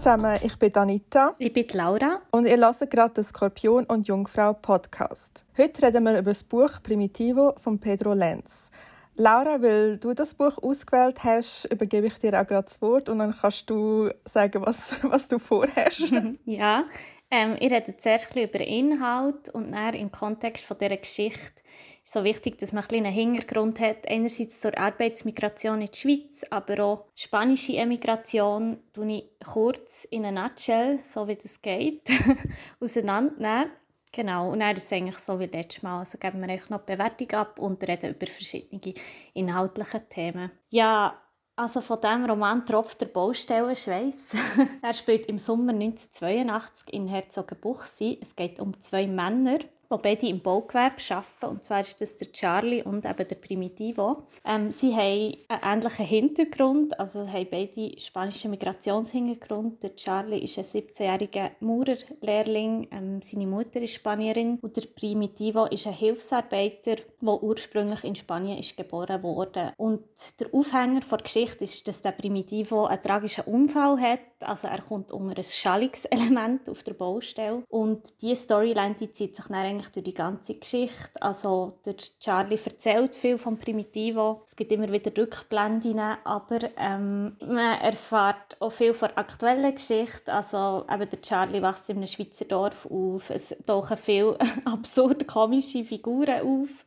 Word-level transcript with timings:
Zusammen, 0.00 0.38
ich 0.42 0.56
bin 0.56 0.74
Anita. 0.76 1.34
Ich 1.36 1.52
bin 1.52 1.66
Laura. 1.74 2.22
Und 2.30 2.46
ihr 2.46 2.56
hört 2.56 2.90
gerade 2.90 3.12
den 3.12 3.22
Skorpion 3.22 3.84
und 3.84 4.08
Jungfrau 4.08 4.54
Podcast. 4.54 5.44
Heute 5.58 5.82
reden 5.82 6.04
wir 6.04 6.12
über 6.12 6.30
das 6.30 6.42
Buch 6.42 6.82
Primitivo 6.82 7.52
von 7.60 7.78
Pedro 7.78 8.14
Lenz. 8.14 8.70
Laura, 9.16 9.60
weil 9.60 9.98
du 9.98 10.14
das 10.14 10.32
Buch 10.32 10.56
ausgewählt 10.62 11.22
hast, 11.22 11.66
übergebe 11.66 12.06
ich 12.06 12.14
dir 12.14 12.28
auch 12.28 12.46
gerade 12.46 12.62
das 12.62 12.80
Wort 12.80 13.10
und 13.10 13.18
dann 13.18 13.36
kannst 13.38 13.68
du 13.68 14.08
sagen, 14.24 14.64
was, 14.64 14.94
was 15.02 15.28
du 15.28 15.38
vorhast. 15.38 16.10
ja, 16.46 16.84
ähm, 17.30 17.58
ich 17.60 17.70
rede 17.70 17.94
zuerst 17.98 18.34
ein 18.34 18.44
über 18.44 18.58
den 18.58 18.68
Inhalt 18.68 19.50
und 19.50 19.72
dann 19.72 19.92
im 19.92 20.10
Kontext 20.10 20.64
von 20.64 20.78
dieser 20.78 20.96
Geschichte 20.96 21.62
ist 22.10 22.14
so 22.14 22.24
wichtig, 22.24 22.58
dass 22.58 22.72
man 22.72 22.82
ein 22.90 23.06
einen 23.06 23.14
Hintergrund 23.14 23.78
hat. 23.78 24.08
Einerseits 24.08 24.60
zur 24.60 24.76
Arbeitsmigration 24.76 25.80
in 25.80 25.86
die 25.86 25.96
Schweiz, 25.96 26.44
aber 26.50 26.82
auch 26.82 27.04
spanische 27.14 27.76
Emigration, 27.76 28.78
tue 28.92 29.12
ich 29.12 29.30
kurz 29.46 30.06
in 30.06 30.26
einer 30.26 30.42
Nutshell, 30.42 30.98
so 31.04 31.28
wie 31.28 31.36
das 31.36 31.62
geht, 31.62 32.10
auseinandernehmen. 32.80 33.70
Genau, 34.12 34.50
und 34.50 34.58
dann 34.58 34.74
ist 34.74 34.86
es 34.86 34.92
eigentlich 34.92 35.18
so 35.18 35.38
wie 35.38 35.46
letztes 35.46 35.84
Mal. 35.84 36.00
Also 36.00 36.18
geben 36.18 36.44
wir 36.44 36.52
euch 36.52 36.68
noch 36.68 36.84
die 36.84 36.96
Bewertung 36.96 37.30
ab 37.30 37.60
und 37.60 37.86
reden 37.86 38.10
über 38.10 38.26
verschiedene 38.26 38.92
inhaltliche 39.34 40.08
Themen. 40.08 40.50
Ja, 40.70 41.16
also 41.54 41.80
von 41.80 42.00
diesem 42.00 42.24
Roman 42.24 42.66
tropft 42.66 43.02
der 43.02 43.06
Baustellenschweiß. 43.06 44.34
er 44.82 44.94
spielt 44.94 45.26
im 45.26 45.38
Sommer 45.38 45.74
1982 45.74 46.92
in 46.92 47.06
Herzogenbuchsee. 47.06 48.18
Es 48.20 48.34
geht 48.34 48.58
um 48.58 48.80
zwei 48.80 49.06
Männer, 49.06 49.58
die 49.90 49.98
beide 49.98 50.28
im 50.28 50.40
Baugewerbe 50.40 50.96
arbeiten. 51.10 51.46
Und 51.46 51.64
zwar 51.64 51.80
ist 51.80 52.00
das 52.00 52.16
der 52.16 52.30
Charlie 52.32 52.82
und 52.82 53.04
eben 53.04 53.28
der 53.28 53.36
Primitivo. 53.36 54.24
Ähm, 54.44 54.70
sie 54.70 54.94
haben 54.94 55.34
einen 55.48 55.82
ähnlichen 55.82 56.06
Hintergrund, 56.06 56.98
also 57.00 57.26
haben 57.26 57.48
beide 57.50 57.98
spanischen 57.98 58.52
Migrationshintergrund. 58.52 59.82
Der 59.82 59.96
Charlie 59.96 60.38
ist 60.38 60.58
ein 60.58 60.64
17-jähriger 60.64 61.50
Maurerlehrling, 61.60 62.88
ähm, 62.92 63.20
seine 63.22 63.46
Mutter 63.46 63.82
ist 63.82 63.94
Spanierin 63.94 64.58
und 64.62 64.76
der 64.76 64.86
Primitivo 64.94 65.64
ist 65.66 65.86
ein 65.86 65.94
Hilfsarbeiter, 65.94 66.96
der 67.20 67.42
ursprünglich 67.42 68.04
in 68.04 68.14
Spanien 68.14 68.58
ist 68.58 68.76
geboren 68.76 69.22
wurde. 69.22 69.72
Und 69.76 70.04
der 70.38 70.48
Aufhänger 70.52 71.00
der 71.00 71.18
Geschichte 71.18 71.64
ist, 71.64 71.86
dass 71.88 72.02
der 72.02 72.12
Primitivo 72.12 72.86
einen 72.86 73.02
tragischen 73.02 73.44
Unfall 73.44 74.00
hat, 74.00 74.20
also 74.42 74.68
er 74.68 74.80
kommt 74.82 75.12
unter 75.12 75.36
ein 75.36 75.42
Schallungselement 75.42 76.68
auf 76.68 76.82
der 76.82 76.94
Baustelle 76.94 77.64
und 77.68 78.20
diese 78.22 78.36
Storyline 78.36 78.94
die 79.00 79.10
zieht 79.10 79.36
sich 79.36 79.46
dann 79.46 79.79
eigentlich 79.80 79.92
durch 79.92 80.04
die 80.04 80.14
ganze 80.14 80.54
Geschichte. 80.54 81.20
Also 81.20 81.78
der 81.84 81.96
Charlie 81.96 82.58
erzählt 82.62 83.14
viel 83.14 83.38
vom 83.38 83.58
Primitivo. 83.58 84.42
Es 84.46 84.54
gibt 84.54 84.72
immer 84.72 84.88
wieder 84.90 85.10
Rückblenden, 85.16 85.98
aber 86.24 86.58
ähm, 86.76 87.36
man 87.40 87.80
erfährt 87.80 88.56
auch 88.60 88.70
viel 88.70 88.94
von 88.94 89.08
der 89.08 89.18
aktuellen 89.18 89.74
Geschichte. 89.74 90.32
Also 90.32 90.84
eben 90.90 91.10
der 91.10 91.20
Charlie 91.20 91.62
wächst 91.62 91.88
in 91.90 91.98
einem 91.98 92.06
Schweizer 92.06 92.44
Dorf 92.44 92.86
auf. 92.86 93.30
Es 93.30 93.56
tauchen 93.66 93.96
viele 93.96 94.38
absurde, 94.64 95.24
komische 95.24 95.84
Figuren 95.84 96.40
auf, 96.42 96.84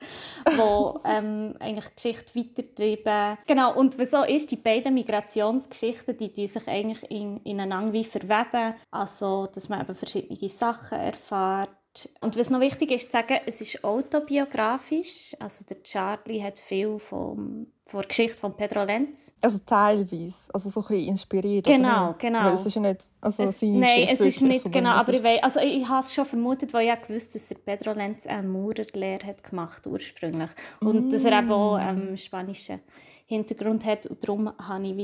die 0.47 1.07
ähm, 1.09 1.55
eigentlich 1.59 1.87
die 1.87 1.95
Geschichte 1.95 2.35
weitertreiben. 2.35 3.37
Genau, 3.47 3.75
und 3.75 3.97
wieso 3.97 4.23
ist, 4.23 4.51
die 4.51 4.57
beiden 4.57 4.93
Migrationsgeschichten, 4.93 6.17
die, 6.17 6.31
die 6.33 6.47
sich 6.47 6.67
eigentlich 6.67 7.09
in, 7.09 7.37
ineinander 7.43 7.93
wie 7.93 8.03
verweben. 8.03 8.75
Also, 8.91 9.47
dass 9.47 9.69
man 9.69 9.81
eben 9.81 9.95
verschiedene 9.95 10.49
Sachen 10.49 10.99
erfährt 10.99 11.69
und 12.21 12.37
was 12.37 12.49
noch 12.49 12.59
wichtig 12.59 12.91
ist 12.91 13.11
zu 13.11 13.11
sagen, 13.11 13.39
es 13.45 13.61
ist 13.61 13.83
autobiografisch. 13.83 15.35
Also 15.39 15.63
der 15.65 15.83
Charlie 15.83 16.41
hat 16.41 16.57
viel 16.57 16.97
vom, 16.97 17.67
von 17.83 18.01
der 18.01 18.07
Geschichte 18.07 18.37
von 18.37 18.55
Pedro 18.57 18.83
Lenz. 18.83 19.31
Also 19.41 19.59
teilweise, 19.65 20.53
also 20.53 20.69
so 20.69 20.81
ein 20.81 20.87
bisschen 20.87 21.07
inspiriert. 21.09 21.65
Genau, 21.65 22.09
oder? 22.09 22.15
genau. 22.17 22.45
Weil 22.45 22.53
es 22.55 22.65
ist 22.65 22.75
ja 22.75 22.81
nicht 22.81 23.01
also 23.21 23.43
es, 23.43 23.59
seine 23.59 23.77
Nein, 23.77 24.07
es 24.09 24.19
ist 24.21 24.41
nicht, 24.41 24.71
genau, 24.71 24.91
aber 24.91 25.13
ich, 25.13 25.23
weiss, 25.23 25.43
also 25.43 25.59
ich 25.59 25.87
habe 25.87 25.99
es 25.99 26.13
schon 26.13 26.25
vermutet, 26.25 26.73
weil 26.73 26.87
ich 26.87 27.07
gewusst 27.07 27.35
dass 27.35 27.47
der 27.47 27.55
Pedro 27.55 27.93
Lenz 27.93 28.25
eine 28.25 28.47
Maurerlehre 28.47 29.27
hat 29.27 29.43
gemacht 29.43 29.85
ursprünglich. 29.85 30.49
Und 30.81 31.07
mm. 31.07 31.09
dass 31.11 31.25
er 31.25 31.39
eben 31.39 31.51
auch 31.51 31.75
einen 31.75 32.09
ähm, 32.09 32.17
spanischen 32.17 32.79
Hintergrund 33.25 33.85
hat 33.85 34.07
und 34.07 34.23
darum 34.23 34.51
habe 34.57 34.87
ich 34.87 34.95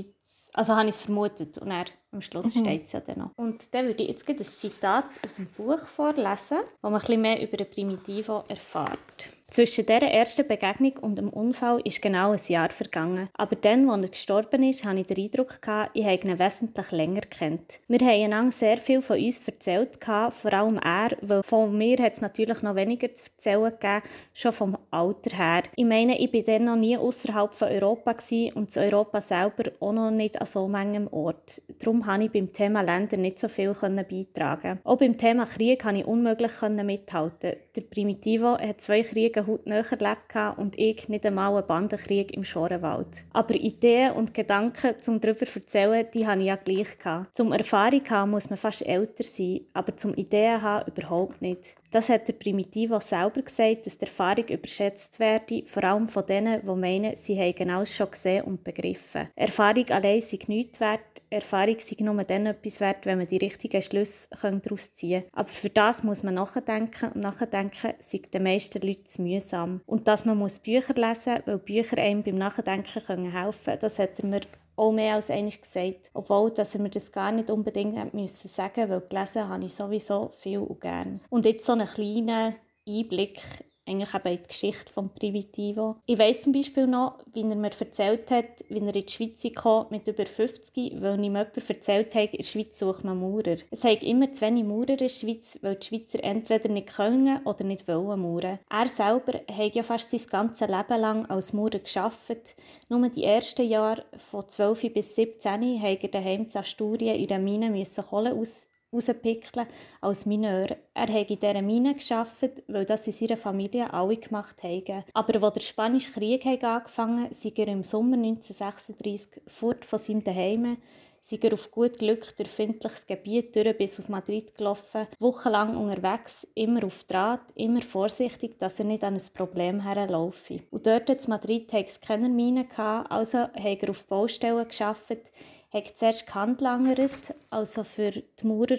also 0.53 0.75
habe 0.75 0.89
ich 0.89 0.95
es 0.95 1.03
vermutet 1.03 1.57
und 1.57 1.71
er, 1.71 1.85
am 2.11 2.21
Schluss 2.21 2.55
mhm. 2.55 2.59
steht 2.61 2.85
es 2.85 2.91
ja 2.91 2.99
dann 3.01 3.19
noch. 3.19 3.31
Und 3.35 3.73
dann 3.73 3.85
würde 3.85 4.03
ich 4.03 4.09
jetzt 4.09 4.27
ein 4.27 4.37
Zitat 4.37 5.05
aus 5.25 5.35
dem 5.35 5.47
Buch 5.47 5.79
vorlesen, 5.79 6.59
wo 6.81 6.89
man 6.89 6.95
ein 6.95 6.99
bisschen 7.01 7.21
mehr 7.21 7.41
über 7.41 7.57
den 7.57 7.69
Primitivo 7.69 8.43
erfährt. 8.47 9.31
Zwischen 9.51 9.87
dieser 9.87 10.03
ersten 10.03 10.47
Begegnung 10.47 10.93
und 11.01 11.17
dem 11.17 11.29
Unfall 11.29 11.81
ist 11.83 12.03
genau 12.03 12.31
ein 12.31 12.39
Jahr 12.47 12.69
vergangen. 12.69 13.29
Aber 13.33 13.55
dann, 13.55 13.89
als 13.89 14.03
er 14.03 14.09
gestorben 14.09 14.61
ist, 14.61 14.85
hatte 14.85 14.99
ich 14.99 15.07
den 15.07 15.25
Eindruck, 15.25 15.59
ich 15.93 16.05
habe 16.05 16.27
ihn 16.27 16.37
wesentlich 16.37 16.91
länger 16.91 17.21
kennt. 17.21 17.79
Wir 17.87 17.99
haben 17.99 18.25
einander 18.25 18.51
sehr 18.51 18.77
viel 18.77 19.01
von 19.01 19.17
uns 19.17 19.47
erzählt, 19.47 19.97
vor 20.03 20.53
allem 20.53 20.77
er, 20.77 21.17
weil 21.21 21.41
von 21.41 21.75
mir 21.75 21.97
hat 21.97 22.13
es 22.13 22.21
natürlich 22.21 22.61
noch 22.61 22.75
weniger 22.75 23.13
zu 23.15 23.25
erzählen 23.25 23.71
gegeben, 23.71 24.03
schon 24.35 24.51
vom 24.51 24.77
Alter 24.91 25.35
her. 25.35 25.63
Ich 25.75 25.85
meine, 25.85 26.19
ich 26.19 26.31
war 26.31 26.41
dann 26.41 26.65
noch 26.65 26.75
nie 26.75 26.95
außerhalb 26.95 27.51
von 27.53 27.69
Europa 27.69 28.15
und 28.53 28.71
zu 28.71 28.79
Europa 28.79 29.19
selber 29.19 29.71
auch 29.79 29.93
noch 29.93 30.11
nicht 30.11 30.39
an 30.39 30.45
so 30.45 30.67
manchem 30.67 31.07
Ort. 31.11 31.61
Darum 31.79 32.03
konnte 32.03 32.27
ich 32.27 32.31
beim 32.31 32.53
Thema 32.53 32.81
Länder 32.81 33.17
nicht 33.17 33.39
so 33.39 33.47
viel 33.47 33.73
beitragen. 33.73 34.79
Auch 34.83 34.97
beim 34.97 35.17
Thema 35.17 35.45
Krieg 35.45 35.81
konnte 35.81 36.01
ich 36.01 36.07
unmöglich 36.07 36.51
mithalten. 36.61 37.55
Der 37.75 37.81
Primitivo 37.81 38.57
hat 38.59 38.81
zwei 38.81 39.01
Kriege 39.01 39.38
Kollegen 39.45 39.47
heute 39.47 39.69
näher 39.69 39.91
erlebt 39.91 40.57
und 40.57 40.77
ich 40.77 41.09
nicht 41.09 41.25
einmal 41.25 41.55
einen 41.55 41.67
Bandenkrieg 41.67 42.33
im 42.33 42.43
Schorenwald. 42.43 43.07
Aber 43.33 43.55
Ideen 43.55 44.13
und 44.13 44.33
Gedanken 44.33 44.99
zum 44.99 45.19
darüber 45.19 45.45
erzählen, 45.53 46.07
die 46.13 46.27
hatte 46.27 46.41
ich 46.41 46.47
ja 46.47 46.55
gleich. 46.55 46.87
Zum 47.33 47.51
Erfahrung 47.51 48.09
haben 48.09 48.31
muss 48.31 48.49
man 48.49 48.57
fast 48.57 48.85
älter 48.85 49.23
sein, 49.23 49.61
aber 49.73 49.95
zum 49.95 50.13
Ideen 50.13 50.61
haben 50.61 50.91
überhaupt 50.91 51.41
nicht. 51.41 51.75
Das 51.91 52.09
hat 52.09 52.27
der 52.27 52.33
Primitivo 52.33 52.99
selber 52.99 53.41
gesagt, 53.41 53.87
dass 53.87 53.97
die 53.97 54.05
Erfahrung 54.05 54.45
überschätzt 54.47 55.19
werde, 55.19 55.63
vor 55.65 55.83
allem 55.83 56.07
von 56.07 56.25
denen, 56.25 56.61
die 56.61 56.75
meinen, 56.75 57.17
sie 57.17 57.33
hätten 57.33 57.71
alles 57.71 57.95
schon 57.95 58.11
gesehen 58.11 58.43
und 58.43 58.63
begriffen. 58.63 59.29
Erfahrung 59.35 59.89
allein 59.89 60.21
sei 60.21 60.37
nichts 60.47 60.79
wert, 60.79 61.01
Erfahrung 61.31 61.77
sei 61.79 62.03
nur 62.03 62.23
dann 62.23 62.45
etwas 62.45 62.79
wert, 62.79 63.05
wenn 63.05 63.17
man 63.17 63.27
die 63.27 63.37
richtigen 63.37 63.81
Schlüsse 63.81 64.27
daraus 64.39 64.93
ziehen 64.93 65.23
kann. 65.23 65.31
Aber 65.33 65.49
für 65.49 65.69
das 65.69 66.03
muss 66.03 66.21
man 66.21 66.35
nachdenken 66.35 67.11
und 67.13 67.21
nachdenken 67.21 67.93
sei 67.99 68.21
den 68.33 68.43
meisten 68.43 68.85
Leuten 68.85 69.05
zu 69.05 69.21
mühsam. 69.23 69.81
Und 69.87 70.07
dass 70.07 70.25
man 70.25 70.37
muss 70.37 70.59
Bücher 70.59 70.93
lesen 70.93 71.33
muss, 71.33 71.47
weil 71.47 71.57
Bücher 71.57 71.97
einem 71.97 72.21
beim 72.23 72.35
Nachdenken 72.35 73.31
helfen 73.31 73.65
können, 73.65 73.79
das 73.79 73.97
hat 73.97 74.19
er 74.19 74.25
mir 74.25 74.41
auch 74.79 74.91
mehr 74.91 75.15
als 75.15 75.29
einmal 75.29 75.51
gesagt. 75.51 76.09
Obwohl, 76.13 76.51
dass 76.51 76.73
er 76.73 76.81
mir 76.81 76.89
das 76.89 77.11
gar 77.11 77.31
nicht 77.31 77.51
unbedingt 77.51 78.13
müssen 78.13 78.47
sagen 78.47 78.89
weil 78.89 79.01
gelesen 79.01 79.49
habe 79.49 79.65
ich 79.65 79.73
sowieso 79.73 80.29
viel 80.29 80.59
und 80.59 80.79
gern. 80.79 81.21
Und 81.29 81.45
jetzt 81.45 81.65
so 81.65 81.73
einen 81.73 81.87
kleinen 81.87 82.55
Einblick 82.87 83.41
eigentlich 83.89 84.13
eben 84.13 84.27
in 84.27 84.43
die 84.43 84.47
Geschichte 84.47 84.93
des 84.93 85.09
Primitivo. 85.15 85.95
Ich 86.05 86.19
weiss 86.19 86.41
zum 86.41 86.53
Beispiel 86.53 86.87
noch, 86.87 87.19
wie 87.33 87.41
er 87.41 87.55
mir 87.55 87.71
erzählt 87.77 88.31
hat, 88.31 88.63
wie 88.69 88.79
er 88.79 88.95
in 88.95 89.05
die 89.05 89.05
Schweiz 89.07 89.45
kam 89.55 89.87
mit 89.89 90.07
über 90.07 90.25
50, 90.25 91.01
weil 91.01 91.15
ihm 91.15 91.23
jemand 91.23 91.57
erzählt 91.57 92.15
hat, 92.15 92.31
in 92.31 92.37
der 92.37 92.43
Schweiz 92.43 92.77
sucht 92.79 93.03
man 93.03 93.19
Maurer. 93.19 93.57
Es 93.71 93.81
gibt 93.81 94.03
immer 94.03 94.31
zu 94.31 94.41
wenig 94.41 94.63
Maurer 94.63 94.89
in 94.89 94.97
der 94.97 95.09
Schweiz, 95.09 95.57
weil 95.61 95.75
die 95.75 95.87
Schweizer 95.87 96.23
entweder 96.23 96.69
nicht 96.69 96.87
können 96.87 97.43
oder 97.45 97.63
nicht 97.63 97.87
wollen 97.87 98.21
mauern. 98.21 98.59
Er 98.69 98.87
selber 98.87 99.39
hat 99.47 99.75
ja 99.75 99.83
fast 99.83 100.11
sein 100.11 100.21
ganzes 100.29 100.67
Leben 100.67 101.01
lang 101.01 101.25
als 101.25 101.53
Maurer 101.53 101.79
gearbeitet. 101.79 102.55
Nur 102.89 103.09
die 103.09 103.23
ersten 103.23 103.67
Jahre 103.67 104.05
von 104.17 104.47
12 104.47 104.93
bis 104.93 105.15
17 105.15 105.81
hat 105.81 106.03
er 106.03 106.09
daheim 106.09 106.47
in 106.49 106.57
Asturien 106.57 107.15
in 107.15 107.27
der 107.27 107.39
Mine 107.39 107.83
Kohle 108.09 108.33
aus 108.33 108.68
rauspickeln 108.93 109.67
als 110.01 110.25
Mineur. 110.25 110.75
Er 110.93 111.07
habe 111.07 111.33
in 111.33 111.39
dieser 111.39 111.61
Mine 111.61 111.95
gearbeitet, 111.95 112.63
weil 112.67 112.85
das 112.85 113.07
in 113.07 113.13
seiner 113.13 113.37
Familie 113.37 113.93
alle 113.93 114.17
gemacht 114.17 114.63
haben. 114.63 115.03
Aber 115.13 115.43
als 115.43 115.53
der 115.53 115.61
Spanische 115.61 116.11
Krieg 116.11 116.45
angefangen 116.63 117.25
hat, 117.25 117.35
sei 117.35 117.53
er 117.55 117.67
im 117.67 117.83
Sommer 117.83 118.17
1936 118.17 119.41
fort 119.47 119.85
von 119.85 119.99
seinem 119.99 120.23
Zuhause, 120.23 120.77
sei 121.21 121.37
er 121.41 121.53
auf 121.53 121.69
gut 121.71 121.97
Glück 121.97 122.35
durch 122.37 122.49
findliches 122.49 123.05
Gebiet 123.05 123.55
durch 123.55 123.77
bis 123.77 123.99
auf 123.99 124.09
Madrid 124.09 124.55
gelaufen, 124.57 125.07
wochenlang 125.19 125.75
unterwegs, 125.77 126.47
immer 126.55 126.83
auf 126.83 127.03
Draht, 127.03 127.41
immer 127.55 127.81
vorsichtig, 127.81 128.57
dass 128.57 128.79
er 128.79 128.85
nicht 128.85 129.03
an 129.03 129.15
ein 129.15 129.21
Problem 129.33 129.81
herlaufe. 129.81 130.61
Und 130.71 130.87
dort 130.87 131.09
in 131.09 131.17
Madrid 131.27 131.71
hatte 131.73 131.85
es 131.85 131.99
keine 131.99 132.29
Mine, 132.29 132.67
also 132.77 133.39
hat 133.39 133.83
er 133.83 133.89
auf 133.89 134.05
Baustellen 134.05 134.67
gearbeitet, 134.67 135.29
hat 135.71 135.87
zuerst 135.97 136.27
gehandlangert, 136.27 137.33
also 137.49 137.83
für 137.83 138.11
die 138.11 138.47
Maurer 138.47 138.77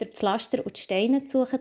der 0.00 0.08
Pflaster 0.08 0.64
und 0.64 0.76
die 0.76 0.80
Steine 0.80 1.24
zu 1.24 1.44
suchen 1.44 1.60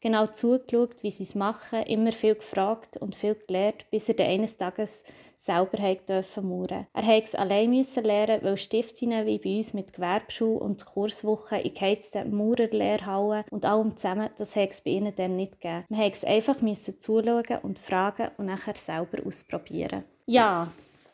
genau 0.00 0.26
zugeschaut, 0.26 1.02
wie 1.02 1.10
sie 1.10 1.24
es 1.24 1.34
machen, 1.34 1.82
immer 1.82 2.12
viel 2.12 2.36
gefragt 2.36 2.96
und 2.96 3.16
viel 3.16 3.34
gelernt, 3.34 3.84
bis 3.90 4.08
er 4.08 4.24
eines 4.24 4.56
Tages 4.56 5.04
selber 5.38 5.94
dürfen 5.94 6.48
mauern. 6.48 6.86
Er 6.92 7.02
musste 7.02 7.24
es 7.24 7.34
allein 7.34 7.70
müssen 7.70 8.04
lernen, 8.04 8.42
weil 8.42 8.58
Stiftungen 8.58 9.26
wie 9.26 9.38
bei 9.38 9.56
uns 9.56 9.72
mit 9.72 9.92
Gewerbeschule 9.92 10.60
und 10.60 10.84
Kurswochen 10.84 11.60
in 11.60 11.74
geheizten 11.74 12.36
Maurerlehrhallen 12.36 13.44
und 13.50 13.64
allem 13.64 13.96
zusammen, 13.96 14.28
das 14.36 14.54
hat 14.54 14.72
es 14.72 14.82
bei 14.82 14.90
ihnen 14.90 15.14
dann 15.16 15.36
nicht 15.36 15.60
gegeben. 15.60 15.84
Man 15.88 16.00
musste 16.00 16.26
es 16.26 16.32
einfach 16.32 16.60
müssen 16.60 17.00
zuschauen 17.00 17.58
und 17.62 17.78
fragen 17.78 18.30
und 18.36 18.46
nachher 18.46 18.76
selber 18.76 19.26
ausprobieren. 19.26 20.04
Ja, 20.26 20.70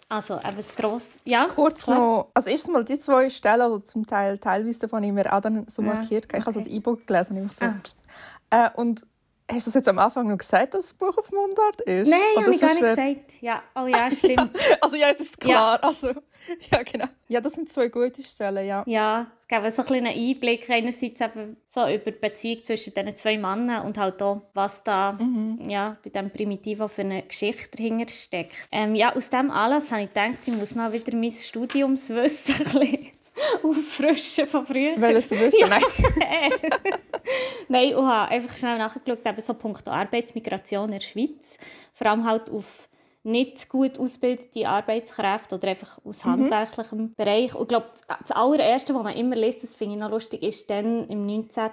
Also 0.09 0.39
eben 0.39 0.57
das 0.57 0.75
grosse, 0.77 1.19
ja. 1.25 1.49
Kurz 1.49 1.85
klar. 1.85 1.99
noch, 1.99 2.31
also 2.33 2.49
erstmal 2.49 2.85
die 2.85 2.99
zwei 2.99 3.29
Stellen, 3.29 3.61
also 3.61 3.79
zum 3.81 4.07
Teil 4.07 4.39
teilweise 4.39 4.81
davon 4.81 5.03
ich 5.03 5.13
mir 5.13 5.33
auch 5.33 5.41
dann 5.41 5.67
so 5.69 5.83
markiert. 5.83 6.27
Ja, 6.27 6.29
okay. 6.29 6.39
Ich 6.39 6.47
habe 6.47 6.59
das 6.59 6.67
E-Book 6.69 7.07
gelesen, 7.07 7.45
ich 7.45 7.53
so. 7.53 7.65
Ah. 7.65 8.67
Äh, 8.67 8.71
und 8.77 9.05
Hast 9.49 9.67
du 9.67 9.69
das 9.69 9.75
jetzt 9.75 9.89
am 9.89 9.99
Anfang 10.01 10.27
noch 10.27 10.39
gesagt, 10.39 10.75
dass 10.75 10.89
das 10.89 10.95
Buch 10.95 11.17
auf 11.17 11.31
Mundart 11.31 11.81
ist? 11.83 12.09
Nein, 12.09 12.21
habe 12.37 12.53
ich 12.53 12.61
gar 12.61 12.75
nicht 12.75 12.81
gesagt. 12.81 13.43
Ja, 13.43 13.63
oh 13.77 13.87
ja, 13.87 14.11
stimmt. 14.17 14.51
also 14.81 14.97
ja, 14.97 15.09
jetzt 15.09 15.21
ist 15.21 15.31
es 15.31 15.39
klar. 15.39 15.79
Ja. 15.81 15.89
Also, 15.89 16.09
ja, 16.73 16.83
genau. 16.83 17.07
Ja, 17.29 17.41
das 17.41 17.53
sind 17.53 17.69
zwei 17.69 17.89
gute 17.89 18.25
Stellen, 18.25 18.67
ja. 18.67 18.83
Ja, 18.87 19.27
es 19.37 19.47
gab 19.47 19.65
so 19.71 19.83
ein 19.83 20.07
einen 20.07 20.19
Einblick 20.19 20.69
einerseits 20.69 21.21
eben 21.21 21.57
so 21.69 21.83
über 21.83 22.11
die 22.11 22.19
Beziehung 22.19 22.63
zwischen 22.65 22.93
diesen 22.95 23.17
zwei 23.17 23.39
Männern 23.39 23.87
und 23.87 23.99
halt 23.99 24.21
auch, 24.21 24.43
was 24.55 24.83
da 24.83 25.13
mhm. 25.13 25.61
ja, 25.69 25.97
bei 26.03 26.11
diesem 26.11 26.31
Primitivo 26.31 26.89
für 26.89 27.03
eine 27.03 27.23
Geschichte 27.23 27.77
dahinter 27.77 28.13
steckt. 28.13 28.55
Ähm, 28.73 28.97
ja, 28.97 29.15
aus 29.15 29.31
dem 29.31 29.53
Anlass 29.53 29.93
habe 29.93 30.03
ich 30.03 30.09
gedacht, 30.09 30.39
ich 30.45 30.55
muss 30.55 30.75
mal 30.75 30.93
wieder 30.93 31.17
mein 31.17 31.31
Studiumswissen 31.31 32.67
ein 32.75 32.81
bisschen 32.81 33.16
auffrischen 33.63 34.47
von 34.47 34.67
früher. 34.67 34.95
Welches 34.97 35.31
wissen? 35.31 35.61
Ja. 35.61 35.69
Nein. 35.69 35.83
Nein, 37.69 37.89
ich 37.89 37.95
habe 37.95 38.31
einfach 38.31 38.57
schnell 38.57 38.79
nachgeschaut, 38.79 39.27
eben 39.27 39.41
so 39.41 39.55
Punkt 39.55 39.87
Arbeitsmigration 39.89 40.87
in 40.87 40.93
der 40.93 41.01
Schweiz. 41.01 41.57
Vor 41.93 42.07
allem 42.07 42.25
halt 42.25 42.51
auf 42.51 42.89
nicht 43.27 43.69
gut 43.69 43.99
ausgebildete 43.99 44.69
Arbeitskräfte 44.69 45.57
oder 45.57 45.69
einfach 45.69 45.99
aus 46.05 46.25
mhm. 46.25 46.31
handwerklichem 46.31 47.15
Bereich. 47.15 47.55
Und 47.55 47.63
ich 47.63 47.69
glaube, 47.69 47.87
das 48.21 48.31
allererste, 48.31 48.95
was 48.95 49.03
man 49.03 49.15
immer 49.15 49.37
liest, 49.37 49.63
das 49.63 49.75
finde 49.75 49.97
ich 49.97 50.01
noch 50.01 50.11
lustig, 50.11 50.43
ist 50.43 50.71
dann 50.71 51.07
im 51.09 51.27
19. 51.27 51.71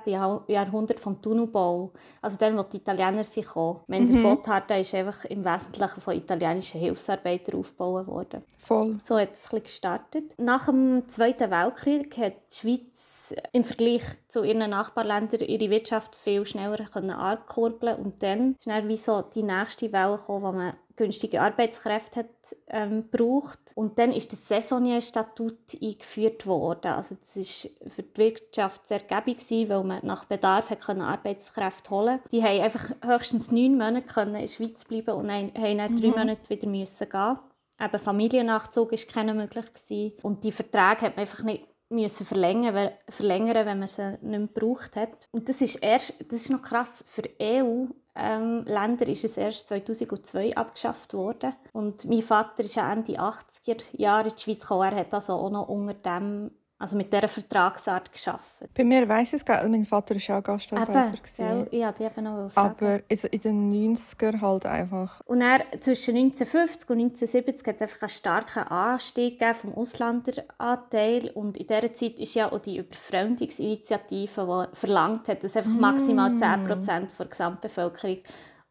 Jahrhundert 0.48 1.00
vom 1.00 1.22
Tunnelbau. 1.22 1.92
Also 2.22 2.38
dann, 2.38 2.58
wo 2.58 2.64
die 2.64 2.78
Italiener 2.78 3.24
sich 3.24 3.46
kommen. 3.46 3.82
Mhm. 3.88 4.12
Der 4.12 4.22
Gotthard 4.22 4.72
ist 4.72 4.96
einfach 4.96 5.26
im 5.26 5.46
Wesentlichen 5.46 6.02
von 6.02 6.16
italienischen 6.16 6.80
Hilfsarbeitern 6.80 7.60
aufgebaut 7.60 8.08
worden. 8.08 8.42
Voll. 8.58 8.98
So 9.00 9.20
hat 9.20 9.34
es 9.34 9.50
gestartet. 9.50 10.34
Nach 10.38 10.66
dem 10.66 11.08
Zweiten 11.08 11.52
Weltkrieg 11.52 12.18
hat 12.18 12.34
die 12.52 12.56
Schweiz 12.56 13.36
im 13.52 13.64
Vergleich 13.64 14.04
zu 14.28 14.44
ihren 14.44 14.70
Nachbarländern 14.70 15.42
ihre 15.42 15.70
Wirtschaft 15.70 16.16
viel 16.16 16.46
schneller 16.46 16.88
ankurbeln 16.96 17.98
und 17.98 18.24
dann 18.24 18.54
ist 18.54 18.68
dann 18.68 18.88
wie 18.88 18.98
so 18.98 19.22
die 19.22 19.44
nächste 19.44 19.92
Welle 19.92 20.18
gekommen, 20.18 20.44
wo 20.44 20.52
man 20.52 20.74
günstige 20.96 21.42
Arbeitskräfte 21.42 22.22
hat, 22.22 22.56
ähm, 22.68 23.10
braucht. 23.10 23.72
Und 23.76 24.00
dann 24.00 24.12
ist 24.12 24.32
das 24.32 24.48
Saisonnier-Statut 24.48 25.58
eingeführt 25.82 26.46
worden. 26.46 26.94
Also 26.94 27.16
das 27.16 27.36
ist 27.36 27.70
für 27.88 28.04
die 28.04 28.18
Wirtschaft 28.18 28.88
sehr 28.88 29.00
gäbig 29.00 29.40
weil 29.70 29.84
man 29.84 30.06
nach 30.06 30.26
Bedarf 30.26 30.70
hat 30.70 30.82
können 30.82 31.02
Arbeitskräfte 31.02 31.90
holen 31.90 32.20
konnte. 32.20 32.30
Die 32.30 32.44
haben 32.44 32.62
einfach 32.62 32.92
höchstens 33.04 33.52
neun 33.52 33.78
Monate 33.78 34.04
können 34.04 34.36
in 34.36 34.42
der 34.42 34.48
Schweiz 34.48 34.86
bleiben 34.86 35.16
und 35.16 35.32
haben 35.32 35.54
dann 35.54 35.92
mhm. 35.92 36.02
drei 36.02 36.08
Monate 36.10 36.50
wieder 36.50 36.68
müssen 36.68 37.10
gehen. 37.10 37.40
Eben 37.80 38.00
Familiennachzug 38.00 38.92
war 38.92 39.00
keine 39.12 39.34
möglich. 39.34 39.66
Gewesen. 39.74 40.14
Und 40.22 40.44
die 40.44 40.52
Verträge 40.52 41.02
hat 41.02 41.16
man 41.16 41.20
einfach 41.20 41.44
nicht 41.44 41.68
müssen 41.90 42.26
verlängern, 42.26 42.92
verlängern, 43.08 43.66
wenn 43.66 43.80
man 43.80 43.88
sie 43.88 44.18
nicht 44.22 44.24
mehr 44.24 44.40
gebraucht 44.40 44.96
hat. 44.96 45.28
Und 45.32 45.48
das 45.48 45.62
ist, 45.62 45.76
erst, 45.76 46.14
das 46.20 46.42
ist 46.42 46.50
noch 46.50 46.62
krass, 46.62 47.04
für 47.08 47.24
EU 47.40 47.86
ähm, 48.16 48.64
Länder 48.66 49.08
ist 49.08 49.24
es 49.24 49.38
erst 49.38 49.68
2002 49.70 50.56
abgeschafft 50.56 51.14
worden. 51.14 51.54
Und 51.72 52.06
mein 52.06 52.22
Vater 52.22 52.64
ist 52.64 52.76
ja 52.76 52.92
Ende 52.92 53.20
80er 53.20 53.84
Jahre 53.94 54.30
in 54.30 54.36
die 54.36 54.42
Schweiz 54.42 54.62
gekommen. 54.62 54.92
Er 54.92 55.00
hat 55.00 55.14
also 55.14 55.34
auch 55.34 55.50
noch 55.50 55.68
unter 55.68 55.94
dem 55.94 56.52
also 56.80 56.98
mit 56.98 57.14
dieser 57.14 57.28
Vertragsart 57.28 58.12
geschaffen. 58.12 58.68
Bei 58.74 58.84
mir 58.84 59.08
weiss 59.08 59.30
ich 59.30 59.36
es 59.36 59.46
gar 59.46 59.66
Mein 59.68 59.86
Vater 59.86 60.16
war 60.16 60.40
auch 60.40 60.44
Gastarbeiter. 60.44 61.14
Eben, 61.40 61.68
ja, 61.72 61.92
die 61.92 62.06
haben 62.06 62.28
auch 62.28 62.52
Aber 62.56 63.00
also 63.10 63.28
in 63.30 63.40
den 63.40 63.96
90er 63.96 64.42
halt 64.42 64.66
einfach. 64.66 65.22
Und 65.26 65.42
er 65.42 65.62
zwischen 65.80 66.16
1950 66.18 66.90
und 66.90 67.00
1970 67.00 67.68
hat 67.68 67.76
es 67.76 67.82
einfach 67.84 68.02
einen 68.02 68.10
starken 68.10 68.64
Anstieg 68.64 69.42
vom 69.56 69.74
Ausländeranteil. 69.76 71.30
Und 71.34 71.58
in 71.58 71.68
dieser 71.68 71.94
Zeit 71.94 72.20
ist 72.20 72.34
ja 72.34 72.52
auch 72.52 72.60
die 72.60 72.78
Überfremdungsinitiative, 72.78 74.68
die 74.72 74.76
verlangt 74.76 75.28
hat, 75.30 75.44
dass 75.44 75.56
einfach 75.56 75.72
maximal 75.72 76.32
10% 76.32 77.08
der 77.18 77.26
Gesamtbevölkerung 77.28 78.18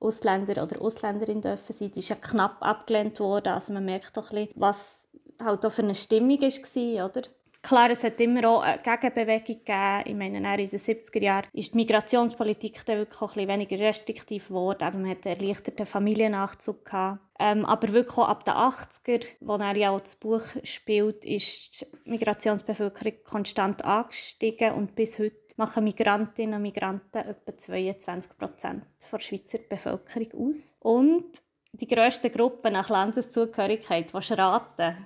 Ausländer 0.00 0.62
oder 0.62 0.82
Ausländerin 0.82 1.40
dürfen 1.40 1.72
sein. 1.72 1.92
Die 1.92 2.00
ist 2.00 2.08
ja 2.08 2.16
knapp 2.16 2.56
abgelehnt 2.60 3.20
worden. 3.20 3.52
Also 3.52 3.72
man 3.72 3.84
merkt 3.84 4.16
doch 4.16 4.32
ein 4.32 4.46
bisschen, 4.46 4.60
was 4.60 5.08
halt 5.40 5.64
auch 5.64 5.72
für 5.72 5.82
eine 5.82 5.94
Stimmung 5.94 6.40
war, 6.40 7.06
oder? 7.08 7.22
Klar, 7.62 7.90
es 7.90 8.02
hat 8.02 8.20
immer 8.20 8.48
auch 8.48 8.62
eine 8.62 8.82
Gegenbewegung 8.82 9.46
gegeben. 9.46 10.02
Ich 10.04 10.14
meine, 10.14 10.38
in 10.38 10.42
den 10.42 10.66
70er 10.66 11.22
Jahren 11.22 11.46
ist 11.52 11.72
die 11.72 11.76
Migrationspolitik 11.76 12.84
dann 12.84 12.98
wirklich 12.98 13.22
auch 13.22 13.36
ein 13.36 13.46
weniger 13.46 13.78
restriktiv 13.78 14.48
geworden. 14.48 14.82
Aber 14.82 14.98
man 14.98 15.10
hatte 15.10 15.30
einen 15.30 15.40
erleichterten 15.40 15.86
Familiennachzug. 15.86 16.84
Gehabt. 16.84 17.20
Ähm, 17.38 17.64
aber 17.64 17.92
wirklich 17.92 18.18
auch 18.18 18.28
ab 18.28 18.44
den 18.44 18.54
80er, 18.54 19.24
wo 19.40 19.54
er 19.56 19.76
ja 19.76 19.90
auch 19.90 20.00
das 20.00 20.16
Buch 20.16 20.42
spielt, 20.64 21.24
ist 21.24 21.82
die 21.82 22.10
Migrationsbevölkerung 22.10 23.14
konstant 23.24 23.84
angestiegen 23.84 24.72
und 24.72 24.96
bis 24.96 25.20
heute 25.20 25.36
machen 25.56 25.84
Migrantinnen 25.84 26.56
und 26.56 26.62
Migranten 26.62 27.18
etwa 27.18 27.56
22 27.56 28.38
Prozent 28.38 28.84
der 29.10 29.20
Schweizer 29.20 29.58
Bevölkerung 29.58 30.48
aus. 30.48 30.76
Und 30.80 31.42
die 31.72 31.86
grösste 31.86 32.30
Gruppe 32.30 32.70
nach 32.70 32.90
Landeszugehörigkeit, 32.90 34.12
was 34.14 34.36
raten? 34.36 34.96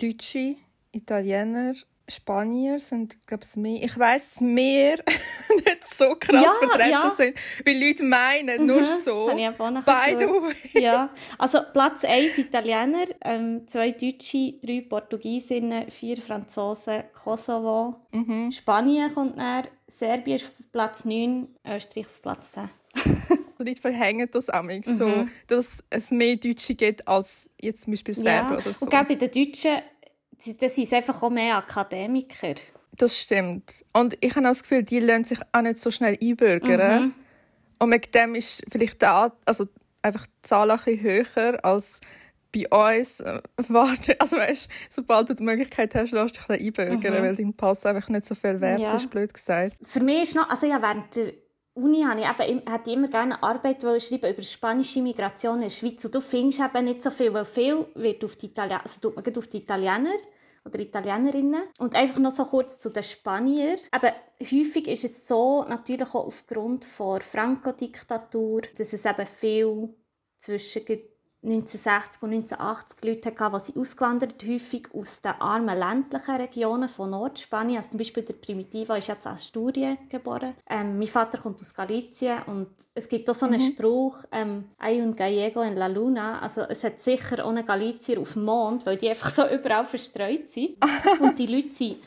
Deutsche 0.00 0.56
Italiener, 0.96 1.74
Spanier 2.08 2.78
sind, 2.78 3.26
glaube 3.26 3.44
ich, 3.44 3.56
mehr. 3.56 3.82
Ich 3.82 3.98
weiß, 3.98 4.34
dass 4.34 4.40
mehr 4.40 4.96
nicht 5.64 5.88
so 5.88 6.14
krass 6.18 6.44
ja, 6.44 6.52
vertreten 6.52 6.90
ja. 6.90 7.10
sind, 7.10 7.36
weil 7.64 7.84
Leute 7.84 8.04
meinen, 8.04 8.60
mhm. 8.60 8.66
nur 8.66 8.84
so. 8.84 9.30
By 9.84 10.16
the 10.16 10.26
way. 10.26 10.82
Ja, 10.82 11.10
also 11.38 11.60
Platz 11.72 12.04
1 12.04 12.38
Italiener, 12.38 13.06
ähm, 13.24 13.66
zwei 13.66 13.90
Deutsche, 13.90 14.54
drei 14.62 14.82
Portugiesinnen, 14.82 15.90
vier 15.90 16.16
Franzosen, 16.18 17.04
Kosovo. 17.12 17.96
Mhm. 18.12 18.52
Spanien 18.52 19.12
kommt 19.12 19.36
näher, 19.36 19.64
Serbien 19.88 20.36
ist 20.36 20.46
auf 20.46 20.72
Platz 20.72 21.04
9, 21.04 21.48
Österreich 21.68 22.06
auf 22.06 22.22
Platz 22.22 22.52
10. 22.52 22.70
so 23.58 23.64
Leute 23.64 23.80
verhängen 23.80 24.28
das 24.30 24.50
auch 24.50 24.62
mhm. 24.62 24.82
so, 24.84 25.26
dass 25.48 25.82
es 25.90 26.10
mehr 26.10 26.36
Deutsche 26.36 26.74
gibt 26.74 27.06
als 27.08 27.50
jetzt 27.60 27.84
zum 27.84 27.94
Beispiel 27.94 28.14
Serben 28.14 28.50
ja. 28.52 28.58
oder 28.58 28.72
so. 28.72 28.86
Und 28.86 28.92
bei 28.92 29.14
den 29.14 29.30
Deutschen 29.30 29.82
das 30.60 30.74
sind 30.74 30.92
einfach 30.92 31.22
auch 31.22 31.30
mehr 31.30 31.56
Akademiker. 31.56 32.54
Das 32.92 33.18
stimmt. 33.18 33.84
Und 33.92 34.16
ich 34.20 34.34
habe 34.34 34.44
das 34.46 34.62
Gefühl, 34.62 34.82
die 34.82 35.00
lernen 35.00 35.24
sich 35.24 35.38
auch 35.52 35.62
nicht 35.62 35.78
so 35.78 35.90
schnell 35.90 36.16
einbürgern. 36.20 37.02
Mhm. 37.02 37.14
Und 37.78 37.88
mit 37.90 38.14
dem 38.14 38.34
ist 38.34 38.62
vielleicht 38.70 39.02
da, 39.02 39.32
also 39.44 39.66
einfach 40.02 40.26
die 40.26 40.42
Zahl 40.42 40.70
ein 40.70 40.78
bisschen 40.78 41.02
höher 41.02 41.64
als 41.64 42.00
bei 42.52 42.66
uns. 42.68 43.20
Äh, 43.20 43.40
also 44.18 44.36
weißt, 44.36 44.68
sobald 44.88 45.28
du 45.28 45.34
die 45.34 45.42
Möglichkeit 45.42 45.94
hast, 45.94 46.12
lass 46.12 46.32
dich 46.32 46.48
einbürgern, 46.48 47.14
mhm. 47.14 47.22
weil 47.22 47.36
dein 47.36 47.54
Pass 47.54 47.84
einfach 47.84 48.08
nicht 48.08 48.26
so 48.26 48.34
viel 48.34 48.60
wert 48.60 48.80
ja. 48.80 48.96
ist, 48.96 49.10
blöd 49.10 49.32
gesagt. 49.32 49.76
Für 49.82 50.02
mich 50.02 50.22
ist 50.22 50.36
noch, 50.36 50.48
also 50.48 50.66
ja, 50.66 50.80
während 50.80 51.14
der 51.16 51.32
Uni 51.76 52.02
habe 52.04 52.20
ich 52.20 52.48
eben, 52.48 52.62
hatte 52.70 52.90
immer 52.90 53.08
gerne 53.08 53.42
Arbeit 53.42 53.82
schreiben 53.82 54.32
über 54.32 54.42
spanische 54.42 55.02
Migration 55.02 55.56
in 55.56 55.62
der 55.62 55.70
Schweiz. 55.70 56.04
Und 56.04 56.14
du 56.14 56.20
findest 56.20 56.60
eben 56.60 56.86
nicht 56.86 57.02
so 57.02 57.10
viel, 57.10 57.32
weil 57.34 57.44
viel 57.44 57.86
wird 57.94 58.24
auf 58.24 58.36
die, 58.36 58.46
Italiener, 58.46 58.82
also 58.82 59.00
tut 59.00 59.16
man 59.16 59.36
auf 59.36 59.46
die 59.46 59.58
Italiener 59.58 60.16
oder 60.64 60.78
Italienerinnen. 60.78 61.62
Und 61.78 61.94
einfach 61.94 62.18
noch 62.18 62.30
so 62.30 62.46
kurz 62.46 62.78
zu 62.78 62.88
den 62.88 63.02
Spaniern. 63.02 63.78
Aber 63.90 64.12
häufig 64.40 64.88
ist 64.88 65.04
es 65.04 65.28
so, 65.28 65.64
natürlich 65.64 66.08
auch 66.08 66.26
aufgrund 66.26 66.86
der 66.98 67.20
Franco-Diktatur, 67.20 68.62
dass 68.78 68.94
es 68.94 69.04
eben 69.04 69.26
viel 69.26 69.94
zwischen 70.38 70.86
1960 71.46 72.22
und 72.22 72.32
1980 72.32 73.04
Leute 73.04 73.30
hatten, 73.30 73.56
die 73.56 73.60
sie 73.60 73.78
ausgewandert 73.78 74.44
häufig 74.44 74.88
aus 74.92 75.22
den 75.22 75.32
armen 75.40 75.78
ländlichen 75.78 76.36
Regionen 76.36 76.88
von 76.88 77.10
Nordspanien. 77.10 77.78
Also 77.78 77.90
zum 77.90 77.98
Beispiel 77.98 78.24
der 78.24 78.34
Primitiva 78.34 78.96
ist 78.96 79.08
jetzt 79.08 79.26
in 79.26 79.32
Asturien 79.32 79.98
geboren. 80.08 80.54
Ähm, 80.68 80.98
mein 80.98 81.08
Vater 81.08 81.38
kommt 81.38 81.60
aus 81.60 81.74
Galicien 81.74 82.38
und 82.46 82.68
es 82.94 83.08
gibt 83.08 83.30
auch 83.30 83.34
so 83.34 83.46
einen 83.46 83.62
mhm. 83.62 83.72
Spruch, 83.72 84.18
ähm, 84.32 84.64
«Hay 84.80 85.00
un 85.00 85.12
gallego 85.12 85.60
en 85.60 85.76
la 85.76 85.86
luna». 85.86 86.40
Also 86.40 86.62
es 86.62 86.82
hat 86.82 87.00
sicher 87.00 87.44
auch 87.44 87.50
einen 87.50 87.64
Galicier 87.64 88.20
auf 88.20 88.32
dem 88.32 88.44
Mond, 88.44 88.84
weil 88.84 88.96
die 88.96 89.08
einfach 89.08 89.30
so 89.30 89.46
überall 89.48 89.84
verstreut 89.84 90.50
sind. 90.50 90.76
und 91.20 91.38
die 91.38 91.46
Leute 91.46 91.72
sind 91.72 91.98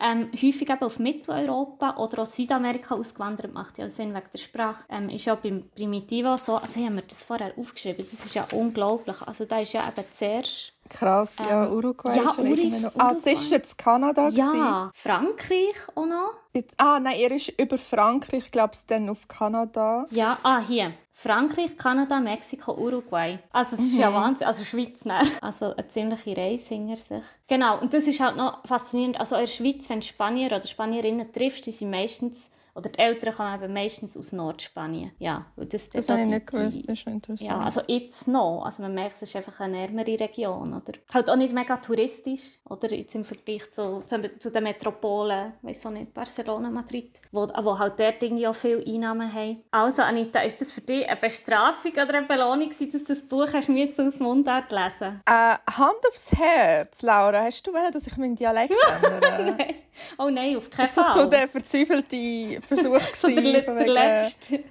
ähm, 0.00 0.30
häufig 0.32 0.68
eben 0.68 0.82
auf 0.82 0.98
Mitteleuropa 0.98 1.96
oder 1.96 2.22
aus 2.22 2.36
Südamerika 2.36 2.94
ausgewandert, 2.94 3.52
macht 3.52 3.78
ja 3.78 3.88
Sinn 3.88 4.14
wegen 4.14 4.30
der 4.32 4.38
Sprache. 4.38 4.84
Ähm, 4.88 5.08
ist 5.08 5.24
ja 5.24 5.34
beim 5.34 5.68
Primitivo 5.70 6.36
so, 6.36 6.56
also 6.56 6.78
ich 6.78 6.86
habe 6.86 6.96
mir 6.96 7.02
das 7.02 7.22
vorher 7.22 7.56
aufgeschrieben, 7.56 8.04
das 8.10 8.24
ist 8.24 8.34
ja 8.34 8.46
unglaublich. 8.52 9.20
Also 9.22 9.44
da 9.44 9.60
ist 9.60 9.72
ja 9.72 9.86
eben 9.88 10.04
zuerst 10.12 10.73
Krass, 10.88 11.36
ähm, 11.40 11.46
ja, 11.48 11.70
Uruguay 11.70 12.16
ja, 12.16 12.24
ist 12.24 12.34
schon 12.36 12.46
Uri 12.46 12.68
noch. 12.68 12.92
Ah, 12.98 13.14
das 13.14 13.26
war 13.26 13.42
jetzt 13.50 13.78
Kanada. 13.78 14.28
Ja, 14.28 14.50
gewesen. 14.50 14.90
Frankreich 14.92 15.76
auch 15.94 16.06
noch. 16.06 16.30
Jetzt, 16.52 16.74
ah, 16.78 17.00
nein, 17.00 17.16
er 17.18 17.32
ist 17.32 17.48
über 17.58 17.78
Frankreich, 17.78 18.50
glaube 18.50 18.74
ich, 18.74 18.86
dann 18.86 19.08
auf 19.08 19.26
Kanada. 19.26 20.06
Ja, 20.10 20.38
ah, 20.42 20.60
hier. 20.60 20.92
Frankreich, 21.16 21.76
Kanada, 21.76 22.18
Mexiko, 22.20 22.74
Uruguay. 22.74 23.38
Also 23.52 23.76
das 23.76 23.86
ist 23.86 23.96
ja 23.96 24.10
mhm. 24.10 24.14
Wahnsinn. 24.14 24.46
Also 24.46 24.64
Schweiz, 24.64 25.04
ne? 25.04 25.20
Also 25.40 25.74
eine 25.74 25.88
ziemliche 25.88 26.36
Reise 26.36 26.74
hinter 26.74 26.96
sich. 26.96 27.24
Genau, 27.46 27.80
und 27.80 27.94
das 27.94 28.06
ist 28.06 28.20
halt 28.20 28.36
noch 28.36 28.66
faszinierend. 28.66 29.18
Also 29.18 29.36
in 29.36 29.42
der 29.42 29.46
Schweiz, 29.46 29.88
wenn 29.88 30.00
du 30.00 30.06
Spanier 30.06 30.46
oder 30.48 30.66
Spanierinnen 30.66 31.32
triffst, 31.32 31.66
die 31.66 31.70
sind 31.70 31.90
meistens 31.90 32.50
oder 32.74 32.90
die 32.90 32.98
Eltern 32.98 33.34
kommen 33.34 33.62
eben 33.62 33.72
meistens 33.72 34.16
aus 34.16 34.32
Nordspanien. 34.32 35.12
Ja, 35.18 35.46
das 35.56 35.88
das 35.88 36.08
habe 36.08 36.22
ich 36.22 36.26
nicht 36.26 36.46
gewusst, 36.46 36.82
das 36.86 36.98
ist 36.98 37.06
interessant. 37.06 37.48
Ja, 37.48 37.60
also 37.60 37.82
jetzt 37.86 38.26
noch, 38.26 38.64
also 38.64 38.82
man 38.82 38.94
merkt, 38.94 39.16
es 39.16 39.22
ist 39.22 39.36
einfach 39.36 39.60
eine 39.60 39.80
ärmere 39.80 40.18
Region, 40.18 40.74
oder? 40.74 40.98
Halt 41.12 41.30
auch 41.30 41.36
nicht 41.36 41.52
mega 41.52 41.76
touristisch, 41.76 42.58
oder 42.68 42.92
jetzt 42.92 43.14
im 43.14 43.24
Vergleich 43.24 43.70
zu, 43.70 44.02
zu, 44.06 44.38
zu 44.38 44.50
den 44.50 44.64
Metropolen, 44.64 45.52
weiß 45.62 45.86
auch 45.86 45.90
nicht, 45.90 46.12
Barcelona, 46.12 46.70
Madrid, 46.70 47.20
wo, 47.30 47.46
wo 47.46 47.78
halt 47.78 48.00
dort 48.00 48.22
irgendwie 48.22 48.46
auch 48.46 48.54
viele 48.54 48.84
Einnahmen 48.84 49.32
haben. 49.32 49.62
Also 49.70 50.02
Anita, 50.02 50.40
ist 50.40 50.60
das 50.60 50.72
für 50.72 50.80
dich 50.80 51.08
eine 51.08 51.16
Bestrafung 51.16 51.92
oder 51.92 52.14
eine 52.14 52.26
Belohnung 52.26 52.70
dass 52.70 52.78
du 52.78 52.98
das 53.06 53.22
Buch 53.22 53.48
hast 53.52 53.70
auf 53.70 54.20
Mundart 54.20 54.70
lesen 54.70 55.22
äh, 55.26 55.32
Hand 55.32 56.06
aufs 56.08 56.32
Herz, 56.32 57.02
Laura, 57.02 57.42
hast 57.42 57.66
du 57.66 57.72
wollen, 57.72 57.92
dass 57.92 58.06
ich 58.06 58.16
meinen 58.16 58.34
Dialekt 58.34 58.74
ändere? 59.02 59.56
nein. 59.56 59.74
Oh 60.18 60.28
nein, 60.28 60.56
auf 60.56 60.70
keinen 60.70 60.88
Fall. 60.88 61.04
Ist 61.04 61.14
das 61.14 61.14
so 61.14 61.26
der 61.26 61.48
verzweifelte 61.48 62.60
Versuch 62.66 63.00
so 63.14 63.28
der, 63.28 63.62
der 63.62 63.88
letzte 63.88 64.64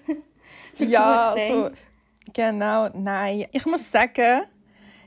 Ja, 0.78 1.36
so, 1.48 1.72
genau, 2.34 2.90
nein. 2.94 3.46
Ich 3.52 3.66
muss 3.66 3.92
sagen, 3.92 4.44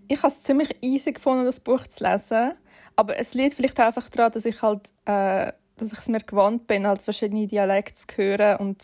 ich 0.08 0.18
habe 0.18 0.32
es 0.32 0.42
ziemlich 0.42 0.76
easy 0.82 1.12
gefunden, 1.12 1.44
das 1.44 1.60
Buch 1.60 1.86
zu 1.86 2.04
lesen. 2.04 2.52
Aber 2.96 3.18
es 3.18 3.34
liegt 3.34 3.54
vielleicht 3.54 3.78
einfach 3.78 4.08
daran, 4.08 4.32
dass 4.32 4.44
ich 4.44 4.62
halt, 4.62 4.88
äh, 5.04 5.52
dass 5.76 5.92
ich 5.92 5.98
es 5.98 6.08
mir 6.08 6.20
gewohnt 6.20 6.66
bin, 6.66 6.86
halt 6.86 7.02
verschiedene 7.02 7.46
Dialekte 7.46 7.94
zu 7.94 8.06
hören 8.16 8.56
und 8.58 8.82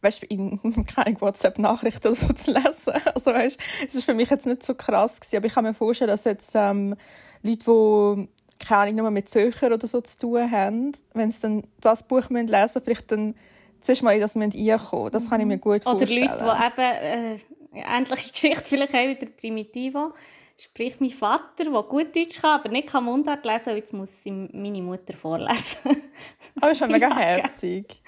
weißt, 0.00 0.24
in 0.24 0.58
keine 0.86 1.20
WhatsApp-Nachrichten 1.20 2.14
so 2.14 2.32
zu 2.32 2.52
lesen. 2.52 2.94
Also 3.14 3.32
weißt, 3.32 3.58
es 3.86 3.94
ist 3.94 4.04
für 4.04 4.14
mich 4.14 4.30
jetzt 4.30 4.46
nicht 4.46 4.62
so 4.62 4.74
krass 4.74 5.20
gewesen, 5.20 5.36
aber 5.36 5.46
ich 5.46 5.54
kann 5.54 5.64
mir 5.64 5.74
vorstellen, 5.74 6.10
dass 6.10 6.24
jetzt 6.24 6.52
ähm, 6.54 6.96
Leute, 7.42 7.64
die 7.64 8.28
keine 8.66 8.80
Ahnung, 8.82 8.94
nur 8.96 9.10
mit 9.10 9.28
Zöchern 9.28 9.72
oder 9.72 9.86
so 9.86 10.00
zu 10.00 10.18
tun 10.18 10.50
haben, 10.50 10.92
wenn 11.14 11.30
sie 11.30 11.40
dann 11.40 11.64
das 11.80 12.02
Buch 12.02 12.28
lesen 12.30 12.50
müssen, 12.50 12.82
vielleicht 12.82 13.10
dann 13.10 13.34
zuerst 13.80 14.02
mal 14.02 14.14
in 14.14 14.20
das 14.20 14.36
reinkommen. 14.36 15.10
Das 15.10 15.28
kann 15.28 15.40
ich 15.40 15.46
mir 15.46 15.58
gut 15.58 15.84
vorstellen. 15.84 16.30
Oder 16.30 16.44
Leute, 16.44 16.66
die 16.74 16.82
eben 16.82 17.40
äh, 17.74 17.96
ähnliche 17.96 18.32
Geschichte 18.32 18.64
vielleicht 18.64 18.92
haben 18.92 19.08
wie 19.08 19.14
der 19.16 19.26
Primitivo. 19.26 20.12
Sprich, 20.58 21.00
mein 21.00 21.10
Vater, 21.10 21.64
der 21.64 21.82
gut 21.84 22.14
Deutsch 22.14 22.40
kann, 22.42 22.60
aber 22.60 22.68
nicht 22.68 22.88
kann 22.88 23.04
Mundart 23.04 23.46
lesen, 23.46 23.76
jetzt 23.76 23.94
muss 23.94 24.22
sie 24.22 24.30
meine 24.30 24.82
Mutter 24.82 25.16
vorlesen. 25.16 25.78
aber 26.60 26.66
es 26.66 26.72
ist 26.72 26.78
schon 26.78 26.90
mega 26.90 27.16
herzig. 27.16 28.02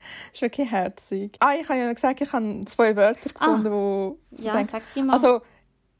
Das 0.00 0.34
ist 0.34 0.42
wirklich 0.42 0.70
herzig. 0.70 1.36
Ah, 1.38 1.54
ich 1.54 1.68
habe 1.68 1.78
ja 1.78 1.92
gesagt, 1.92 2.20
ich 2.20 2.32
habe 2.32 2.60
zwei 2.66 2.96
Wörter 2.96 3.30
ah. 3.36 3.46
gefunden, 3.46 3.68
ah. 3.68 3.70
wo... 3.70 4.18
Ja, 4.32 4.54
denke, 4.54 4.72
sag 4.72 4.82
die 4.92 5.02
mal. 5.02 5.12
Also, 5.12 5.40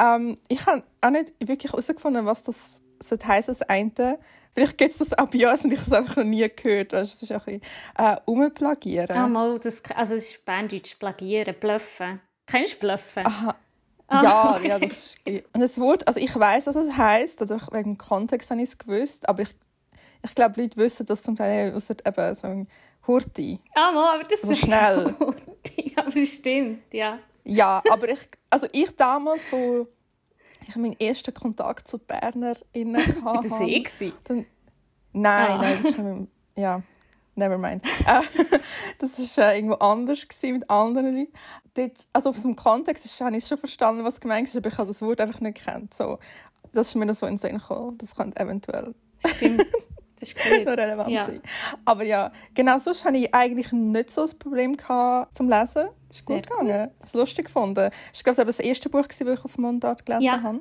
ähm, 0.00 0.36
ich 0.48 0.66
habe 0.66 0.82
auch 1.00 1.10
nicht 1.10 1.32
wirklich 1.38 1.70
herausgefunden, 1.70 2.26
was 2.26 2.42
das 2.42 2.82
sollte 3.02 3.26
heißen, 3.26 3.54
das 3.54 3.62
eine. 3.62 4.18
Vielleicht 4.54 4.78
gibt 4.78 4.92
es 4.92 4.98
das 4.98 5.18
auch 5.18 5.26
bei 5.26 5.50
uns 5.50 5.64
und 5.64 5.72
ich 5.72 5.80
habe 5.80 5.88
es 5.88 5.92
einfach 5.92 6.16
noch 6.16 6.24
nie 6.24 6.48
gehört. 6.48 6.92
Weißt, 6.92 7.14
das 7.14 7.22
ist 7.22 7.32
ein 7.32 7.40
bisschen 7.40 7.62
äh, 7.98 8.16
umplagieren. 8.24 9.16
Ah, 9.16 9.26
mal, 9.26 9.58
das, 9.58 9.82
also 9.94 10.14
es 10.14 10.30
ist 10.30 10.44
Berndeutsch, 10.44 10.98
plagieren, 10.98 11.54
bluffen. 11.58 12.20
Kennst 12.46 12.74
du 12.74 12.78
bluffen? 12.86 13.26
Aha. 13.26 13.56
Ah, 14.06 14.22
ja, 14.22 14.56
okay. 14.56 14.68
ja, 14.68 14.78
das 14.78 14.92
ist, 14.92 15.18
und 15.26 15.60
das 15.60 15.80
Wort, 15.80 16.06
also 16.06 16.20
ich 16.20 16.34
weiß, 16.34 16.66
was 16.68 16.76
es 16.76 16.96
heißt, 16.96 17.40
also 17.40 17.56
wegen 17.72 17.94
dem 17.94 17.98
Kontext 17.98 18.50
habe 18.50 18.62
ich 18.62 18.68
es 18.68 18.78
gewusst, 18.78 19.28
aber 19.28 19.42
ich, 19.42 19.54
ich 20.22 20.34
glaube, 20.34 20.60
Leute 20.60 20.76
wissen 20.76 21.06
das 21.06 21.22
zum 21.22 21.36
Teil 21.36 21.74
außer 21.74 21.96
eben 22.06 22.34
so 22.34 22.46
ein 22.46 22.68
Hurti. 23.06 23.58
Ah, 23.74 23.92
mal, 23.92 24.14
aber 24.14 24.24
das 24.24 24.42
also 24.42 24.52
ist 24.52 24.60
schnell. 24.60 25.06
Hurti, 25.18 25.94
aber 25.96 26.26
stimmt, 26.26 26.92
ja. 26.92 27.18
Ja, 27.44 27.82
aber 27.90 28.08
ich, 28.08 28.20
also 28.50 28.66
ich 28.72 28.94
damals 28.96 29.50
so 29.50 29.88
ich 30.68 30.76
meinen 30.76 30.98
ersten 30.98 31.32
Kontakt 31.34 31.88
zu 31.88 31.98
BernerInnen 31.98 32.96
hatte. 33.24 33.48
Das 33.48 33.60
eh? 33.60 33.82
Dann, 34.24 34.46
nein, 35.12 35.50
ah. 35.50 35.58
nein, 35.58 35.78
das 35.82 35.90
ist 35.90 35.98
nicht 35.98 36.28
ja, 36.56 36.82
never 37.34 37.58
mind. 37.58 37.82
Äh, 38.06 38.22
das 38.98 39.36
war 39.36 39.52
äh, 39.52 39.56
irgendwo 39.56 39.74
anders 39.76 40.26
mit 40.42 40.70
anderen 40.70 41.16
Leuten. 41.16 41.32
Dort, 41.74 42.06
also 42.12 42.30
auf 42.30 42.38
so 42.38 42.48
einem 42.48 42.56
Kontext 42.56 43.04
ist, 43.04 43.20
habe 43.20 43.36
ich 43.36 43.46
schon 43.46 43.58
verstanden, 43.58 44.04
was 44.04 44.20
gemeint 44.20 44.46
ist, 44.46 44.56
aber 44.56 44.68
ich 44.68 44.78
habe 44.78 44.88
das 44.88 45.02
Wort 45.02 45.20
einfach 45.20 45.40
nicht 45.40 45.58
gekannt. 45.58 45.94
So, 45.94 46.18
das 46.72 46.88
ist 46.88 46.94
mir 46.94 47.06
noch 47.06 47.14
so 47.14 47.26
in 47.26 47.34
den 47.34 47.38
Sinn 47.38 47.58
gekommen. 47.58 47.98
Das 47.98 48.14
könnte 48.14 48.40
eventuell 48.40 48.94
Stimmt. 49.26 49.64
Das 50.20 50.32
ist 50.32 50.64
noch 50.64 50.72
relevant 50.72 51.10
ja. 51.10 51.26
sein. 51.26 51.42
Aber 51.84 52.04
ja, 52.04 52.30
genau 52.54 52.78
sonst 52.78 53.04
hatte 53.04 53.16
ich 53.18 53.34
eigentlich 53.34 53.72
nicht 53.72 54.10
so 54.10 54.22
ein 54.22 54.38
Problem 54.38 54.76
zum 55.34 55.48
Lesen. 55.50 55.88
Ist 56.14 56.24
gut 56.24 56.48
gegangen. 56.48 56.68
Ich 56.68 56.74
habe 56.74 56.92
es 57.04 57.14
lustig 57.14 57.46
gefunden. 57.46 57.74
Das 57.74 58.26
war, 58.26 58.34
glaube 58.34 58.50
ich, 58.50 58.56
das 58.56 58.64
erste 58.64 58.88
Buch, 58.88 59.06
das 59.06 59.20
ich 59.20 59.44
auf 59.44 59.58
Mundart 59.58 60.06
gelesen 60.06 60.24
ja. 60.24 60.42
habe. 60.42 60.60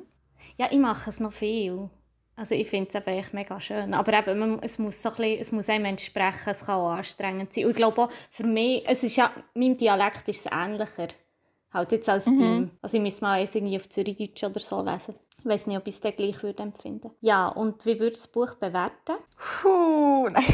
Ja, 0.56 0.66
ich 0.70 0.78
mache 0.78 1.10
es 1.10 1.20
noch 1.20 1.32
viel. 1.32 1.88
Also 2.36 2.54
ich 2.54 2.68
finde 2.68 2.90
es 2.92 3.06
echt 3.06 3.32
mega 3.32 3.60
schön. 3.60 3.94
Aber 3.94 4.12
eben, 4.12 4.38
man, 4.38 4.58
es, 4.60 4.78
muss 4.78 5.00
so 5.00 5.10
ein 5.10 5.16
bisschen, 5.16 5.40
es 5.40 5.52
muss 5.52 5.68
einem 5.68 5.84
entsprechen, 5.84 6.50
es 6.50 6.66
kann 6.66 6.80
auch 6.80 6.90
anstrengend 6.90 7.52
sein. 7.52 7.64
Und 7.64 7.70
ich 7.70 7.76
glaube 7.76 8.02
auch, 8.02 8.10
für 8.30 8.44
mich, 8.44 8.82
es 8.88 9.04
ist 9.04 9.16
ja, 9.16 9.30
meinem 9.54 9.76
Dialekt 9.76 10.28
ist 10.28 10.46
es 10.46 10.52
ähnlicher. 10.52 11.08
Halt 11.72 11.92
jetzt 11.92 12.08
als 12.08 12.26
mhm. 12.26 12.36
Team. 12.36 12.70
Also 12.82 12.96
ich 12.96 13.02
müsste 13.02 13.22
mal 13.22 13.40
irgendwie 13.40 13.76
auf 13.76 13.88
Zürichdeutsch 13.88 14.44
oder 14.44 14.60
so 14.60 14.82
lesen. 14.82 15.14
Ich 15.38 15.44
weiß 15.44 15.66
nicht, 15.66 15.76
ob 15.76 15.86
ich 15.86 15.94
es 15.94 16.00
dann 16.00 16.16
gleich 16.16 16.42
würde 16.42 16.62
empfinden 16.62 17.10
Ja, 17.20 17.48
und 17.48 17.84
wie 17.84 18.00
würdest 18.00 18.34
du 18.34 18.40
das 18.40 18.50
Buch 18.50 18.58
bewerten? 18.58 19.16
Puh, 19.36 20.28
nein. 20.32 20.44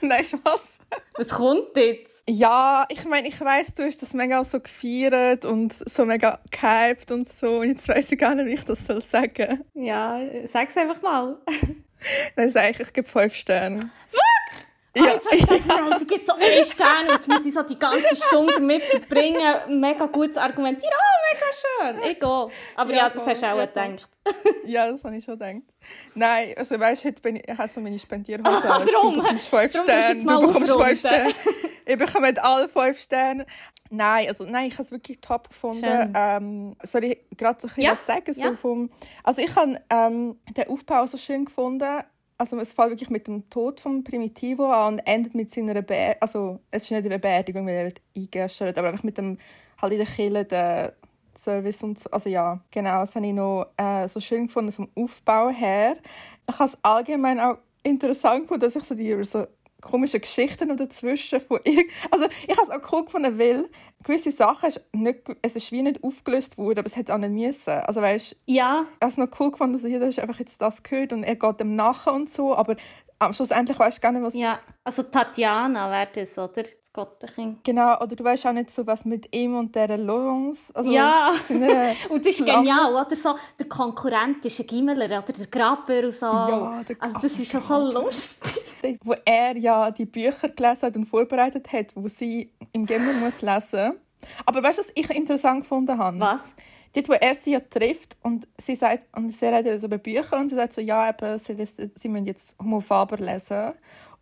nein, 0.08 0.24
was? 0.44 0.68
Was 1.16 1.28
kommt 1.28 1.76
jetzt? 1.76 2.10
Ja, 2.28 2.86
ich 2.88 3.04
meine, 3.06 3.28
ich 3.28 3.40
weiß, 3.40 3.74
du 3.74 3.84
hast 3.84 4.02
das 4.02 4.14
mega 4.14 4.44
so 4.44 4.60
gefeiert 4.60 5.44
und 5.44 5.72
so 5.72 6.04
mega 6.04 6.38
gehypt 6.50 7.10
und 7.10 7.28
so. 7.28 7.58
Und 7.58 7.68
jetzt 7.68 7.88
weiß 7.88 8.12
ich 8.12 8.18
gar 8.18 8.34
nicht, 8.34 8.46
wie 8.46 8.54
ich 8.54 8.64
das 8.64 8.86
soll 8.86 9.02
sagen. 9.02 9.64
Ja, 9.74 10.20
sag 10.46 10.68
es 10.68 10.76
einfach 10.76 11.02
mal. 11.02 11.38
Dann 12.36 12.50
sage 12.50 12.70
ich, 12.70 12.80
ich 12.80 12.92
gebe 12.92 13.08
fünf 13.08 13.34
Sterne. 13.34 13.90
Was? 14.12 14.29
Ja. 14.96 15.04
Oh, 15.04 15.06
jetzt 15.06 15.26
habe 15.26 15.36
ich 15.36 15.46
gedacht, 15.46 15.98
sie 16.00 16.06
gibt 16.06 16.26
so 16.26 16.32
einen 16.32 16.64
Stern 16.64 17.06
und 17.06 17.12
jetzt 17.12 17.28
muss 17.28 17.46
ich 17.46 17.54
so 17.54 17.62
die 17.62 17.78
ganze 17.78 18.16
Stunde 18.16 18.52
damit 18.54 18.82
verbringen, 18.82 19.80
mega 19.80 20.06
gutes 20.06 20.36
argumentieren. 20.36 20.92
Oh, 20.96 21.32
mega 21.32 22.00
schön. 22.02 22.10
Egal. 22.10 22.48
Aber 22.74 22.90
ja, 22.90 22.96
ja 22.96 23.10
das 23.10 23.26
hast 23.26 23.42
du 23.42 23.46
auch 23.46 23.58
ja, 23.58 23.66
gedacht. 23.66 24.08
ja, 24.64 24.90
das 24.90 25.04
habe 25.04 25.16
ich 25.16 25.24
schon 25.24 25.38
gedacht. 25.38 25.62
Nein, 26.14 26.54
also 26.56 26.78
weißt 26.80 27.04
du, 27.04 27.08
heute 27.08 27.22
bin 27.22 27.36
ich, 27.36 27.48
ich 27.48 27.56
habe 27.56 27.68
so 27.68 27.80
meine 27.80 27.98
Spendierhose. 27.98 28.68
Ah, 28.68 28.82
warum? 28.84 29.14
Du 29.14 29.20
bekommst 29.20 29.48
fünf 29.48 29.70
Sterne. 29.70 30.24
Du 30.24 30.40
bekommst 30.40 30.72
fünf 30.72 30.98
Sterne. 30.98 31.30
ich 31.86 31.98
bekomme 31.98 32.34
alle 32.42 32.68
fünf 32.68 32.98
Sterne. 32.98 33.46
Nein, 33.90 34.28
also 34.28 34.44
nein, 34.44 34.68
ich 34.68 34.74
habe 34.74 34.82
es 34.82 34.90
wirklich 34.90 35.20
top 35.20 35.48
gefunden. 35.48 36.12
Ähm, 36.14 36.76
soll 36.82 37.04
ich 37.04 37.18
gerade 37.36 37.60
so 37.60 37.68
ein 37.68 37.74
bisschen 37.74 37.92
was 37.92 38.06
sagen? 38.06 38.32
So 38.32 38.56
vom, 38.56 38.90
also 39.22 39.40
ich 39.40 39.54
habe 39.54 39.80
ähm, 39.90 40.38
den 40.48 40.68
Aufbau 40.68 41.06
so 41.06 41.16
schön 41.16 41.44
gefunden 41.44 42.02
also 42.40 42.58
es 42.58 42.72
fängt 42.72 42.90
wirklich 42.90 43.10
mit 43.10 43.26
dem 43.26 43.50
Tod 43.50 43.80
von 43.80 44.02
Primitivo 44.02 44.72
an 44.72 44.94
und 44.94 45.00
endet 45.00 45.34
mit 45.34 45.52
seiner 45.52 45.82
Beerdigung. 45.82 46.22
Also 46.22 46.60
es 46.70 46.84
ist 46.84 46.90
nicht 46.90 47.04
eine 47.04 47.18
Beerdigung, 47.18 47.66
weil 47.66 47.74
er 47.74 47.84
wird 47.84 48.00
eingeäschert, 48.16 48.78
aber 48.78 48.88
einfach 48.88 49.04
mit 49.04 49.18
dem 49.18 49.36
halt 49.80 49.92
in 49.92 49.98
der 49.98 50.06
Kirche 50.06 50.44
der 50.46 50.94
Service 51.36 51.82
und 51.82 51.98
so. 51.98 52.10
Also 52.10 52.30
ja, 52.30 52.58
genau, 52.70 53.00
das 53.00 53.14
habe 53.14 53.26
ich 53.26 53.34
noch 53.34 53.66
äh, 53.76 54.08
so 54.08 54.20
schön 54.20 54.46
gefunden 54.46 54.72
vom 54.72 54.88
Aufbau 54.94 55.50
her. 55.50 55.98
Ich 56.48 56.58
habe 56.58 56.70
es 56.70 56.78
allgemein 56.82 57.38
auch 57.38 57.58
interessant 57.82 58.44
gefunden, 58.44 58.62
dass 58.62 58.74
ich 58.74 58.84
so 58.84 58.94
die 58.94 59.22
so 59.22 59.46
komische 59.80 60.20
Geschichten 60.20 60.68
noch 60.68 60.76
dazwischen 60.76 61.40
von 61.40 61.58
also 62.10 62.26
ich 62.46 62.56
habe 62.56 62.62
es 62.62 62.70
auch 62.70 62.92
cool 62.92 63.04
gefunden, 63.04 63.38
weil 63.38 63.68
gewisse 64.02 64.30
Sachen 64.30 64.68
ist 64.68 64.84
nicht, 64.92 65.20
es 65.42 65.56
ist 65.56 65.72
wie 65.72 65.82
nicht 65.82 66.02
aufgelöst 66.02 66.58
worden, 66.58 66.78
aber 66.78 66.86
es 66.86 66.96
hätte 66.96 67.14
auch 67.14 67.18
nicht 67.18 67.32
müssen. 67.32 67.72
Also 67.72 68.00
weißt, 68.00 68.36
ja. 68.46 68.86
Ich 68.94 69.00
habe 69.00 69.10
es 69.10 69.16
noch 69.16 69.40
cool 69.40 69.50
gefunden, 69.50 69.74
dass 69.74 69.82
jeder 69.82 70.06
einfach 70.06 70.38
jetzt 70.38 70.60
das 70.60 70.82
gehört 70.82 71.12
und 71.12 71.24
er 71.24 71.36
geht 71.36 71.60
dem 71.60 71.76
nachher 71.76 72.12
und 72.12 72.30
so, 72.30 72.54
aber 72.54 72.76
am 73.20 73.32
schlussendlich 73.34 73.78
weißt 73.78 73.98
du 73.98 74.00
gar 74.00 74.12
nicht, 74.12 74.22
was... 74.22 74.34
Ja, 74.34 74.58
also 74.82 75.02
Tatjana 75.04 75.90
wäre 75.90 76.08
das, 76.12 76.38
oder? 76.38 76.62
Das 76.62 76.92
Gottenkind. 76.92 77.62
Genau, 77.62 77.96
oder 77.98 78.16
du 78.16 78.24
weißt 78.24 78.46
auch 78.46 78.52
nicht 78.52 78.70
so, 78.70 78.86
was 78.86 79.04
mit 79.04 79.34
ihm 79.36 79.56
und 79.56 79.74
der 79.76 79.96
Laurence... 79.98 80.72
Also 80.74 80.90
ja, 80.90 81.30
und 82.08 82.26
das 82.26 82.38
ist 82.38 82.44
genial, 82.44 82.92
oder? 82.94 83.14
So, 83.14 83.36
der 83.58 83.68
Konkurrent 83.68 84.44
ist 84.46 84.58
ein 84.58 84.66
Gimmeler 84.66 85.04
oder 85.04 85.32
der 85.32 85.46
Grabber 85.46 86.04
und 86.04 86.14
so. 86.14 86.26
Ja, 86.26 86.82
der 86.88 86.96
Also 86.98 87.18
das 87.20 87.38
ist 87.38 87.52
ja 87.52 87.60
so 87.60 87.78
lustig. 87.78 88.98
Wo 89.04 89.14
er 89.24 89.56
ja 89.56 89.90
die 89.90 90.06
Bücher 90.06 90.48
gelesen 90.48 90.82
hat 90.82 90.96
und 90.96 91.04
vorbereitet 91.04 91.70
hat, 91.70 91.94
wo 91.94 92.08
sie 92.08 92.50
im 92.72 92.86
Gimmer 92.86 93.12
muss 93.12 93.42
lesen 93.42 93.98
Aber 94.46 94.62
weißt 94.62 94.78
du, 94.78 94.82
was 94.82 94.92
ich 94.94 95.10
interessant 95.10 95.60
gefunden 95.60 95.96
habe? 95.96 96.18
Was? 96.20 96.54
Dort, 96.94 97.08
wo 97.08 97.12
er 97.12 97.34
sie 97.34 97.52
ja 97.52 97.60
trifft 97.60 98.16
und 98.22 98.48
sie 98.58 98.74
sagt, 98.74 99.06
und 99.16 99.30
sie 99.30 99.46
redet 99.46 99.80
so 99.80 99.86
über 99.86 99.98
Bücher 99.98 100.38
und 100.38 100.48
sie 100.48 100.56
sagt 100.56 100.72
so, 100.72 100.80
ja, 100.80 101.08
eben, 101.08 101.38
sie, 101.38 101.56
sie 101.66 102.08
müssen 102.08 102.24
jetzt 102.24 102.56
Homo 102.58 102.80
Faber 102.80 103.16
lesen. 103.18 103.72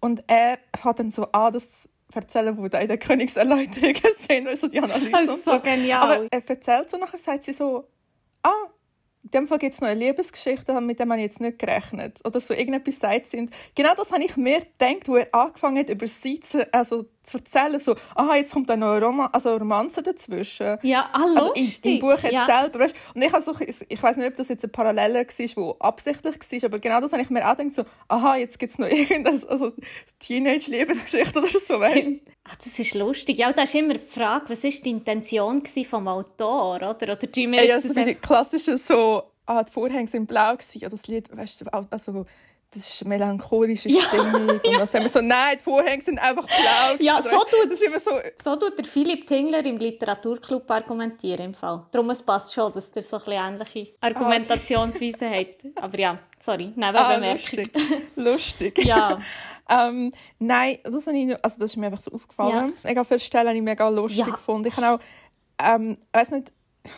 Und 0.01 0.23
er 0.27 0.59
hat 0.83 0.99
dann 0.99 1.11
so 1.11 1.25
an, 1.33 1.53
das 1.53 1.89
erzählen, 2.15 2.57
wo 2.57 2.69
da 2.69 2.79
in 2.79 2.89
der 2.89 2.99
Königserläuterungen 2.99 4.03
sind, 4.17 4.49
also 4.49 4.69
die 4.69 4.81
Analyse 4.81 5.11
Das 5.11 5.31
ist 5.31 5.45
so, 5.45 5.53
so 5.53 5.61
genial. 5.61 6.03
Aber 6.03 6.27
er 6.31 6.49
erzählt 6.49 6.91
so, 6.91 6.97
nachher 6.97 7.19
sagt 7.19 7.45
sie 7.45 7.53
so, 7.53 7.87
ah, 8.43 8.69
in 9.25 9.31
dem 9.31 9.47
Fall 9.47 9.59
gibt 9.59 9.75
es 9.75 9.81
noch 9.81 9.89
eine 9.89 10.01
Liebesgeschichte, 10.01 10.81
mit 10.81 10.99
der 10.99 11.07
man 11.07 11.19
jetzt 11.19 11.41
nicht 11.41 11.59
gerechnet 11.59 12.21
Oder 12.25 12.41
so 12.41 12.55
irgendetwas 12.55 13.01
sagt 13.01 13.27
sie. 13.27 13.49
Genau 13.75 13.95
das 13.95 14.13
habe 14.13 14.25
ich 14.25 14.37
mir 14.37 14.61
gedacht, 14.61 15.09
wo 15.09 15.17
er 15.17 15.29
angefangen 15.35 15.79
hat, 15.79 15.91
über 15.91 16.07
sie 16.07 16.41
zu, 16.41 16.73
also, 16.73 17.05
zu 17.29 17.39
erzählen, 17.39 17.79
so, 17.79 17.95
aha, 18.15 18.37
jetzt 18.37 18.53
kommt 18.53 18.69
dann 18.69 18.81
noch 18.81 18.93
eine 18.93 19.05
Roma 19.05 19.27
also 19.33 19.51
eine 19.51 19.59
Romanze 19.59 20.03
dazwischen. 20.03 20.79
Ja, 20.83 21.09
ah, 21.13 21.27
also 21.37 21.53
im, 21.53 21.73
im 21.83 21.99
Buch 21.99 22.19
jetzt 22.23 22.33
ja. 22.33 22.47
selber, 22.47 22.81
weißt? 22.81 22.95
Und 23.15 23.23
ich, 23.23 23.33
also, 23.33 23.55
ich, 23.61 23.77
ich 23.89 24.03
weiß 24.03 24.17
nicht, 24.17 24.29
ob 24.29 24.37
das 24.37 24.49
jetzt 24.49 24.65
eine 24.65 24.73
Parallele 24.73 25.15
war, 25.21 25.25
die 25.27 25.75
absichtlich 25.81 26.35
war, 26.35 26.65
aber 26.69 26.79
genau 26.79 27.01
das 27.01 27.13
habe 27.13 27.23
ich 27.23 27.31
mir 27.31 27.47
auch 27.47 27.57
gedacht, 27.57 27.75
so, 27.75 27.85
aha, 28.09 28.37
jetzt 28.37 28.59
gibt 28.59 28.73
es 28.73 28.79
noch 28.79 28.89
irgendeine 28.91 29.39
also 29.49 29.73
Teenage-Liebesgeschichte 30.19 31.39
oder 31.39 31.49
so, 31.49 31.79
weißt 31.79 32.09
Ach, 32.51 32.57
das 32.57 32.79
ist 32.79 32.95
lustig. 32.95 33.39
Ja, 33.39 33.53
da 33.53 33.63
ist 33.63 33.75
immer 33.75 33.95
die 33.95 34.01
Frage, 34.01 34.49
was 34.49 34.65
war 34.65 34.71
die 34.71 34.91
Intention 34.91 35.63
vom 35.67 36.09
Autor, 36.09 36.77
oder? 36.77 36.91
Oder 36.93 37.19
tun 37.19 37.53
wir 37.53 37.65
jetzt 37.65 37.69
ja, 37.69 37.91
also 37.91 38.05
die 38.05 38.15
klassische 38.15 38.79
so, 38.79 39.23
ah, 39.45 39.63
die 39.63 39.73
Vorhänge 39.73 40.09
sind 40.09 40.27
blau 40.27 40.53
gewesen, 40.53 40.79
ja, 40.79 40.89
das 40.89 41.07
Lied, 41.07 41.35
weißt 41.37 41.61
du, 41.61 41.67
also 41.91 42.25
das 42.71 42.87
ist 42.87 43.03
eine 43.03 43.11
melancholische 43.11 43.89
Stimmung. 43.89 44.61
Ja. 44.69 44.73
Und 44.73 44.81
dann 44.81 44.87
sagen 44.87 45.05
wir 45.05 45.09
so, 45.09 45.21
nein, 45.21 45.57
die 45.59 45.63
Vorhänge 45.63 46.03
sind 46.03 46.19
einfach 46.19 46.47
blau. 46.47 46.97
Ja, 46.99 47.23
so, 47.23 47.39
tut, 47.39 47.71
das 47.71 47.81
ist 47.81 47.83
immer 47.83 47.99
so, 47.99 48.11
so 48.37 48.57
tut 48.57 48.77
der 48.77 48.85
Philipp 48.85 49.27
Tingler 49.27 49.65
im 49.65 49.77
Literaturclub 49.77 50.71
argumentieren. 50.71 51.47
Im 51.47 51.55
Fall. 51.55 51.87
Darum 51.91 52.11
es 52.11 52.23
passt 52.23 52.53
schon, 52.53 52.73
dass 52.73 52.91
er 52.95 53.03
so 53.03 53.21
ein 53.27 53.55
ähnliche 53.55 53.95
Argumentationsweise 54.01 55.27
ah. 55.27 55.31
hat. 55.39 55.83
Aber 55.83 55.99
ja, 55.99 56.19
sorry, 56.39 56.73
Nebenbemerkung. 56.75 57.71
Ah, 57.75 58.17
lustig. 58.17 58.77
lustig. 58.77 58.79
Ja. 58.85 59.19
ähm, 59.71 60.13
nein, 60.39 60.79
das, 60.83 61.07
ich, 61.07 61.45
also 61.45 61.59
das 61.59 61.71
ist 61.71 61.77
mir 61.77 61.87
einfach 61.87 62.01
so 62.01 62.13
aufgefallen. 62.13 62.53
Ja. 62.53 62.89
Mega 62.89 63.05
viele 63.05 63.21
Stellen 63.21 63.49
habe 63.49 63.57
ich 63.57 63.63
mega 63.63 63.89
lustig 63.89 64.27
ja. 64.27 64.33
gefunden. 64.33 64.69
Ich 64.69 64.77
habe 64.77 64.97
auch, 64.97 65.01
ähm, 65.63 65.99
weiß 66.13 66.33
nicht, 66.33 66.53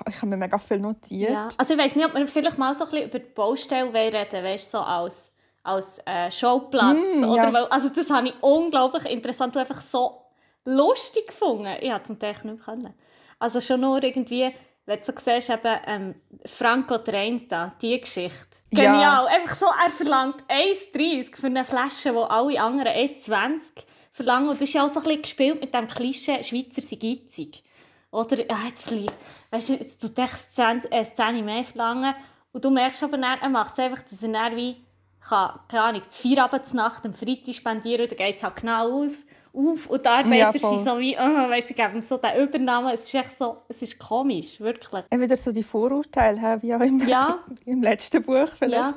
ich 0.08 0.16
habe 0.16 0.26
mir 0.26 0.36
mega 0.36 0.58
viel 0.58 0.78
notiert. 0.78 1.32
Ja. 1.32 1.48
Also 1.56 1.74
ich 1.74 1.80
weiß 1.80 1.96
nicht, 1.96 2.06
ob 2.06 2.14
wir 2.14 2.26
vielleicht 2.26 2.58
mal 2.58 2.74
so 2.74 2.84
ein 2.84 2.90
bisschen 2.90 3.08
über 3.08 3.18
die 3.18 3.32
Baustelle 3.34 3.92
reden 3.92 4.44
weißt, 4.44 4.70
so 4.70 4.78
als 4.78 5.29
als 5.62 6.00
äh, 6.06 6.30
Showplatz. 6.30 6.96
Mm, 7.16 7.24
oder 7.24 7.50
ja. 7.50 7.64
also 7.64 7.88
das 7.88 8.10
habe 8.10 8.28
ich 8.28 8.34
unglaublich 8.40 9.04
interessant 9.06 9.54
und 9.56 9.62
einfach 9.62 9.80
so 9.80 10.22
lustig 10.64 11.26
gefunden. 11.26 11.68
Ich 11.80 11.90
konnte 11.90 12.02
es 12.04 12.08
natürlich 12.08 12.44
nicht 12.44 12.64
können. 12.64 12.94
Also 13.38 13.60
schon 13.60 13.80
nur 13.80 14.02
irgendwie, 14.02 14.50
wenn 14.86 14.98
du 14.98 15.04
so 15.04 15.12
siehst, 15.18 15.50
eben, 15.50 15.78
ähm, 15.86 16.14
Franco 16.46 16.98
Trenta, 16.98 17.74
die 17.80 18.00
Geschichte. 18.00 18.58
Genial. 18.70 19.00
Ja. 19.00 19.26
Einfach 19.26 19.56
so, 19.56 19.66
er 19.66 19.90
verlangt 19.90 20.42
1,30 20.48 21.36
für 21.36 21.46
eine 21.46 21.64
Flasche, 21.64 22.14
wo 22.14 22.22
alle 22.22 22.60
anderen 22.60 22.92
1,20 22.92 23.84
verlangen. 24.12 24.48
Und 24.48 24.60
das 24.60 24.68
ist 24.68 24.74
ja 24.74 24.84
auch 24.84 24.90
so 24.90 25.00
ein 25.00 25.04
bisschen 25.04 25.22
gespielt 25.22 25.60
mit 25.60 25.74
dem 25.74 25.88
Klischee, 25.88 26.42
Schweizer 26.42 26.82
sind 26.82 27.00
gitzig. 27.00 27.64
Oder, 28.10 28.38
ja, 28.38 28.58
jetzt 28.66 28.82
verliert, 28.82 29.16
weißt 29.50 29.68
du, 29.68 29.72
jetzt 29.74 30.00
tut 30.00 30.18
er 30.18 30.26
10, 30.26 30.90
äh, 30.90 31.04
10 31.04 31.44
mehr 31.44 31.62
verlangen. 31.62 32.14
Und 32.52 32.64
du 32.64 32.70
merkst 32.70 33.02
aber 33.04 33.16
dann, 33.16 33.38
er 33.40 33.48
macht 33.48 33.74
es 33.74 33.78
einfach, 33.78 34.02
dass 34.02 34.22
er 34.22 34.30
dann 34.30 34.56
wie 34.56 34.84
kann, 35.20 35.60
keine 35.68 35.82
Ahnung, 35.82 36.02
zu 36.08 36.22
Feierabendnacht 36.22 37.04
am 37.04 37.12
Freitag 37.12 37.54
spendieren, 37.54 38.08
dann 38.08 38.16
geht 38.16 38.36
es 38.36 38.42
halt 38.42 38.56
genau 38.56 39.02
aus, 39.02 39.24
auf. 39.52 39.86
Und 39.86 40.04
die 40.04 40.08
Arbeiter 40.08 40.36
ja, 40.36 40.52
sind 40.52 40.78
so 40.78 40.98
wie, 40.98 41.16
oh, 41.16 41.50
weißt, 41.50 41.68
sie 41.68 41.74
geben 41.74 42.02
so 42.02 42.16
den 42.16 42.42
Übernahmen. 42.42 42.94
Es 42.94 43.02
ist 43.02 43.14
echt 43.14 43.38
so, 43.38 43.58
es 43.68 43.82
ist 43.82 43.98
komisch, 43.98 44.60
wirklich. 44.60 45.04
Wieder 45.10 45.36
so 45.36 45.52
die 45.52 45.62
Vorurteile, 45.62 46.62
wie 46.62 46.74
auch 46.74 46.80
im, 46.80 47.06
ja. 47.06 47.38
im 47.64 47.82
letzten 47.82 48.22
Buch 48.22 48.48
vielleicht. 48.54 48.74
Ja. 48.74 48.94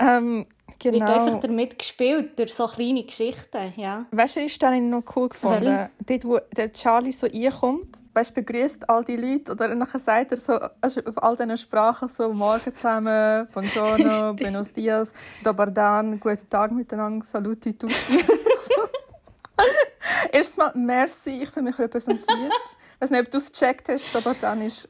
Ähm, 0.00 0.46
genau. 0.78 0.98
Wird 0.98 1.10
einfach 1.10 1.40
damit 1.40 1.78
gespielt, 1.78 2.38
durch 2.38 2.54
so 2.54 2.66
kleine 2.66 3.04
Geschichten, 3.04 3.74
ja. 3.76 4.06
Weißt 4.10 4.36
du, 4.36 4.40
ich 4.40 4.58
habe 4.62 4.80
noch 4.80 5.02
cool 5.14 5.28
gefunden? 5.28 5.66
Welche? 5.66 5.90
Dort, 6.06 6.24
wo 6.24 6.38
der 6.56 6.72
Charlie 6.72 7.12
so 7.12 7.26
reinkommt, 7.26 7.98
weißt, 8.14 8.34
begrüßt 8.34 8.88
all 8.88 9.04
die 9.04 9.16
Leute 9.16 9.52
oder 9.52 9.74
nachher 9.74 9.98
sagt 9.98 10.32
er 10.32 10.38
so, 10.38 10.58
also 10.80 11.02
auf 11.02 11.22
all 11.22 11.36
diesen 11.36 11.58
Sprachen 11.58 12.08
so 12.08 12.32
«Morgen 12.32 12.74
zusammen», 12.74 13.46
«Buongiorno», 13.52 14.34
«Buenos 14.36 14.72
dias», 14.72 15.12
«Dobardan», 15.44 16.18
«Guten 16.18 16.48
Tag 16.48 16.72
miteinander», 16.72 17.26
«Saluti 17.26 17.74
tutti». 17.74 17.94
Erstmal 20.32 20.72
«Merci», 20.74 21.42
ich 21.42 21.50
fühle 21.50 21.66
mich 21.66 21.78
repräsentiert. 21.78 22.52
Ich 22.94 23.00
weiß 23.00 23.10
nicht, 23.10 23.20
ob 23.20 23.30
du 23.30 23.36
es 23.36 23.52
gecheckt 23.52 23.90
hast, 23.90 24.14
«Dobardan» 24.14 24.62
ist 24.62 24.88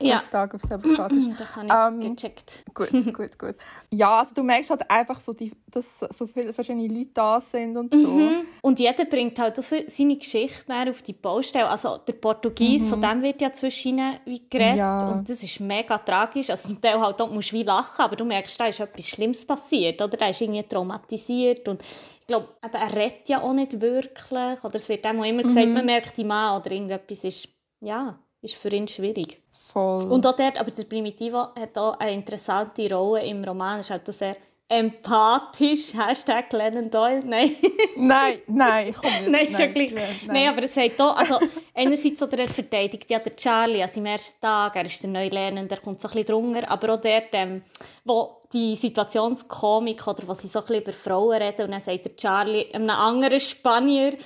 ja. 0.00 0.22
Tag 0.30 0.54
auf 0.54 0.62
Selbstgratisch. 0.62 1.24
Das 1.38 1.56
habe 1.56 1.66
ich 1.66 2.04
ähm, 2.06 2.14
gecheckt. 2.14 2.64
Gut, 2.74 2.90
gut, 3.14 3.38
gut. 3.38 3.54
Ja, 3.90 4.18
also 4.18 4.34
du 4.34 4.42
merkst 4.42 4.68
halt 4.68 4.90
einfach 4.90 5.18
so, 5.18 5.32
die, 5.32 5.50
dass 5.70 6.00
so 6.00 6.26
viele 6.26 6.52
verschiedene 6.52 6.86
Leute 6.88 7.10
da 7.14 7.40
sind 7.40 7.76
und 7.76 7.94
so. 7.94 8.08
Mhm. 8.08 8.46
Und 8.60 8.78
jeder 8.78 9.06
bringt 9.06 9.38
halt 9.38 9.56
seine 9.56 10.16
Geschichte 10.16 10.74
auf 10.90 11.00
die 11.00 11.14
Baustelle. 11.14 11.68
Also 11.68 11.96
der 11.98 12.12
Portugies, 12.14 12.84
mhm. 12.84 12.88
von 12.88 13.00
dem 13.00 13.22
wird 13.22 13.40
ja 13.40 13.50
zwischen 13.52 13.98
wie 14.26 14.42
geredet. 14.50 14.76
Ja. 14.76 15.08
Und 15.08 15.28
das 15.28 15.42
ist 15.42 15.60
mega 15.60 15.96
tragisch. 15.96 16.50
Also 16.50 16.68
zum 16.68 16.80
Teil 16.80 17.00
halt, 17.00 17.18
musst 17.32 17.52
du 17.52 17.56
wie 17.56 17.62
lachen, 17.62 18.02
aber 18.02 18.16
du 18.16 18.24
merkst, 18.26 18.60
da 18.60 18.66
ist 18.66 18.80
etwas 18.80 19.08
Schlimmes 19.08 19.46
passiert. 19.46 20.02
Oder? 20.02 20.16
Da 20.16 20.28
ist 20.28 20.40
irgendwie 20.42 20.62
traumatisiert. 20.64 21.66
Und 21.68 21.82
ich 22.20 22.26
glaube, 22.26 22.48
er 22.60 22.94
redet 22.94 23.28
ja 23.28 23.40
auch 23.40 23.54
nicht 23.54 23.80
wirklich. 23.80 24.64
Oder 24.64 24.74
es 24.74 24.88
wird 24.88 25.06
auch 25.06 25.24
immer 25.24 25.42
gesagt, 25.42 25.66
mhm. 25.66 25.72
man 25.72 25.86
merkt 25.86 26.18
ihn 26.18 26.30
an 26.30 26.60
oder 26.60 26.70
irgendetwas 26.70 27.24
ist, 27.24 27.48
ja, 27.80 28.18
ist 28.42 28.56
für 28.56 28.68
ihn 28.68 28.88
schwierig. 28.88 29.42
Voll. 29.72 30.04
Und 30.04 30.26
auch 30.26 30.36
dort, 30.36 30.58
aber 30.58 30.70
der 30.70 30.84
Primitivo 30.84 31.48
hat 31.58 31.76
auch 31.76 31.98
eine 31.98 32.12
interessante 32.12 32.88
Rolle 32.94 33.24
im 33.24 33.44
Roman. 33.44 33.80
Es 33.80 33.86
ist 33.86 33.90
halt 33.90 34.06
sehr 34.06 34.36
empathisch. 34.68 35.92
Hashtag 35.94 36.52
Lennon 36.52 36.90
Doyle. 36.90 37.22
Nein. 37.24 37.56
nein, 37.96 38.38
nein, 38.46 38.94
komm 38.94 39.10
jetzt. 39.10 39.28
Nein, 39.28 39.46
ist 39.46 39.58
ja 39.58 39.66
gleich. 39.66 39.92
Nein. 39.92 40.06
nein, 40.26 40.48
aber 40.48 40.62
es 40.62 40.76
hat 40.76 41.00
auch, 41.00 41.16
also 41.16 41.38
einerseits 41.74 42.22
oder 42.22 42.38
er 42.38 42.48
verteidigt 42.48 43.10
ja 43.10 43.18
der 43.18 43.34
Charlie 43.36 43.82
an 43.82 43.88
seinem 43.88 44.06
ersten 44.06 44.40
Tag, 44.40 44.76
er 44.76 44.84
ist 44.84 45.02
der 45.02 45.10
neue 45.10 45.28
Lernende, 45.28 45.68
der 45.68 45.78
kommt 45.78 46.00
so 46.00 46.08
ein 46.08 46.12
bisschen 46.12 46.26
drunter, 46.26 46.68
aber 46.70 46.94
auch 46.94 47.00
dort, 47.00 47.28
ähm, 47.32 47.62
wo 48.04 48.42
die 48.52 48.74
Situationskomik 48.76 50.06
oder 50.06 50.26
wo 50.26 50.34
sie 50.34 50.48
so 50.48 50.60
ein 50.60 50.66
bisschen 50.66 50.82
über 50.82 50.92
Frauen 50.92 51.42
reden 51.42 51.66
und 51.66 51.72
dann 51.72 51.80
sagt 51.80 52.04
der 52.04 52.16
Charlie 52.16 52.72
einem 52.72 52.90
anderen 52.90 53.40
Spanier, 53.40 54.16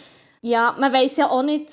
ja, 0.42 0.74
man 0.78 0.92
weiß 0.92 1.18
ja 1.18 1.30
auch 1.30 1.42
nicht, 1.42 1.70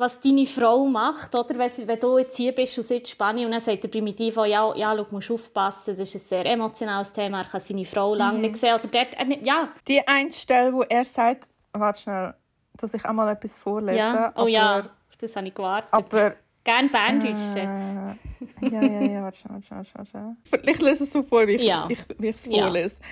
was 0.00 0.20
deine 0.20 0.46
Frau 0.46 0.84
macht, 0.86 1.34
oder? 1.34 1.54
Wenn, 1.58 2.00
du 2.00 2.18
jetzt 2.18 2.36
hier 2.36 2.52
bist 2.52 2.76
und 2.78 2.86
sitzt 2.86 3.10
in 3.10 3.14
Spanien 3.14 3.46
und 3.46 3.52
dann 3.52 3.60
sagt 3.60 3.84
der 3.84 3.88
Primitivo, 3.88 4.44
ja, 4.44 4.74
ja, 4.74 4.96
schau, 4.96 5.06
musst 5.10 5.30
aufpassen, 5.30 5.96
das 5.96 6.14
ist 6.14 6.24
ein 6.24 6.28
sehr 6.28 6.46
emotionales 6.46 7.12
Thema, 7.12 7.42
er 7.42 7.44
kann 7.44 7.60
seine 7.60 7.84
Frau 7.84 8.14
lange 8.14 8.38
mhm. 8.38 8.42
nicht 8.42 8.56
sehen, 8.56 8.74
oder 8.74 8.88
dort, 8.88 9.14
äh, 9.14 9.38
ja. 9.44 9.68
Die 9.86 10.06
eine 10.08 10.32
Stelle, 10.32 10.72
wo 10.72 10.82
er 10.82 11.04
sagt, 11.04 11.50
warte 11.72 12.00
schnell, 12.00 12.34
dass 12.78 12.94
ich 12.94 13.04
einmal 13.04 13.28
etwas 13.28 13.58
vorlese. 13.58 13.98
Ja. 13.98 14.32
Oh 14.34 14.40
aber, 14.40 14.48
ja, 14.48 14.90
das 15.18 15.36
habe 15.36 15.46
ich 15.46 15.54
gewartet. 15.54 15.92
Aber 15.92 16.34
Gerne 16.62 16.88
Berndeutsch. 16.88 17.56
Äh, 17.56 17.64
ja, 17.64 18.82
ja, 18.82 19.00
ja, 19.00 19.22
warte, 19.22 19.48
warte, 19.48 19.70
warte, 19.70 20.36
warte. 20.50 20.70
Ich 20.70 20.80
lese 20.80 21.04
es 21.04 21.12
so 21.12 21.22
vor, 21.22 21.46
wie 21.46 21.52
ich, 21.52 21.62
ja. 21.62 21.86
ich, 21.88 21.98
wie 22.18 22.28
es 22.28 22.46
vorlese. 22.46 23.00
Ja. 23.00 23.06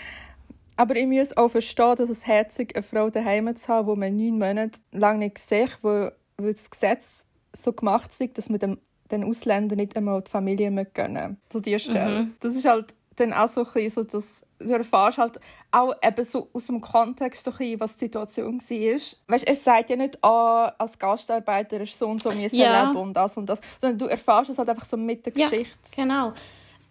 Aber 0.77 0.94
ich 0.96 1.07
muss 1.07 1.37
auch 1.37 1.48
verstehen, 1.48 1.96
dass 1.96 2.11
es 2.11 2.27
herzig 2.27 2.77
eine 2.77 2.83
Frau 2.83 3.11
daheim 3.11 3.55
zu 3.57 3.68
haben, 3.68 3.92
die 3.92 3.98
man 3.98 4.16
neun 4.16 4.38
Monate 4.38 4.81
lang 4.92 5.18
nicht 5.18 5.38
sieht, 5.38 5.79
wo 5.83 6.11
weil 6.38 6.53
das 6.53 6.70
Gesetz 6.70 7.27
so 7.55 7.72
gemacht 7.72 8.11
ist, 8.18 8.38
dass 8.38 8.48
man 8.48 8.59
dem, 8.59 8.79
den 9.11 9.24
Ausländern 9.24 9.79
nicht 9.79 9.96
einmal 9.96 10.22
die 10.22 10.31
Familie 10.31 10.70
mehr 10.70 10.85
gönnen 10.85 11.38
zu 11.48 11.61
dieser 11.61 11.79
Stelle. 11.79 12.22
Mhm. 12.22 12.35
Das 12.40 12.55
ist 12.55 12.64
halt 12.64 12.94
dann 13.16 13.33
auch 13.33 13.48
so 13.48 13.64
ein 13.64 13.72
bisschen 13.72 13.90
so, 13.90 14.05
dass 14.05 14.42
du 14.61 14.72
erfährst 14.72 15.18
halt 15.18 15.40
auch 15.72 15.94
eben 16.03 16.24
so 16.24 16.48
aus 16.53 16.66
dem 16.66 16.81
Kontext 16.81 17.44
so 17.44 17.51
ein 17.51 17.57
bisschen, 17.57 17.81
was 17.81 17.96
die 17.96 18.05
Situation 18.05 18.61
war. 18.61 19.01
Weißt, 19.29 19.48
er 19.48 19.55
sagt 19.55 19.90
ja 19.90 19.96
nicht, 19.96 20.22
ah, 20.24 20.72
als 20.79 20.98
Gastarbeiter 20.98 21.81
ist 21.81 21.98
so 21.98 22.09
und 22.09 22.22
so 22.22 22.31
müssen 22.31 22.57
ja. 22.57 22.88
leben 22.88 22.96
und 22.96 23.14
das 23.14 23.37
und 23.37 23.46
das, 23.46 23.61
sondern 23.81 23.98
du 23.98 24.07
erfährst 24.07 24.51
es 24.51 24.59
halt 24.59 24.68
einfach 24.68 24.85
so 24.85 24.96
mit 24.96 25.27
der 25.27 25.33
ja, 25.35 25.48
Geschichte. 25.48 25.90
genau. 25.94 26.33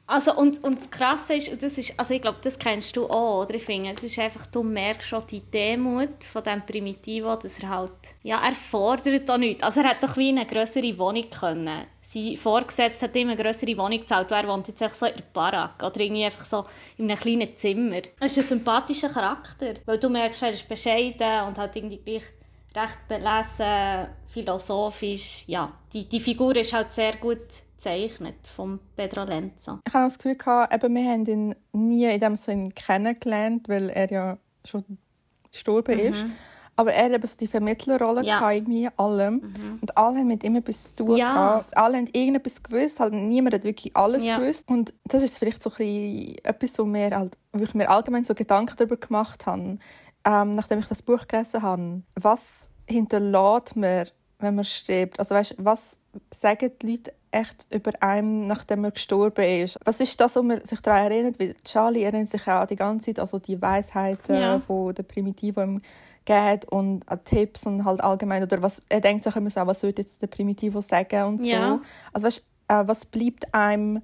Also 0.10 0.34
und, 0.36 0.64
und 0.64 0.80
das 0.80 0.90
Krasse 0.90 1.36
ist, 1.36 1.50
und 1.50 1.62
das 1.62 1.78
ist, 1.78 2.00
also 2.00 2.14
ich 2.14 2.22
glaube, 2.22 2.40
das 2.42 2.58
kennst 2.58 2.96
du 2.96 3.10
auch, 3.10 3.42
oder? 3.42 3.56
Ich 3.56 3.66
finde, 3.66 3.92
es 3.92 4.04
ist 4.04 4.18
einfach, 4.18 4.48
du 4.48 4.64
merkst 4.64 5.10
schon 5.10 5.28
die 5.30 5.42
Demut 5.42 6.24
von 6.24 6.44
diesem 6.44 6.66
Primitivo, 6.66 7.36
dass 7.36 7.60
er 7.60 7.68
halt, 7.68 7.92
ja, 8.24 8.40
er 8.42 8.54
fordert 8.54 9.28
da 9.28 9.38
nichts. 9.38 9.64
Also 9.64 9.82
er 9.82 9.90
hat 9.90 10.02
doch 10.02 10.16
wie 10.16 10.30
eine 10.30 10.46
größere 10.46 10.98
Wohnung 10.98 11.30
können. 11.30 11.88
Sein 12.02 12.38
Vorgesetzter 12.38 13.08
hat 13.08 13.18
ihm 13.18 13.28
eine 13.28 13.44
größere 13.44 13.78
Wohnung 13.78 14.00
gezahlt, 14.00 14.32
er 14.32 14.48
wohnt 14.48 14.70
jetzt 14.70 14.82
einfach 14.82 14.96
so 14.96 15.08
in 15.08 15.18
der 15.18 15.24
Barack 15.34 15.84
oder 15.84 16.00
irgendwie 16.00 16.24
einfach 16.24 16.46
so 16.46 16.64
in 16.98 17.12
einem 17.12 17.20
kleinen 17.20 17.58
Zimmer. 17.58 17.98
Er 17.98 18.28
ist 18.28 18.38
ein 18.38 18.44
sympathischer 18.44 19.10
Charakter, 19.10 19.74
weil 19.86 19.98
du 19.98 20.08
merkst, 20.08 20.42
er 20.42 20.52
ist 20.52 20.70
bescheiden 20.70 21.48
und 21.50 21.58
hat 21.58 21.76
irgendwie 21.76 21.98
gleich 21.98 22.24
recht 22.74 23.08
belesen, 23.10 24.08
philosophisch, 24.26 25.44
ja. 25.48 25.74
Die, 25.92 26.08
die 26.08 26.22
Figur 26.22 26.56
ist 26.56 26.72
halt 26.72 26.92
sehr 26.94 27.18
gut 27.18 27.44
gezeichnet 27.78 28.48
von 28.48 28.80
Pedro 28.96 29.24
Lenzo. 29.24 29.80
Ich 29.88 29.94
habe 29.94 30.06
das 30.06 30.18
Gefühl, 30.18 30.36
gehabt, 30.36 30.74
eben, 30.74 30.96
wir 30.96 31.12
haben 31.12 31.26
ihn 31.26 31.56
nie 31.74 32.06
in 32.06 32.20
dem 32.20 32.36
Sinn 32.36 32.74
kennengelernt, 32.74 33.70
weil 33.70 33.90
er 33.90 34.12
ja 34.12 34.38
schon 34.66 34.84
gestorben 35.52 35.96
mhm. 35.96 36.14
ist. 36.14 36.26
Aber 36.80 36.94
er 36.94 37.06
hat 37.06 37.14
eben 37.14 37.28
so 37.28 37.36
die 37.38 37.48
Vermittlerrolle 37.48 38.24
ja. 38.24 38.52
irgendwie 38.52 38.84
in 38.84 38.92
allem. 38.98 39.36
Mhm. 39.36 39.80
Und 39.82 39.98
alle 39.98 40.20
haben 40.20 40.28
mit 40.28 40.44
ihm 40.44 40.58
etwas 40.58 40.94
zu 40.94 41.06
tun 41.06 41.18
ja. 41.18 41.34
gehabt. 41.34 41.76
Alle 41.76 41.98
haben 41.98 42.08
irgendetwas 42.14 42.62
gewusst. 42.62 43.00
Halt 43.00 43.14
niemand 43.14 43.56
hat 43.56 43.64
wirklich 43.64 43.98
alles 43.98 44.26
ja. 44.26 44.38
gewusst. 44.38 44.70
Und 44.70 44.94
das 45.06 45.24
ist 45.24 45.40
vielleicht 45.40 45.64
so 45.64 45.72
ein 45.72 45.78
bisschen 45.78 46.36
etwas, 46.44 46.78
wo, 46.78 46.86
wir 46.86 47.18
halt, 47.18 47.38
wo 47.52 47.64
ich 47.64 47.74
mir 47.74 47.90
allgemein 47.90 48.26
so 48.26 48.36
Gedanken 48.36 48.76
darüber 48.78 48.98
gemacht 48.98 49.48
habe, 49.48 49.80
ähm, 50.24 50.56
nachdem 50.56 50.78
ich 50.78 50.86
das 50.86 51.02
Buch 51.02 51.28
gelesen 51.28 51.64
habe. 51.64 52.04
Was 52.14 52.70
hinterlässt 52.88 53.76
man, 53.76 54.08
wenn 54.38 54.54
man 54.54 54.64
stirbt? 54.64 55.18
Also 55.18 55.34
weißt, 55.34 55.56
was 55.58 55.98
sagen 56.32 56.72
die 56.80 56.92
Leute 56.92 57.12
echt 57.32 57.68
über 57.72 57.92
einen, 58.02 58.48
nachdem 58.48 58.84
er 58.84 58.92
gestorben 58.92 59.44
ist. 59.44 59.80
Was 59.84 60.00
ist 60.00 60.20
das, 60.20 60.36
wo 60.36 60.44
man 60.44 60.64
sich 60.64 60.82
daran 60.82 61.12
erinnert? 61.12 61.40
Weil 61.40 61.56
Charlie 61.64 62.04
erinnert 62.04 62.30
sich 62.30 62.48
auch 62.48 62.66
die 62.66 62.76
ganze 62.76 63.08
Zeit 63.08 63.20
an 63.20 63.24
also 63.24 63.40
die 63.40 63.62
Weisheiten 63.62 64.38
ja. 64.38 64.60
von 64.60 64.94
der 64.94 65.04
Primitivo 65.04 65.62
im 65.62 65.82
gibt 66.28 66.66
und 66.66 67.06
Tipps 67.24 67.66
und 67.66 67.86
halt 67.86 68.02
allgemein, 68.02 68.44
oder 68.44 68.62
was, 68.62 68.82
er 68.90 69.02
denkt 69.02 69.24
sich 69.24 69.36
immer 69.36 69.50
so, 69.50 69.66
was 69.66 69.82
würde 69.84 70.02
jetzt 70.02 70.22
der 70.22 70.28
Primitivo 70.28 70.82
sagen 70.82 71.24
und 71.24 71.42
so. 71.42 71.50
Ja. 71.50 71.82
Also 72.14 72.28
weißt, 72.28 72.44
äh, 72.68 72.84
was 72.86 73.06
bleibt 73.06 73.54
einem 73.54 74.02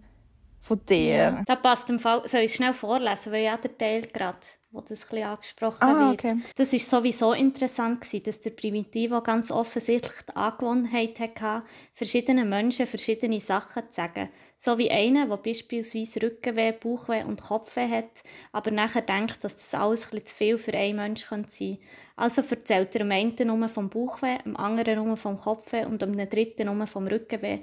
von 0.61 0.79
dir? 0.87 1.15
Ja, 1.15 1.41
das 1.45 1.61
passt 1.61 1.89
im 1.89 1.99
Fall, 1.99 2.27
soll 2.27 2.41
ich 2.41 2.53
schnell 2.53 2.73
vorlesen, 2.73 3.31
weil 3.31 3.43
ja 3.43 3.57
der 3.57 3.77
Teil 3.77 4.01
gerade 4.03 4.37
wo 4.73 4.81
das 4.81 5.09
ein 5.13 5.23
angesprochen 5.23 5.83
ah, 5.83 6.09
wird. 6.09 6.19
Okay. 6.19 6.37
Das 6.55 6.73
ist 6.73 6.89
sowieso 6.89 7.33
interessant 7.33 8.01
gewesen, 8.01 8.23
dass 8.23 8.41
der 8.41 8.49
Primitivo 8.49 9.21
ganz 9.21 9.51
offensichtlich 9.51 10.25
die 10.27 10.35
Angewohnheit 10.35 11.19
hatte, 11.19 11.63
verschiedenen 11.93 12.49
Menschen 12.49 12.87
verschiedene 12.87 13.39
Sachen 13.39 13.83
zu 13.89 13.95
sagen. 13.95 14.29
So 14.57 14.79
wie 14.79 14.89
einer, 14.89 15.27
der 15.27 15.37
beispielsweise 15.37 16.23
Rückenweh, 16.23 16.71
Bauchweh 16.71 17.23
und 17.23 17.41
Kopfweh 17.41 17.87
hat, 17.87 18.23
aber 18.51 18.71
nachher 18.71 19.03
denkt, 19.03 19.43
dass 19.43 19.55
das 19.55 19.75
alles 19.75 20.11
ein 20.11 20.25
zu 20.25 20.35
viel 20.35 20.57
für 20.57 20.73
einen 20.73 20.95
Menschen 20.95 21.45
sein 21.47 21.77
könnte. 21.77 21.79
Also 22.15 22.41
erzählt 22.41 22.95
er 22.95 22.99
dem 22.99 23.11
einen 23.11 23.35
nur 23.45 23.67
vom 23.69 23.89
Bauchweh, 23.89 24.39
dem 24.39 24.57
anderen 24.57 25.05
nur 25.05 25.17
vom 25.17 25.37
Kopfweh 25.37 25.85
und 25.85 26.01
dem 26.01 26.17
dritten 26.29 26.65
nur 26.75 26.87
vom 26.87 27.07
Rückenweh. 27.07 27.59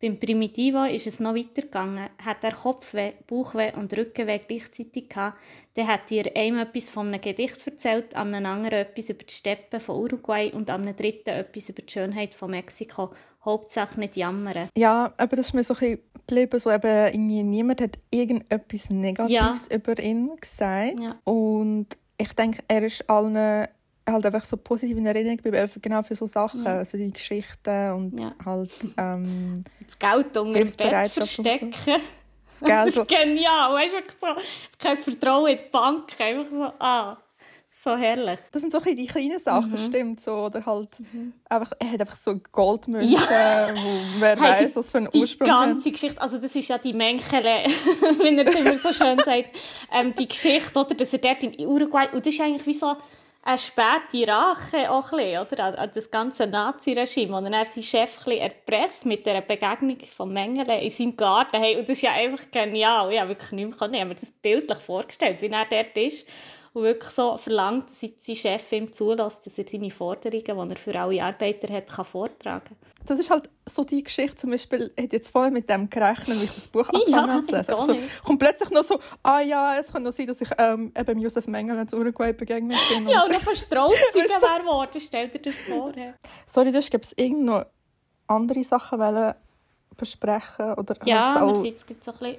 Beim 0.00 0.18
Primitivo 0.18 0.84
ist 0.84 1.06
es 1.06 1.20
noch 1.20 1.34
weitergegangen. 1.34 2.08
Hat 2.22 2.44
er 2.44 2.52
Kopfweh, 2.52 3.12
Bauchweh 3.26 3.72
und 3.74 3.96
Rückenweh 3.96 4.40
gleichzeitig 4.46 5.08
gehabt, 5.08 5.38
dann 5.74 5.88
hat 5.88 6.12
er 6.12 6.36
einem 6.36 6.58
etwas 6.58 6.90
von 6.90 7.08
einem 7.08 7.20
Gedicht 7.20 7.66
erzählt, 7.66 8.14
an 8.14 8.34
einem 8.34 8.46
anderen 8.46 8.80
etwas 8.80 9.08
über 9.08 9.24
die 9.24 9.32
Steppen 9.32 9.80
von 9.80 9.96
Uruguay 9.96 10.52
und 10.52 10.68
an 10.68 10.82
einem 10.82 10.96
dritten 10.96 11.30
etwas 11.30 11.68
über 11.68 11.82
die 11.82 11.92
Schönheit 11.92 12.34
von 12.34 12.50
Mexiko. 12.50 13.12
Hauptsache 13.44 14.00
nicht 14.00 14.16
jammern. 14.16 14.68
Ja, 14.76 15.12
aber 15.16 15.36
das 15.36 15.48
ist 15.48 15.54
mir 15.54 15.62
so 15.62 15.74
ein 15.74 15.98
geblieben, 16.26 16.58
so 16.58 16.70
eben 16.70 17.06
irgendwie 17.08 17.42
niemand 17.42 17.80
hat 17.80 17.98
irgendetwas 18.10 18.90
Negatives 18.90 19.68
ja. 19.70 19.76
über 19.76 19.98
ihn 20.02 20.36
gesagt. 20.40 21.00
Ja. 21.00 21.16
Und 21.24 21.86
ich 22.18 22.32
denke, 22.34 22.62
er 22.68 22.82
ist 22.82 23.08
allen 23.08 23.68
halt 24.06 24.26
einfach 24.26 24.44
so 24.44 24.56
positiv 24.56 24.96
in 24.96 25.06
Erinnerung 25.06 25.38
bleiben, 25.38 25.70
genau 25.80 26.02
für 26.02 26.14
so 26.14 26.26
Sachen, 26.26 26.64
ja. 26.64 26.78
also 26.78 26.98
die 26.98 27.12
Geschichten 27.12 27.92
und 27.92 28.20
ja. 28.20 28.34
halt 28.44 28.70
ähm, 28.96 29.64
das 29.84 29.98
Geld 29.98 30.36
unter 30.36 30.52
dem 30.52 30.72
Bett 30.76 31.10
verstecken. 31.10 31.72
So. 31.72 31.92
Das, 31.92 32.60
Geld, 32.60 32.86
das 32.86 32.96
ist 32.98 33.08
genial, 33.08 33.74
weißt 33.74 33.94
du, 33.94 34.26
so, 34.26 34.42
kein 34.78 34.96
Vertrauen 34.96 35.52
in 35.52 35.58
die 35.58 35.64
Bank, 35.70 36.20
einfach 36.20 36.52
so, 36.52 36.72
ah, 36.78 37.16
so 37.84 37.96
herrlich. 37.96 38.38
Das 38.52 38.62
sind 38.62 38.70
so 38.70 38.78
die 38.78 39.06
kleinen 39.06 39.38
Sachen, 39.38 39.70
mhm. 39.70 39.76
stimmt, 39.76 40.20
so, 40.20 40.32
oder 40.32 40.64
halt 40.64 41.00
mhm. 41.00 41.32
einfach, 41.48 41.72
er 41.78 41.92
hat 41.92 42.00
einfach 42.00 42.16
so 42.16 42.38
Goldmünzen, 42.52 43.16
ja. 43.16 43.68
wo 43.74 44.20
wer 44.20 44.36
hey, 44.40 44.66
weiß, 44.66 44.76
was 44.76 44.90
für 44.90 44.98
einen 44.98 45.08
Ursprung 45.14 45.46
Die 45.46 45.50
ganze 45.50 45.86
hat. 45.86 45.92
Geschichte, 45.92 46.20
also 46.20 46.38
das 46.38 46.54
ist 46.54 46.68
ja 46.68 46.78
die 46.78 46.92
Menkele, 46.92 47.42
wie 48.22 48.36
er 48.36 48.46
es 48.46 48.54
immer 48.54 48.76
so 48.76 48.92
schön 48.92 49.18
sagt, 49.18 49.50
ähm, 49.92 50.12
die 50.12 50.28
Geschichte, 50.28 50.78
oder, 50.78 50.94
dass 50.94 51.12
er 51.12 51.18
dort 51.18 51.42
in 51.42 51.66
Uruguay, 51.66 52.06
und 52.12 52.24
das 52.24 52.34
ist 52.34 52.40
eigentlich 52.40 52.66
wie 52.66 52.74
so 52.74 52.96
eine 53.44 53.58
späte 53.58 54.26
Rache 54.26 54.90
auch 54.90 55.12
ein 55.12 55.18
bisschen, 55.18 55.40
oder? 55.42 55.64
An, 55.64 55.74
an 55.74 55.90
das 55.94 56.10
ganze 56.10 56.46
Nazi-Regime. 56.46 57.36
Und 57.36 57.52
er 57.52 57.64
seinen 57.66 57.82
Chef 57.82 58.26
erpresst 58.26 59.04
mit 59.04 59.26
der 59.26 59.42
Begegnung 59.42 59.98
von 60.00 60.32
Mengele 60.32 60.80
in 60.80 60.90
seinem 60.90 61.16
Garten. 61.16 61.58
Hey, 61.58 61.76
und 61.76 61.88
das 61.88 61.98
ist 61.98 62.02
ja 62.02 62.12
einfach 62.12 62.50
genial. 62.50 63.12
Ich 63.12 63.20
habe 63.20 63.30
wirklich 63.30 63.52
nicht 63.52 63.66
mehr, 63.66 63.90
ich 63.92 64.00
habe 64.00 64.08
mir 64.08 64.14
das 64.14 64.30
bildlich 64.30 64.78
vorgestellt, 64.78 65.42
wie 65.42 65.48
er 65.48 65.66
dort 65.68 65.96
ist 65.96 66.26
und 66.74 66.82
wirklich 66.82 67.10
so 67.10 67.38
verlangt, 67.38 67.88
dass 67.88 68.00
sein 68.00 68.36
Chef 68.36 68.72
ihm 68.72 68.92
zulässt, 68.92 69.46
dass 69.46 69.56
er 69.56 69.64
seine 69.66 69.90
Forderungen, 69.92 70.68
die 70.68 70.74
er 70.74 70.76
für 70.76 71.00
alle 71.00 71.22
Arbeiter 71.22 71.72
hat, 71.72 71.86
kann 71.86 72.04
vortragen 72.04 72.64
kann. 72.64 72.76
Das 73.06 73.20
ist 73.20 73.30
halt 73.30 73.48
so 73.64 73.84
die 73.84 74.02
Geschichte, 74.02 74.34
zum 74.34 74.50
Beispiel, 74.50 74.92
ich 74.96 75.12
jetzt 75.12 75.30
voll 75.30 75.52
mit 75.52 75.70
dem 75.70 75.88
gerechnet, 75.88 76.40
wie 76.40 76.44
ich 76.44 76.54
das 76.54 76.66
Buch 76.66 76.88
angefangen 76.92 77.28
ja, 77.28 77.42
zu 77.42 77.56
lesen. 77.56 77.74
Also, 77.74 77.96
kommt 78.24 78.40
plötzlich 78.40 78.70
noch 78.70 78.82
so, 78.82 78.98
ah 79.22 79.40
ja, 79.40 79.78
es 79.78 79.92
kann 79.92 80.02
noch 80.02 80.10
sein, 80.10 80.26
dass 80.26 80.40
ich 80.40 80.48
ähm, 80.58 80.92
eben 80.98 81.20
Josef 81.20 81.46
Mengele 81.46 81.86
zu 81.86 81.96
Uruguay 81.96 82.32
begegnet 82.32 82.78
bin. 82.88 83.08
ja, 83.08 83.22
und 83.22 83.32
noch 83.32 83.40
verstrahlt 83.40 83.92
wäre 83.92 84.60
geworden, 84.60 85.00
stell 85.00 85.28
dir 85.28 85.40
das 85.40 85.54
vor. 85.54 85.92
Sorry, 86.44 86.72
du 86.72 86.78
hast 86.78 87.14
irgend 87.16 87.44
noch 87.44 87.66
andere 88.26 88.64
Sachen 88.64 88.98
besprechen 89.96 90.74
oder 90.74 90.96
Ja, 91.04 91.36
einerseits 91.36 91.86
gibt 91.86 92.02
es 92.02 92.08
ein 92.08 92.18
bisschen 92.18 92.38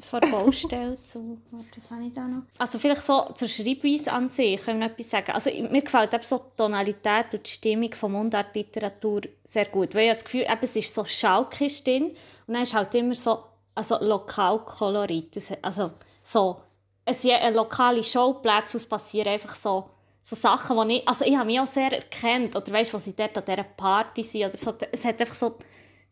vor 0.00 0.20
Baustelle 0.20 1.00
zu, 1.02 1.38
was 1.50 1.90
habe 1.90 2.04
ich 2.06 2.12
da 2.12 2.26
noch? 2.26 2.42
Also 2.58 2.78
vielleicht 2.78 3.02
so 3.02 3.24
zur 3.34 3.48
Schreibweise 3.48 4.12
an 4.12 4.28
sich, 4.28 4.62
können 4.62 4.80
wir 4.80 4.86
noch 4.86 4.92
etwas 4.92 5.10
sagen. 5.10 5.32
Also 5.32 5.50
mir 5.50 5.82
gefällt 5.82 6.14
eben 6.14 6.22
so 6.22 6.38
die 6.38 6.56
Tonalität 6.56 7.34
und 7.34 7.46
die 7.46 7.50
Stimmung 7.50 7.92
von 7.92 8.12
Mundartliteratur 8.12 9.22
sehr 9.44 9.66
gut, 9.66 9.94
weil 9.94 10.08
ich 10.08 10.14
das 10.14 10.24
Gefühl, 10.24 10.42
eben, 10.42 10.60
es 10.62 10.76
ist 10.76 10.94
so 10.94 11.04
schalkisch 11.04 11.84
drin 11.84 12.16
und 12.46 12.54
dann 12.54 12.62
ist 12.62 12.74
halt 12.74 12.94
immer 12.94 13.14
so 13.14 13.44
also 13.74 14.02
Lokalkolorit, 14.02 15.36
also 15.62 15.92
so 16.22 16.60
es 17.04 17.24
ist 17.24 17.30
eine 17.30 17.56
lokale 17.56 18.04
Showplätze, 18.04 18.76
es 18.76 18.86
passieren 18.86 19.28
einfach 19.28 19.54
so 19.54 19.90
so 20.22 20.36
Sachen, 20.36 20.88
die 20.88 20.96
ich, 20.96 21.08
also 21.08 21.24
ich 21.24 21.36
habe 21.36 21.46
mich 21.46 21.60
auch 21.60 21.66
sehr 21.66 21.92
erkannt, 21.92 22.54
oder 22.54 22.72
weißt, 22.72 22.92
was 22.92 23.04
sie 23.04 23.16
dort 23.16 23.36
an 23.38 23.44
dieser 23.44 23.64
Party 23.64 24.22
sind, 24.22 24.44
oder 24.44 24.58
so, 24.58 24.74
es 24.92 25.04
hat 25.04 25.20
einfach 25.20 25.34
so 25.34 25.56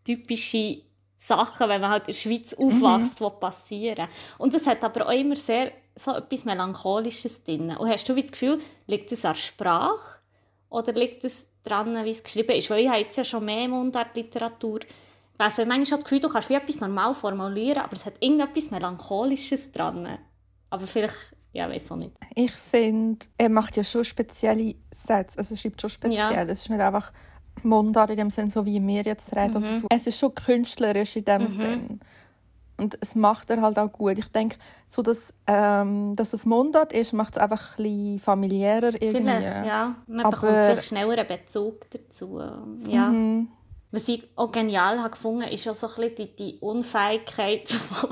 typische 0.02 0.82
Sachen, 1.20 1.68
wenn 1.68 1.80
man 1.80 1.90
halt 1.90 2.02
in 2.02 2.12
der 2.14 2.20
Schweiz 2.20 2.54
aufwächst, 2.54 3.20
mhm. 3.20 3.26
die 3.26 3.40
passieren. 3.40 4.08
Und 4.38 4.54
es 4.54 4.68
hat 4.68 4.84
aber 4.84 5.08
auch 5.08 5.12
immer 5.12 5.34
sehr 5.34 5.72
so 5.96 6.14
etwas 6.14 6.44
Melancholisches 6.44 7.42
drin. 7.42 7.76
Und 7.76 7.88
hast 7.88 8.08
du 8.08 8.14
das 8.14 8.30
Gefühl, 8.30 8.60
liegt 8.86 9.10
es 9.10 9.24
an 9.24 9.32
der 9.32 9.40
Sprache 9.40 10.20
oder 10.70 10.92
liegt 10.92 11.24
es 11.24 11.50
daran, 11.64 12.04
wie 12.04 12.10
es 12.10 12.22
geschrieben 12.22 12.52
ist? 12.52 12.70
Weil 12.70 12.84
ich 12.84 12.88
habe 12.88 13.00
jetzt 13.00 13.18
ja 13.18 13.24
schon 13.24 13.44
mehr 13.44 13.66
Mundartliteratur 13.66 14.78
gelesen. 14.78 15.68
Manchmal 15.68 15.84
habe 15.84 15.88
das 15.88 16.04
Gefühl, 16.04 16.20
du 16.20 16.28
kannst 16.28 16.50
wie 16.50 16.54
etwas 16.54 16.78
normal 16.78 17.14
formulieren, 17.14 17.78
aber 17.78 17.94
es 17.94 18.06
hat 18.06 18.14
irgendetwas 18.20 18.70
Melancholisches 18.70 19.72
dran. 19.72 20.18
Aber 20.70 20.86
vielleicht 20.86 21.34
ja, 21.52 21.68
weiß 21.68 21.90
auch 21.90 21.96
nicht. 21.96 22.12
Ich 22.36 22.52
finde, 22.52 23.26
er 23.36 23.48
macht 23.48 23.76
ja 23.76 23.82
schon 23.82 24.04
spezielle 24.04 24.76
Sätze. 24.92 25.38
Also 25.38 25.54
er 25.54 25.58
schreibt 25.58 25.80
schon 25.80 25.90
speziell. 25.90 26.32
Ja. 26.32 26.42
Es 26.42 26.60
ist 26.60 26.70
nicht 26.70 26.80
einfach 26.80 27.12
Mundart 27.64 28.10
in 28.10 28.16
dem 28.16 28.30
Sinn, 28.30 28.50
so 28.50 28.64
wie 28.66 28.84
wir 28.86 29.02
jetzt 29.02 29.34
reden. 29.34 29.62
Mhm. 29.62 29.72
So. 29.72 29.86
Es 29.90 30.06
ist 30.06 30.18
schon 30.18 30.34
künstlerisch 30.34 31.16
in 31.16 31.24
dem 31.24 31.42
mhm. 31.42 31.48
Sinn. 31.48 32.00
Und 32.78 32.96
es 33.00 33.16
macht 33.16 33.50
er 33.50 33.60
halt 33.60 33.78
auch 33.78 33.90
gut. 33.90 34.18
Ich 34.18 34.28
denke, 34.28 34.56
so 34.86 35.02
dass 35.02 35.34
ähm, 35.48 36.14
das 36.14 36.32
auf 36.34 36.46
Mundart 36.46 36.92
ist, 36.92 37.12
macht 37.12 37.36
es 37.36 37.42
einfach 37.42 37.76
ein 37.76 37.82
bisschen 37.82 38.20
familiärer 38.20 38.94
irgendwie. 38.94 39.22
Vielleicht, 39.22 39.66
ja. 39.66 39.96
Man 40.06 40.24
Aber, 40.24 40.30
bekommt 40.30 40.52
vielleicht 40.52 40.84
schneller 40.84 41.18
einen 41.18 41.26
Bezug 41.26 41.90
dazu. 41.90 42.40
Ja. 42.86 43.08
Mhm. 43.08 43.48
Was 43.90 44.08
ich 44.08 44.22
auch 44.36 44.52
genial 44.52 44.98
habe 44.98 45.10
gefunden 45.10 45.48
ist 45.48 45.66
auch 45.66 45.74
so 45.74 45.88
die, 46.02 46.36
die 46.36 46.58
Unfähigkeit 46.60 47.68
von, 47.70 48.10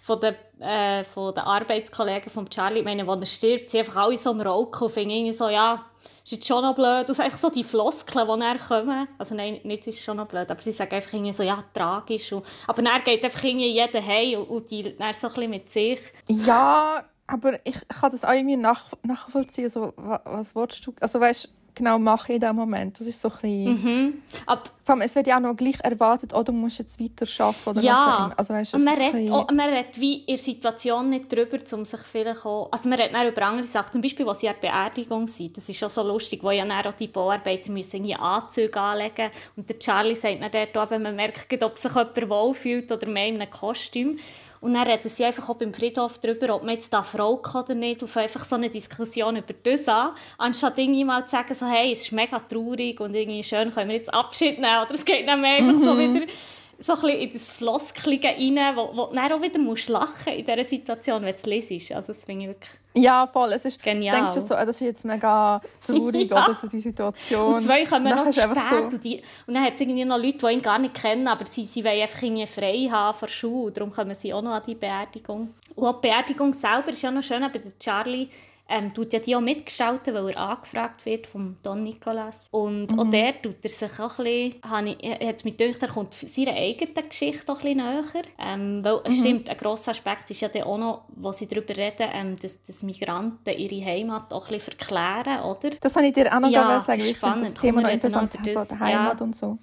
von, 0.00 0.20
der, 0.20 0.36
äh, 0.60 1.02
den 1.02 1.38
Arbeitskollegen 1.38 2.30
von 2.30 2.48
Charlie. 2.48 2.80
Ich 2.80 2.84
meine, 2.84 3.06
wenn 3.06 3.20
er 3.20 3.26
stirbt, 3.26 3.70
sind 3.70 3.80
einfach 3.80 4.04
alle 4.04 4.16
so 4.16 4.30
am 4.30 4.40
Rauchen 4.40 4.84
und 4.84 4.92
finden 4.92 5.10
irgendwie 5.10 5.32
so, 5.32 5.48
ja, 5.48 5.84
ist 6.24 6.32
jetzt 6.32 6.46
schon 6.46 6.62
noch 6.62 6.74
blöd. 6.74 7.08
Also 7.08 7.22
einfach 7.22 7.38
so 7.38 7.50
die 7.50 7.64
Floskeln, 7.64 8.28
die 8.28 8.40
dann 8.40 8.58
kommen. 8.58 9.08
Also 9.18 9.34
nein, 9.34 9.60
nicht 9.64 9.86
ist 9.88 10.04
schon 10.04 10.18
noch 10.18 10.28
blöd, 10.28 10.50
aber 10.50 10.62
sie 10.62 10.72
sagen 10.72 10.94
einfach 10.94 11.12
irgendwie 11.12 11.32
so, 11.32 11.42
ja, 11.42 11.64
tragisch. 11.72 12.32
Und, 12.32 12.46
aber 12.66 12.82
dann 12.82 13.02
geht 13.02 13.24
einfach 13.24 13.42
irgendwie 13.42 13.72
jeder 13.72 14.04
heim 14.04 14.40
und, 14.40 14.48
und 14.48 14.70
die 14.70 14.96
dann 14.96 15.14
so 15.14 15.26
ein 15.26 15.34
bisschen 15.34 15.50
mit 15.50 15.70
sich. 15.70 16.00
Ja, 16.28 17.02
aber 17.26 17.58
ich 17.66 17.76
kann 17.88 18.10
das 18.10 18.24
auch 18.24 18.32
irgendwie 18.32 18.56
nach, 18.56 18.90
nachvollziehen. 19.02 19.68
So, 19.68 19.92
was, 19.96 20.20
was 20.24 20.54
willst 20.54 20.86
du? 20.86 20.94
Also 21.00 21.18
weißt 21.18 21.48
genau 21.78 21.98
mache 21.98 22.34
in 22.34 22.40
diesem 22.40 22.56
Moment. 22.56 23.00
Das 23.00 23.06
ist 23.06 23.20
so 23.20 23.28
ein 23.28 23.34
bisschen... 23.40 23.82
Mhm. 23.82 24.22
Ab 24.46 24.70
allem, 24.88 25.00
es 25.02 25.14
wird 25.14 25.26
ja 25.26 25.36
auch 25.36 25.40
noch 25.40 25.56
gleich 25.56 25.78
erwartet, 25.82 26.32
oh, 26.34 26.42
du 26.42 26.52
musst 26.52 26.78
jetzt 26.78 26.98
weiter 27.00 27.26
arbeiten 27.44 27.70
oder 27.70 27.80
ja. 27.80 27.92
was 27.92 28.32
auch. 28.32 28.38
Also, 28.38 28.54
weißt, 28.54 28.74
und 28.74 28.84
man, 28.84 28.94
redet, 28.94 29.12
bisschen... 29.12 29.32
oh, 29.32 29.46
man 29.52 29.68
redet 29.68 30.00
wie 30.00 30.16
in 30.20 30.26
der 30.26 30.38
Situation 30.38 31.10
nicht 31.10 31.32
darüber, 31.32 31.58
um 31.72 31.84
sich 31.84 32.00
vielleicht 32.00 32.46
auch... 32.46 32.68
Also 32.70 32.88
man 32.88 32.98
redet 32.98 33.14
dann 33.14 33.28
über 33.28 33.42
andere 33.42 33.64
Sachen, 33.64 33.92
zum 33.92 34.00
Beispiel, 34.00 34.26
was 34.26 34.42
ja 34.42 34.52
Beerdigung 34.58 35.28
sind. 35.28 35.56
Das 35.56 35.68
ist 35.68 35.76
schon 35.76 35.90
so 35.90 36.02
lustig, 36.02 36.42
wo 36.42 36.50
ja 36.50 36.64
dann 36.64 36.86
auch 36.86 36.94
die 36.94 37.08
Bauarbeiter 37.08 37.70
müssen 37.70 37.96
irgendwie 37.96 38.14
Anzüge 38.14 38.80
anlegen 38.80 39.30
und 39.56 39.68
der 39.68 39.78
Charlie 39.78 40.14
sagt 40.14 40.40
dann 40.40 40.50
dort, 40.72 40.90
wenn 40.90 41.02
man 41.02 41.16
merkt, 41.16 41.62
ob 41.62 41.78
sich 41.78 41.94
jemand 41.94 42.30
wohlfühlt 42.30 42.90
oder 42.90 43.08
mehr 43.08 43.26
in 43.26 43.40
einem 43.40 43.50
Kostüm. 43.50 44.18
Und 44.60 44.74
dann 44.74 44.86
reden 44.86 45.08
sie 45.08 45.24
einfach 45.24 45.48
auch 45.48 45.56
beim 45.56 45.72
Friedhof 45.72 46.18
darüber, 46.18 46.56
ob 46.56 46.64
man 46.64 46.74
jetzt 46.74 46.92
da 46.92 47.02
Frau 47.02 47.40
oder 47.54 47.74
nicht, 47.74 48.02
auf 48.02 48.16
einfach 48.16 48.44
so 48.44 48.56
eine 48.56 48.70
Diskussion 48.70 49.36
über 49.36 49.54
das 49.62 49.88
an, 49.88 50.12
anstatt 50.38 50.78
irgendwie 50.78 51.04
mal 51.04 51.24
zu 51.24 51.30
sagen, 51.30 51.54
so, 51.54 51.66
hey, 51.66 51.92
es 51.92 52.06
ist 52.06 52.12
mega 52.12 52.38
traurig 52.38 53.00
und 53.00 53.14
irgendwie 53.14 53.42
schön, 53.42 53.72
können 53.72 53.90
wir 53.90 53.96
jetzt 53.96 54.12
Abschied 54.12 54.58
nehmen, 54.58 54.82
oder 54.82 54.92
es 54.92 55.04
geht 55.04 55.26
nicht 55.26 55.38
mehr 55.38 55.54
einfach 55.54 55.72
mhm. 55.72 55.84
so 55.84 55.98
wieder 55.98 56.26
so 56.80 56.92
ein 56.92 57.00
bisschen 57.00 57.18
in 57.18 57.32
das 57.32 57.50
Floskelige 57.50 58.28
rein, 58.28 58.76
wo, 58.76 58.90
wo 58.94 59.06
du 59.06 59.16
dann 59.16 59.32
auch 59.32 59.42
wieder 59.42 59.58
musst 59.58 59.88
lachen 59.88 60.32
in 60.32 60.44
dieser 60.44 60.64
Situation, 60.64 61.22
wenn 61.22 61.32
du 61.32 61.36
es 61.36 61.46
liest. 61.46 61.92
Also 61.92 62.08
das 62.12 62.24
finde 62.24 62.44
ich 62.44 62.48
wirklich 62.50 62.70
Ja, 62.94 63.26
voll. 63.26 63.52
Es 63.52 63.64
ist, 63.64 63.82
genial. 63.82 64.16
Denkst 64.16 64.34
du 64.34 64.40
so, 64.40 64.54
das 64.54 64.68
ist 64.68 64.80
jetzt 64.80 65.04
mega 65.04 65.60
traurig, 65.84 66.30
ja. 66.30 66.44
oder 66.44 66.54
so 66.54 66.68
die 66.68 66.78
Situation. 66.78 67.54
Und 67.54 67.60
zwei 67.60 67.84
kommen 67.84 68.14
noch 68.14 68.32
spät 68.32 68.56
so 68.70 68.76
und, 68.76 69.04
die, 69.04 69.20
und 69.46 69.54
dann 69.54 69.64
hat 69.64 69.74
es 69.74 69.80
irgendwie 69.80 70.04
noch 70.04 70.18
Leute, 70.18 70.38
die 70.38 70.52
ihn 70.52 70.62
gar 70.62 70.78
nicht 70.78 70.94
kennen, 70.94 71.26
aber 71.26 71.46
sie, 71.46 71.64
sie 71.64 71.84
wollen 71.84 72.00
einfach 72.00 72.22
irgendwie 72.22 72.46
frei 72.46 72.88
haben 72.90 73.18
vor 73.18 73.28
Schule, 73.28 73.72
darum 73.72 73.90
kommen 73.90 74.14
sie 74.14 74.32
auch 74.32 74.42
noch 74.42 74.52
an 74.52 74.62
die 74.64 74.76
Beerdigung. 74.76 75.54
Und 75.74 75.86
auch 75.86 76.00
die 76.00 76.08
Beerdigung 76.08 76.54
selber 76.54 76.90
ist 76.90 77.02
ja 77.02 77.10
noch 77.10 77.24
schön, 77.24 77.40
bei 77.40 77.60
Charlie 77.80 78.28
ähm, 78.68 78.92
tut 78.92 79.12
ja 79.12 79.18
die 79.18 79.34
auch 79.34 79.40
mitgestalten, 79.40 80.14
weil 80.14 80.30
er 80.30 80.38
angefragt 80.38 81.06
wird 81.06 81.26
vom 81.26 81.56
Don 81.62 81.82
Nicolas. 81.82 82.46
Und 82.50 82.92
mhm. 82.92 83.00
auch 83.00 83.10
der 83.10 83.40
tut 83.40 83.56
er 83.62 83.70
sich 83.70 83.98
auch 83.98 84.18
ein 84.18 84.24
bisschen, 84.24 85.28
hat 85.28 85.36
es 85.36 85.44
mir 85.44 85.52
gedacht, 85.52 85.82
er 85.82 85.88
kommt 85.88 86.14
seiner 86.14 86.52
eigenen 86.52 87.08
Geschichte 87.08 87.50
auch 87.50 87.62
ein 87.62 87.76
bisschen 87.76 87.78
näher. 87.78 88.22
Ähm, 88.38 88.84
weil, 88.84 89.00
mhm. 89.06 89.12
stimmt, 89.12 89.50
ein 89.50 89.56
grosser 89.56 89.92
Aspekt 89.92 90.30
ist 90.30 90.40
ja 90.40 90.48
dann 90.48 90.64
auch 90.64 90.78
noch, 90.78 91.04
wo 91.16 91.32
sie 91.32 91.48
darüber 91.48 91.76
reden, 91.76 92.08
ähm, 92.12 92.38
dass, 92.38 92.62
dass 92.62 92.82
Migranten 92.82 93.56
ihre 93.56 93.84
Heimat 93.84 94.32
auch 94.32 94.48
ein 94.48 94.54
bisschen 94.54 94.76
verklären, 94.76 95.42
oder? 95.44 95.70
Das 95.80 95.96
habe 95.96 96.06
ich 96.06 96.12
dir 96.12 96.34
auch 96.34 96.40
noch 96.40 96.50
ja, 96.50 96.78
sagen. 96.80 97.00
Ich 97.00 97.18
finde 97.18 97.40
das 97.40 97.54
Thema 97.54 97.80
noch 97.80 97.90
interessant, 97.90 98.32
so 98.32 98.38
die 98.40 98.78
Heimat 98.78 99.20
ja. 99.20 99.24
und 99.24 99.34
so. 99.34 99.58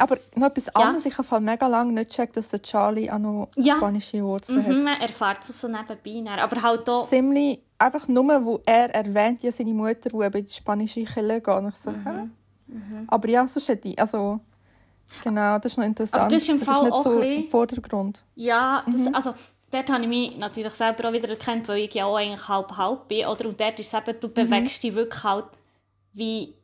Aber 0.00 0.16
noch 0.34 0.48
etwas 0.48 0.66
ja. 0.66 0.72
anderes, 0.80 1.06
ich 1.06 1.16
habe 1.16 1.40
mega 1.40 1.66
lange 1.66 1.92
nicht 1.92 2.10
gecheckt, 2.10 2.36
dass 2.36 2.48
der 2.48 2.62
Charlie 2.62 3.10
auch 3.10 3.18
noch 3.18 3.48
ja. 3.56 3.76
spanische 3.76 4.22
Wurzeln 4.24 4.58
mhm, 4.58 4.64
hat. 4.64 4.84
Man 4.84 5.00
erfährt 5.00 5.48
es 5.48 5.60
so 5.60 5.68
nebenbei. 5.68 6.32
Aber 6.40 6.62
halt 6.62 6.88
auch... 6.88 7.06
Ziemlich, 7.06 7.60
einfach 7.78 8.08
nur, 8.08 8.44
wo 8.44 8.60
er 8.64 8.94
erwähnt 8.94 9.42
ja 9.42 9.52
seine 9.52 9.74
Mutter, 9.74 10.10
die 10.10 10.16
eben 10.16 10.38
in 10.38 10.46
die 10.46 10.52
spanische 10.52 11.04
Kirche 11.04 11.40
geht. 11.40 11.68
Ich 11.68 11.76
so, 11.76 11.90
mhm. 11.90 12.32
Mhm. 12.66 13.04
Aber 13.08 13.28
ja, 13.28 13.46
sonst 13.46 13.68
hätte 13.68 13.88
ich, 13.88 14.00
also... 14.00 14.40
Genau, 15.24 15.58
das 15.58 15.72
ist 15.72 15.78
noch 15.78 15.84
interessant. 15.84 16.22
Aber 16.22 16.30
das 16.30 16.42
ist 16.44 16.48
im 16.50 16.60
Fall 16.60 16.86
ist 16.86 16.92
auch 16.92 17.02
so 17.02 17.20
im 17.20 17.44
Vordergrund. 17.48 18.24
Ja, 18.36 18.84
das, 18.86 19.00
mhm. 19.00 19.14
also 19.16 19.34
dort 19.70 19.90
habe 19.90 20.02
ich 20.02 20.08
mich 20.08 20.38
natürlich 20.38 20.72
selber 20.72 21.08
auch 21.08 21.12
wieder 21.12 21.28
erkannt, 21.28 21.66
weil 21.66 21.78
ich 21.78 21.94
ja 21.94 22.04
auch 22.04 22.16
eigentlich 22.16 22.46
halb-halb 22.46 23.08
bin. 23.08 23.26
Oder? 23.26 23.48
Und 23.48 23.60
dort 23.60 23.80
ist 23.80 23.92
es 23.92 24.00
eben, 24.00 24.20
du 24.20 24.28
mhm. 24.28 24.34
bewegst 24.34 24.82
dich 24.84 24.94
wirklich 24.94 25.24
halt 25.24 25.46
wie 26.12 26.54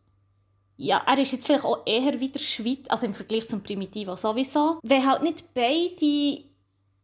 ja, 0.77 1.03
er 1.07 1.19
ist 1.19 1.33
jetzt 1.33 1.47
vielleicht 1.47 1.65
auch 1.65 1.83
eher 1.87 2.21
wieder 2.21 2.39
Schweiz, 2.39 2.85
also 2.89 3.07
im 3.07 3.15
Vergleich 3.15 3.49
zum 3.49 3.63
Primitivo 3.63 4.15
sowieso. 4.17 4.79
Wenn 4.83 5.07
halt 5.07 5.23
nicht 5.23 5.55
beide 5.55 6.45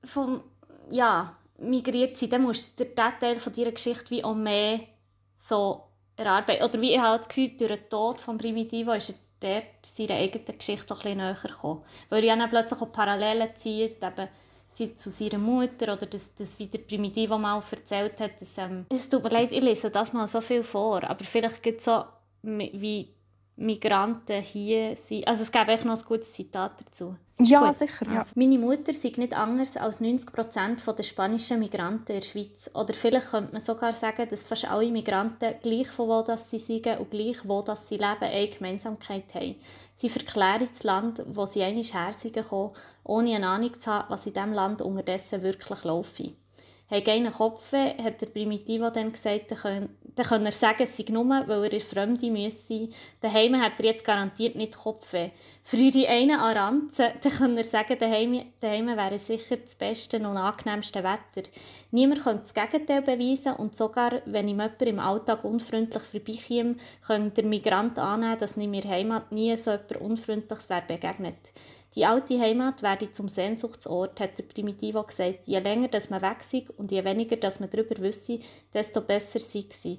vom, 0.05 0.43
ja, 0.91 1.37
migriert 1.59 2.17
sind, 2.17 2.33
dann 2.33 2.43
musst 2.43 2.79
du 2.79 2.85
den 2.85 2.95
Teil 2.95 3.37
von 3.37 3.53
dieser 3.53 3.73
Geschichte 3.73 4.11
wie 4.11 4.25
auch 4.25 4.35
mehr 4.35 4.81
so 5.37 5.85
erarbeiten. 6.17 6.65
Oder 6.65 6.81
wie 6.81 6.93
ich 6.93 7.01
halt 7.01 7.21
das 7.21 7.29
Gefühl, 7.29 7.51
durch 7.57 7.81
den 7.81 7.89
Tod 7.89 8.21
von 8.21 8.37
Primitivo 8.37 8.93
ist 8.93 9.11
er 9.11 9.15
dort 9.41 9.87
seiner 9.87 10.19
eigenen 10.19 10.59
Geschichte 10.59 10.93
auch 10.93 10.99
ein 10.99 11.03
bisschen 11.03 11.19
näher 11.19 11.37
gekommen. 11.43 11.83
Weil 12.11 12.25
er 12.25 12.37
dann 12.37 12.51
plötzlich 12.51 12.81
auch 12.81 12.93
Parallelen 12.93 13.55
zieht, 13.55 14.03
eben 14.03 14.97
zu 14.97 15.11
seiner 15.11 15.39
Mutter 15.39 15.93
oder 15.93 16.07
das, 16.07 16.35
das 16.35 16.59
wie 16.59 16.67
der 16.67 16.79
Primitivo 16.79 17.39
mal 17.39 17.63
erzählt 17.71 18.21
hat. 18.21 18.41
Dass, 18.41 18.59
ähm, 18.59 18.87
es 18.91 19.09
tut 19.09 19.23
mir 19.23 19.31
leid, 19.31 19.53
ich 19.53 19.63
lese 19.63 19.91
das 19.91 20.13
mal 20.13 20.29
so 20.29 20.41
viel 20.41 20.63
vor, 20.63 21.03
aber 21.09 21.25
vielleicht 21.25 21.63
gibt 21.63 21.79
es 21.79 21.87
so 21.87 22.05
wie 22.43 23.15
Migranten 23.57 24.43
hier 24.43 24.97
sind. 24.97 25.27
Also 25.29 25.43
es 25.43 25.53
gäbe 25.53 25.73
echt 25.73 25.85
noch 25.85 25.97
ein 25.97 26.05
gutes 26.05 26.33
Zitat 26.33 26.75
dazu. 26.81 27.17
Ja, 27.39 27.67
Gut. 27.67 27.75
sicher. 27.77 28.07
Ja. 28.07 28.19
Also, 28.19 28.33
meine 28.37 28.59
Mutter 28.59 28.95
sei 28.95 29.13
nicht 29.17 29.35
anders 29.35 29.77
als 29.77 30.01
90 30.01 30.33
Prozent 30.33 30.83
der 30.87 31.03
spanischen 31.03 31.59
Migranten 31.59 32.13
in 32.13 32.21
der 32.21 32.27
Schweiz. 32.27 32.71
Oder 32.75 32.95
vielleicht 32.95 33.31
könnte 33.31 33.53
man 33.53 33.61
sogar 33.61 33.93
sagen, 33.93 34.29
dass 34.29 34.47
fast 34.47 34.71
alle 34.71 34.91
Migranten, 34.91 35.55
gleich 35.61 35.89
von 35.89 36.09
wo 36.09 36.23
das 36.23 36.51
sie 36.51 36.59
sind 36.59 36.87
und 36.87 37.11
gleich 37.11 37.37
wo 37.45 37.63
das 37.63 37.89
sie 37.89 37.97
leben, 37.97 38.23
eine 38.23 38.49
Gemeinsamkeit 38.49 39.35
haben. 39.35 39.57
Sie 39.97 40.09
verklären 40.09 40.61
das 40.61 40.83
Land, 40.83 41.23
wo 41.27 41.47
sie 41.47 41.63
einmal 41.63 41.85
her 41.85 42.13
sind, 42.13 42.39
ohne 43.05 43.35
eine 43.35 43.47
Ahnung 43.47 43.79
zu 43.81 43.91
haben, 43.91 44.11
was 44.11 44.27
in 44.27 44.35
diesem 44.35 44.53
Land 44.53 44.83
unterdessen 44.83 45.43
wirklich 45.43 45.85
läuft 45.85 46.21
haben 46.93 47.09
einen 47.09 47.33
Kopf, 47.33 47.73
hat 47.73 48.21
der 48.21 48.27
Primitivo 48.27 48.91
dann 48.91 49.13
gesagt, 49.13 49.51
dann 49.51 49.59
kann, 49.59 49.89
dann 50.15 50.27
kann 50.27 50.45
er 50.45 50.53
sagen, 50.53 50.83
es 50.83 50.97
sei 50.97 51.05
nur, 51.09 51.25
weil 51.27 51.65
er 51.65 51.73
in 51.73 51.81
Fremde 51.81 52.31
müsse. 52.31 52.91
Daheim 53.21 53.61
hat 53.61 53.79
er 53.79 53.87
jetzt 53.87 54.05
garantiert 54.05 54.57
nicht 54.57 54.77
Kopf. 54.77 55.15
Für 55.65 55.77
ihre 55.77 56.09
einen 56.09 56.39
Aranze, 56.39 57.13
dann 57.23 57.33
kann 57.33 57.57
er 57.57 57.65
sagen, 57.65 57.97
daheim, 57.99 58.45
daheim 58.61 58.89
wäre 58.89 59.19
sicher 59.19 59.57
das 59.57 59.75
beste 59.75 60.19
und 60.19 60.37
angenehmste 60.37 61.03
Wetter. 61.03 61.49
Niemand 61.91 62.25
könnte 62.25 62.43
das 62.43 62.55
Gegenteil 62.55 63.03
beweisen 63.03 63.55
und 63.55 63.75
sogar, 63.75 64.21
wenn 64.27 64.49
ihm 64.49 64.61
jemand 64.61 64.83
im 64.83 64.99
Alltag 64.99 65.45
unfreundlich 65.45 66.03
vorbeikäme, 66.03 66.77
könnte 67.07 67.43
der 67.43 67.45
Migrant 67.45 67.99
annehmen, 67.99 68.39
dass 68.39 68.57
in 68.57 68.71
meiner 68.71 68.89
Heimat 68.89 69.33
nie 69.33 69.57
so 69.57 69.71
etwas 69.71 70.01
Unfreundliches 70.03 70.69
wäre 70.69 70.85
begegnet. 70.87 71.53
Die 71.95 72.07
alte 72.07 72.41
Heimat 72.41 72.83
werde 72.83 73.13
zum 73.13 73.29
Sehnsuchtsort, 73.29 74.19
hat 74.19 74.39
der 74.39 74.45
Primitivo 74.45 75.03
gesagt. 75.03 75.47
Je 75.47 75.59
länger 75.59 75.89
dass 75.89 76.09
man 76.09 76.23
weg 76.23 76.39
ist 76.41 76.71
und 76.79 76.91
je 76.91 77.05
weniger 77.05 77.37
dass 77.37 77.61
man 77.61 77.69
darüber 77.69 77.99
wüsste, 77.99 78.41
desto 78.73 79.03
besser 79.03 79.41
sei 79.41 79.65
sie. 79.69 79.99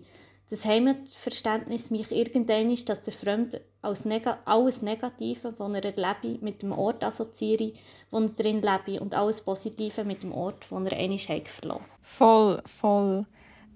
Das 0.49 0.65
Heimatverständnis 0.65 1.89
mich 1.89 2.12
irgendein 2.12 2.69
ist, 2.71 2.89
dass 2.89 3.03
der 3.03 3.13
Fremde 3.13 3.62
als 3.82 4.06
neg 4.06 4.27
alles 4.45 4.82
Negative, 4.82 5.53
das 5.58 5.73
er 5.73 5.86
erlebe, 5.86 6.43
mit 6.43 6.62
dem 6.62 6.73
Ort 6.73 7.03
assoziiere, 7.03 7.73
wo 8.12 8.19
er 8.19 8.27
drin 8.27 8.62
lebe 8.62 8.99
und 8.99 9.15
alles 9.15 9.41
Positive 9.41 10.03
mit 10.03 10.23
dem 10.23 10.34
Ort, 10.34 10.69
wo 10.69 10.79
er 10.79 10.97
einmal 10.97 11.17
verloren 11.17 11.86
Voll, 12.01 12.62
voll. 12.65 13.25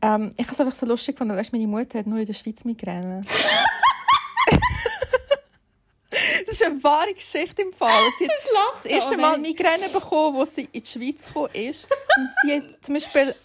Ähm, 0.01 0.33
ich 0.37 0.45
habe 0.45 0.53
es 0.53 0.59
einfach 0.59 0.75
so 0.75 0.85
lustig 0.85 1.15
gefunden, 1.15 1.37
weißt, 1.37 1.53
meine 1.53 1.67
Mutter 1.67 1.99
hat 1.99 2.07
nur 2.07 2.19
in 2.19 2.25
der 2.25 2.33
Schweiz 2.33 2.65
Migräne. 2.65 3.21
Das 6.45 6.55
ist 6.55 6.63
eine 6.63 6.83
wahre 6.83 7.13
Geschichte 7.13 7.61
im 7.61 7.71
Fall. 7.73 8.03
Sie 8.17 8.25
hat 8.25 8.33
das, 8.43 8.83
das 8.83 8.91
erste 8.91 9.17
Mal 9.17 9.37
Migräne 9.37 9.89
bekommen, 9.91 10.39
als 10.39 10.55
sie 10.55 10.67
in 10.71 10.81
die 10.81 10.85
Schweiz 10.85 11.27
gekommen 11.27 11.49
ist. 11.53 11.87
Und 12.17 12.29
sie 12.41 12.55
hat 12.55 12.85
zum 12.85 12.93
Beispiel... 12.93 13.35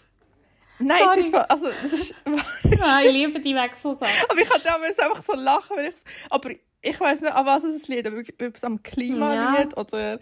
Nein, 0.79 0.97
Sorry. 1.03 1.29
sie 1.29 1.35
hat, 1.35 1.51
also, 1.51 1.67
das 1.67 1.93
ist 1.93 2.15
ja, 2.25 3.01
Ich 3.03 3.11
liebe 3.11 3.39
die 3.39 3.55
Wechselsachen. 3.55 4.13
Aber 4.29 4.39
ich 4.39 4.49
hatte 4.49 4.63
damals 4.63 4.99
einfach 4.99 5.21
so 5.21 5.33
lachen, 5.33 5.77
weil 5.77 5.89
ich... 5.89 5.95
Aber 6.29 6.49
ich 6.81 6.99
weiß 6.99 7.21
nicht, 7.21 7.33
an 7.33 7.45
was 7.45 7.63
es 7.63 7.87
liegt, 7.87 8.07
ob 8.07 8.55
es 8.55 8.63
am 8.63 8.81
Klima 8.83 9.35
ja. 9.35 9.59
liegt 9.59 9.77
oder... 9.77 10.19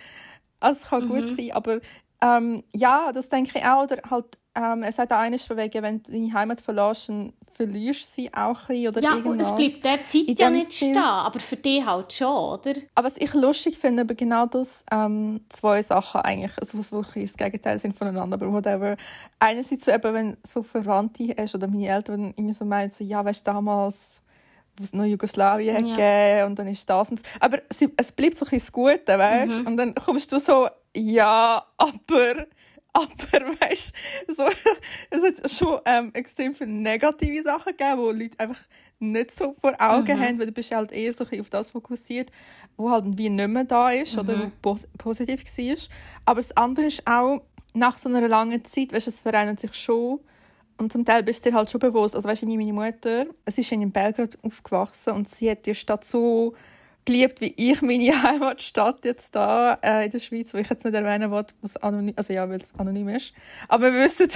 Also 0.59 0.81
es 0.83 0.89
kann 0.89 1.05
mhm. 1.05 1.09
gut 1.09 1.27
sein, 1.27 1.51
aber 1.53 1.79
ähm, 2.21 2.63
ja, 2.73 3.11
das 3.11 3.29
denke 3.29 3.57
ich 3.57 3.65
auch. 3.65 3.83
Oder 3.83 3.97
halt 4.09 4.37
ähm, 4.55 4.83
er 4.83 4.91
sagt 4.91 5.13
auch 5.13 5.17
eines 5.17 5.45
von 5.45 5.55
wegen, 5.57 5.81
wenn 5.81 6.03
du 6.03 6.11
deine 6.11 6.33
Heimat 6.33 6.59
verlässt, 6.59 7.09
dann 7.09 7.31
verlierst 7.51 8.09
du 8.09 8.21
sie 8.21 8.33
auch 8.33 8.67
ein 8.69 8.87
oder 8.87 9.01
ja, 9.01 9.15
irgendwas. 9.15 9.49
Ja, 9.49 9.55
es 9.55 9.79
bleibt 9.79 9.85
der 9.85 10.05
Zeit 10.05 10.39
ja 10.39 10.49
nicht 10.49 10.73
Stil. 10.73 10.89
stehen, 10.89 11.03
aber 11.03 11.39
für 11.39 11.55
dich 11.55 11.85
halt 11.85 12.11
schon, 12.11 12.27
oder? 12.27 12.73
Aber 12.95 13.07
was 13.07 13.17
ich 13.17 13.33
lustig 13.33 13.77
finde, 13.77 14.01
aber 14.01 14.13
genau 14.13 14.45
das, 14.45 14.85
ähm, 14.91 15.41
zwei 15.49 15.81
Sachen 15.81 16.21
eigentlich, 16.21 16.57
also 16.59 16.77
das 16.77 16.91
wirklich 16.91 17.31
das 17.31 17.37
Gegenteil 17.37 17.79
sind 17.79 17.95
voneinander, 17.95 18.35
aber 18.35 18.51
whatever. 18.51 18.97
Einerseits 19.39 19.85
so 19.85 19.91
eben, 19.91 20.13
wenn 20.13 20.37
so 20.45 20.63
Verwandte 20.63 21.33
hast 21.37 21.55
oder 21.55 21.67
meine 21.67 21.87
Eltern 21.87 22.33
immer 22.35 22.53
so 22.53 22.65
meinen, 22.65 22.91
so, 22.91 23.03
ja, 23.03 23.23
weißt 23.23 23.47
du, 23.47 23.51
damals 23.51 24.23
wo 24.77 24.83
es 24.83 24.93
noch 24.93 25.03
Jugoslawien 25.03 25.75
hat 25.75 25.85
ja. 25.85 25.95
gegeben 25.95 26.47
und 26.47 26.59
dann 26.59 26.67
ist 26.67 26.89
das 26.89 27.09
und 27.09 27.19
das. 27.19 27.31
Aber 27.41 27.59
es, 27.69 27.81
es 27.97 28.11
bleibt 28.11 28.37
so 28.37 28.45
ein 28.45 28.49
bisschen 28.49 28.59
das 28.59 28.71
Gute, 28.71 29.19
weißt 29.19 29.59
mhm. 29.59 29.67
Und 29.67 29.77
dann 29.77 29.95
kommst 29.95 30.31
du 30.31 30.39
so, 30.39 30.67
ja, 30.95 31.63
aber 31.77 32.47
aber 32.93 33.45
weißt 33.61 33.93
so, 34.27 34.43
es 35.09 35.23
hat 35.23 35.51
schon 35.51 35.79
ähm, 35.85 36.11
extrem 36.13 36.55
viele 36.55 36.69
negative 36.69 37.43
Sachen 37.43 37.75
gegeben, 37.75 37.97
wo 37.97 38.11
Leute 38.11 38.39
einfach 38.39 38.61
nicht 38.99 39.31
so 39.31 39.55
vor 39.59 39.73
Augen 39.79 40.17
mhm. 40.17 40.21
haben, 40.21 40.39
weil 40.39 40.45
du 40.47 40.51
bist 40.51 40.71
halt 40.73 40.91
eher 40.91 41.11
so 41.11 41.23
auf 41.23 41.49
das 41.49 41.71
fokussiert, 41.71 42.31
wo 42.77 42.91
halt 42.91 43.05
wie 43.17 43.29
nicht 43.29 43.47
mehr 43.47 43.63
da 43.63 43.89
ist 43.91 44.13
mhm. 44.13 44.19
oder 44.19 44.51
wo 44.61 44.75
positiv 44.97 45.43
war. 45.43 45.75
Aber 46.25 46.39
das 46.39 46.55
andere 46.55 46.85
ist 46.85 47.07
auch, 47.07 47.41
nach 47.73 47.97
so 47.97 48.09
einer 48.09 48.27
langen 48.27 48.63
Zeit, 48.65 48.93
weißt, 48.93 49.07
es 49.07 49.21
verändert 49.21 49.59
sich 49.59 49.73
schon 49.73 50.19
und 50.77 50.91
zum 50.91 51.05
Teil 51.05 51.23
bist 51.23 51.45
du 51.45 51.49
dir 51.49 51.55
halt 51.55 51.71
schon 51.71 51.79
bewusst, 51.79 52.15
also 52.15 52.27
weißt 52.27 52.41
du, 52.41 52.47
meine 52.47 52.73
Mutter, 52.73 53.27
es 53.45 53.57
ist 53.57 53.71
in 53.71 53.91
Belgrad 53.91 54.37
aufgewachsen 54.41 55.13
und 55.13 55.29
sie 55.29 55.49
hat 55.49 55.65
die 55.65 55.75
Stadt 55.75 56.03
so 56.03 56.53
geliebt, 57.05 57.41
wie 57.41 57.53
ich 57.55 57.81
meine 57.81 58.23
Heimatstadt 58.23 59.05
jetzt 59.05 59.35
da 59.35 59.73
äh, 59.81 60.05
in 60.05 60.11
der 60.11 60.19
Schweiz, 60.19 60.53
wo 60.53 60.57
ich 60.57 60.69
jetzt 60.69 60.85
nicht 60.85 60.93
erwähnen 60.93 61.31
will, 61.31 61.45
was 61.61 61.77
anonym, 61.77 62.13
also 62.15 62.33
ja, 62.33 62.49
weil 62.49 62.61
es 62.61 62.73
anonym 62.75 63.09
ist. 63.09 63.33
Aber 63.67 63.93
wir 63.93 64.03
wissen, 64.03 64.27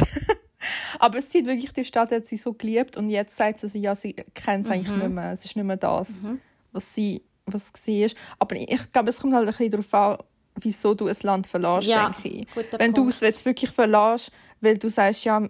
aber 0.99 1.21
sie 1.21 1.39
hat 1.39 1.47
wirklich 1.47 1.73
die 1.73 1.86
Stadt 1.86 2.12
hat 2.12 2.25
sie 2.25 2.38
so 2.38 2.54
geliebt 2.54 2.97
und 2.97 3.10
jetzt 3.10 3.36
sagt 3.36 3.60
sie, 3.60 3.80
ja, 3.80 3.95
sie 3.95 4.13
kennt 4.34 4.65
es 4.65 4.69
mhm. 4.69 4.73
eigentlich 4.73 4.97
nicht 4.97 5.10
mehr. 5.10 5.32
Es 5.32 5.45
ist 5.45 5.56
nicht 5.56 5.65
mehr 5.65 5.78
das, 5.78 6.23
mhm. 6.23 6.41
was 6.71 6.93
sie 6.93 7.21
was 7.45 7.71
war. 7.73 8.10
Aber 8.39 8.56
ich 8.56 8.91
glaube, 8.91 9.10
es 9.10 9.19
kommt 9.19 9.34
halt 9.34 9.47
ein 9.47 9.51
bisschen 9.51 9.71
darauf 9.71 9.93
an, 9.93 10.17
wieso 10.56 10.93
du 10.93 11.08
ein 11.08 11.15
Land 11.21 11.47
verlässt, 11.47 11.88
ja, 11.88 12.10
denke 12.10 12.30
ich. 12.30 12.47
Wenn 12.78 12.93
du 12.93 13.08
es 13.08 13.19
jetzt 13.19 13.45
wirklich 13.45 13.71
verlässt, 13.71 14.32
weil 14.62 14.78
du 14.78 14.89
sagst, 14.89 15.25
ja, 15.25 15.47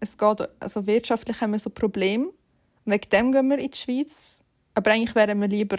es 0.00 0.16
geht, 0.16 0.48
also 0.58 0.86
wirtschaftlich 0.86 1.40
haben 1.40 1.52
wir 1.52 1.58
so 1.58 1.70
Probleme, 1.70 2.30
wegen 2.84 3.08
dem 3.10 3.32
gehen 3.32 3.48
wir 3.48 3.58
in 3.58 3.70
die 3.70 3.78
Schweiz, 3.78 4.42
aber 4.74 4.90
eigentlich 4.90 5.14
wären 5.14 5.40
wir 5.40 5.48
lieber 5.48 5.76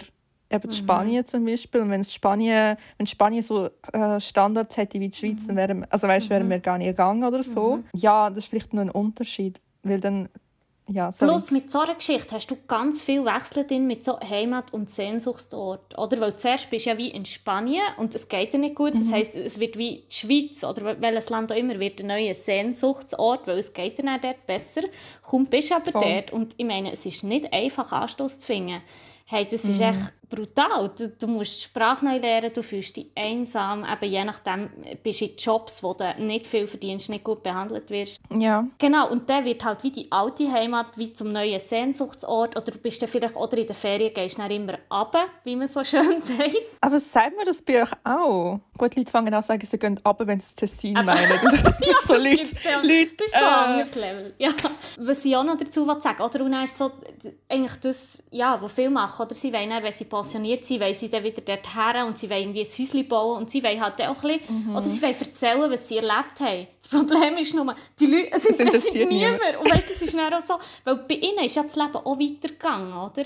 eben 0.52 0.68
mhm. 0.68 0.72
Spanien 0.72 1.24
zum 1.24 1.44
Beispiel. 1.44 1.80
Und 1.80 1.90
wenn 1.90 2.04
Spanien, 2.04 2.76
wenn 2.98 3.06
Spanien 3.06 3.42
so 3.42 3.70
äh, 3.92 4.20
Standards 4.20 4.76
hätte 4.76 5.00
wie 5.00 5.08
die 5.08 5.16
Schweiz, 5.16 5.42
mhm. 5.42 5.48
dann 5.48 5.56
wären, 5.56 5.86
also 5.90 6.08
weißt, 6.08 6.30
wären 6.30 6.46
mhm. 6.46 6.50
wir 6.50 6.60
gar 6.60 6.78
nicht 6.78 6.88
gegangen 6.88 7.24
oder 7.24 7.42
so. 7.42 7.76
Mhm. 7.76 7.84
Ja, 7.94 8.30
das 8.30 8.44
ist 8.44 8.50
vielleicht 8.50 8.74
noch 8.74 8.82
ein 8.82 8.90
Unterschied, 8.90 9.60
weil 9.82 10.00
dann 10.00 10.28
ja, 10.88 11.10
Plus 11.10 11.52
mit 11.52 11.70
so 11.70 11.80
einer 11.80 11.94
Geschichte 11.94 12.34
hast 12.34 12.50
du 12.50 12.56
ganz 12.66 13.00
viel 13.00 13.24
Wechsel 13.24 13.64
drin 13.64 13.86
mit 13.86 14.02
so 14.02 14.18
Heimat- 14.18 14.74
und 14.74 14.90
Sehnsuchtsort. 14.90 15.96
Oder? 15.96 16.20
Weil 16.20 16.36
zuerst 16.36 16.70
bist 16.70 16.86
du 16.86 16.90
ja 16.90 16.98
wie 16.98 17.08
in 17.08 17.24
Spanien 17.24 17.84
und 17.98 18.14
es 18.14 18.28
geht 18.28 18.52
dir 18.52 18.58
nicht 18.58 18.74
gut. 18.74 18.94
Das 18.94 19.04
mhm. 19.04 19.12
heisst, 19.12 19.36
es 19.36 19.60
wird 19.60 19.78
wie 19.78 20.04
die 20.10 20.14
Schweiz 20.14 20.64
oder 20.64 21.00
welches 21.00 21.30
Land 21.30 21.52
auch 21.52 21.56
immer 21.56 21.78
wird 21.78 22.00
ein 22.00 22.08
neuer 22.08 22.34
Sehnsuchtsort, 22.34 23.46
weil 23.46 23.58
es 23.58 23.72
geht 23.72 23.98
dir 23.98 24.18
dort 24.20 24.44
besser. 24.46 24.82
Komm, 25.22 25.46
bist 25.46 25.72
aber 25.72 25.92
Voll. 25.92 26.02
dort. 26.02 26.32
Und 26.32 26.54
ich 26.56 26.66
meine, 26.66 26.92
es 26.92 27.06
ist 27.06 27.22
nicht 27.22 27.52
einfach, 27.52 27.92
Anstoß 27.92 28.40
zu 28.40 28.46
finden. 28.46 28.82
Hey, 29.26 29.46
das 29.48 29.64
ist 29.64 29.78
mhm. 29.78 29.86
echt, 29.86 30.12
brutal. 30.34 30.90
Du, 30.96 31.08
du 31.08 31.26
musst 31.26 31.56
die 31.56 31.64
Sprache 31.64 32.04
neu 32.04 32.18
lernen, 32.18 32.50
du 32.52 32.62
fühlst 32.62 32.96
dich 32.96 33.10
einsam. 33.14 33.84
Eben 33.84 34.10
je 34.10 34.24
nachdem 34.24 34.70
bist 35.02 35.20
du 35.20 35.26
in 35.26 35.36
Jobs, 35.36 35.82
wo 35.82 35.92
du 35.92 36.04
nicht 36.18 36.46
viel 36.46 36.66
verdienst, 36.66 37.08
nicht 37.10 37.24
gut 37.24 37.42
behandelt 37.42 37.90
wirst. 37.90 38.20
Ja. 38.30 38.66
Genau, 38.78 39.10
und 39.10 39.28
dann 39.28 39.44
wird 39.44 39.64
halt 39.64 39.82
wie 39.82 39.90
die 39.90 40.10
alte 40.10 40.50
Heimat 40.50 40.96
wie 40.96 41.12
zum 41.12 41.32
neuen 41.32 41.60
Sehnsuchtsort. 41.60 42.56
Oder 42.56 42.72
du 42.72 42.78
bist 42.78 43.02
dann 43.02 43.08
vielleicht, 43.08 43.36
oder 43.36 43.58
in 43.58 43.66
der 43.66 43.76
Ferien 43.76 44.12
gehst 44.14 44.38
du 44.38 44.42
immer 44.42 44.78
runter, 44.90 45.26
wie 45.44 45.56
man 45.56 45.68
so 45.68 45.84
schön 45.84 46.20
sagt. 46.20 46.56
Aber 46.80 46.98
sagt 46.98 47.36
man 47.36 47.44
das 47.44 47.60
bei 47.60 47.82
euch 47.82 47.92
auch? 48.04 48.60
Gut, 48.78 48.96
Leute 48.96 49.12
fangen 49.12 49.32
an 49.34 49.42
zu 49.42 49.48
sagen, 49.48 49.66
sie 49.66 49.78
gehen 49.78 50.00
runter, 50.04 50.26
wenn 50.26 50.40
sie 50.40 50.54
Tessin 50.54 50.94
meinen. 50.94 51.10
ja, 51.12 51.94
so 52.02 52.14
Leute, 52.14 52.56
Leute, 52.82 53.12
das 53.18 53.26
ist 53.26 53.34
so 53.34 53.44
ein 53.44 53.44
äh, 53.44 53.66
anderes 53.66 53.94
Level. 53.94 54.26
Ja. 54.38 54.50
Was 54.98 55.24
ich 55.24 55.36
auch 55.36 55.44
noch 55.44 55.56
dazu 55.56 55.86
sagen 56.00 56.22
oder? 56.22 56.44
Und 56.44 56.52
dann 56.52 56.64
ist 56.64 56.78
so, 56.78 56.90
eigentlich 57.48 57.76
das, 57.80 58.22
ja, 58.30 58.60
was 58.60 58.72
viele 58.72 58.90
machen, 58.90 59.24
oder? 59.24 59.34
Sie 59.34 59.52
wollen 59.52 59.70
dann, 59.70 59.82
wenn 59.82 59.92
sie 59.92 60.04
pensioniert 60.22 60.64
sind, 60.64 60.80
wollen 60.80 60.94
sie 60.94 61.08
dann 61.08 61.24
wieder 61.24 61.42
dorthin 61.42 62.02
und 62.06 62.18
sie 62.18 62.30
wollen 62.30 62.42
irgendwie 62.42 62.60
ein 62.62 62.66
Häuschen 62.66 63.08
bauen 63.08 63.42
und 63.42 63.50
sie 63.50 63.62
wollen 63.62 63.80
halt 63.80 64.00
auch 64.02 64.24
ein 64.24 64.38
bisschen, 64.38 64.66
mhm. 64.68 64.76
oder 64.76 64.88
sie 64.88 65.02
wollen 65.02 65.16
erzählen, 65.18 65.70
was 65.70 65.88
sie 65.88 65.96
erlebt 65.96 66.40
haben. 66.40 66.66
Das 66.80 66.90
Problem 66.90 67.36
ist 67.38 67.54
nur, 67.54 67.74
die 67.98 68.06
Leute, 68.06 68.28
es 68.32 68.44
interessiert, 68.46 68.74
interessiert 68.74 69.10
niemand. 69.10 69.40
niemand. 69.40 69.64
Und 69.64 69.74
weißt 69.74 69.90
das 69.90 70.02
ist 70.02 70.14
dann 70.14 70.34
auch 70.34 70.40
so, 70.40 70.54
weil 70.84 70.96
bei 70.96 71.14
ihnen 71.14 71.44
ist 71.44 71.56
ja 71.56 71.62
das 71.62 71.76
Leben 71.76 71.96
auch 71.96 72.18
weitergegangen, 72.18 72.92
oder? 72.92 73.22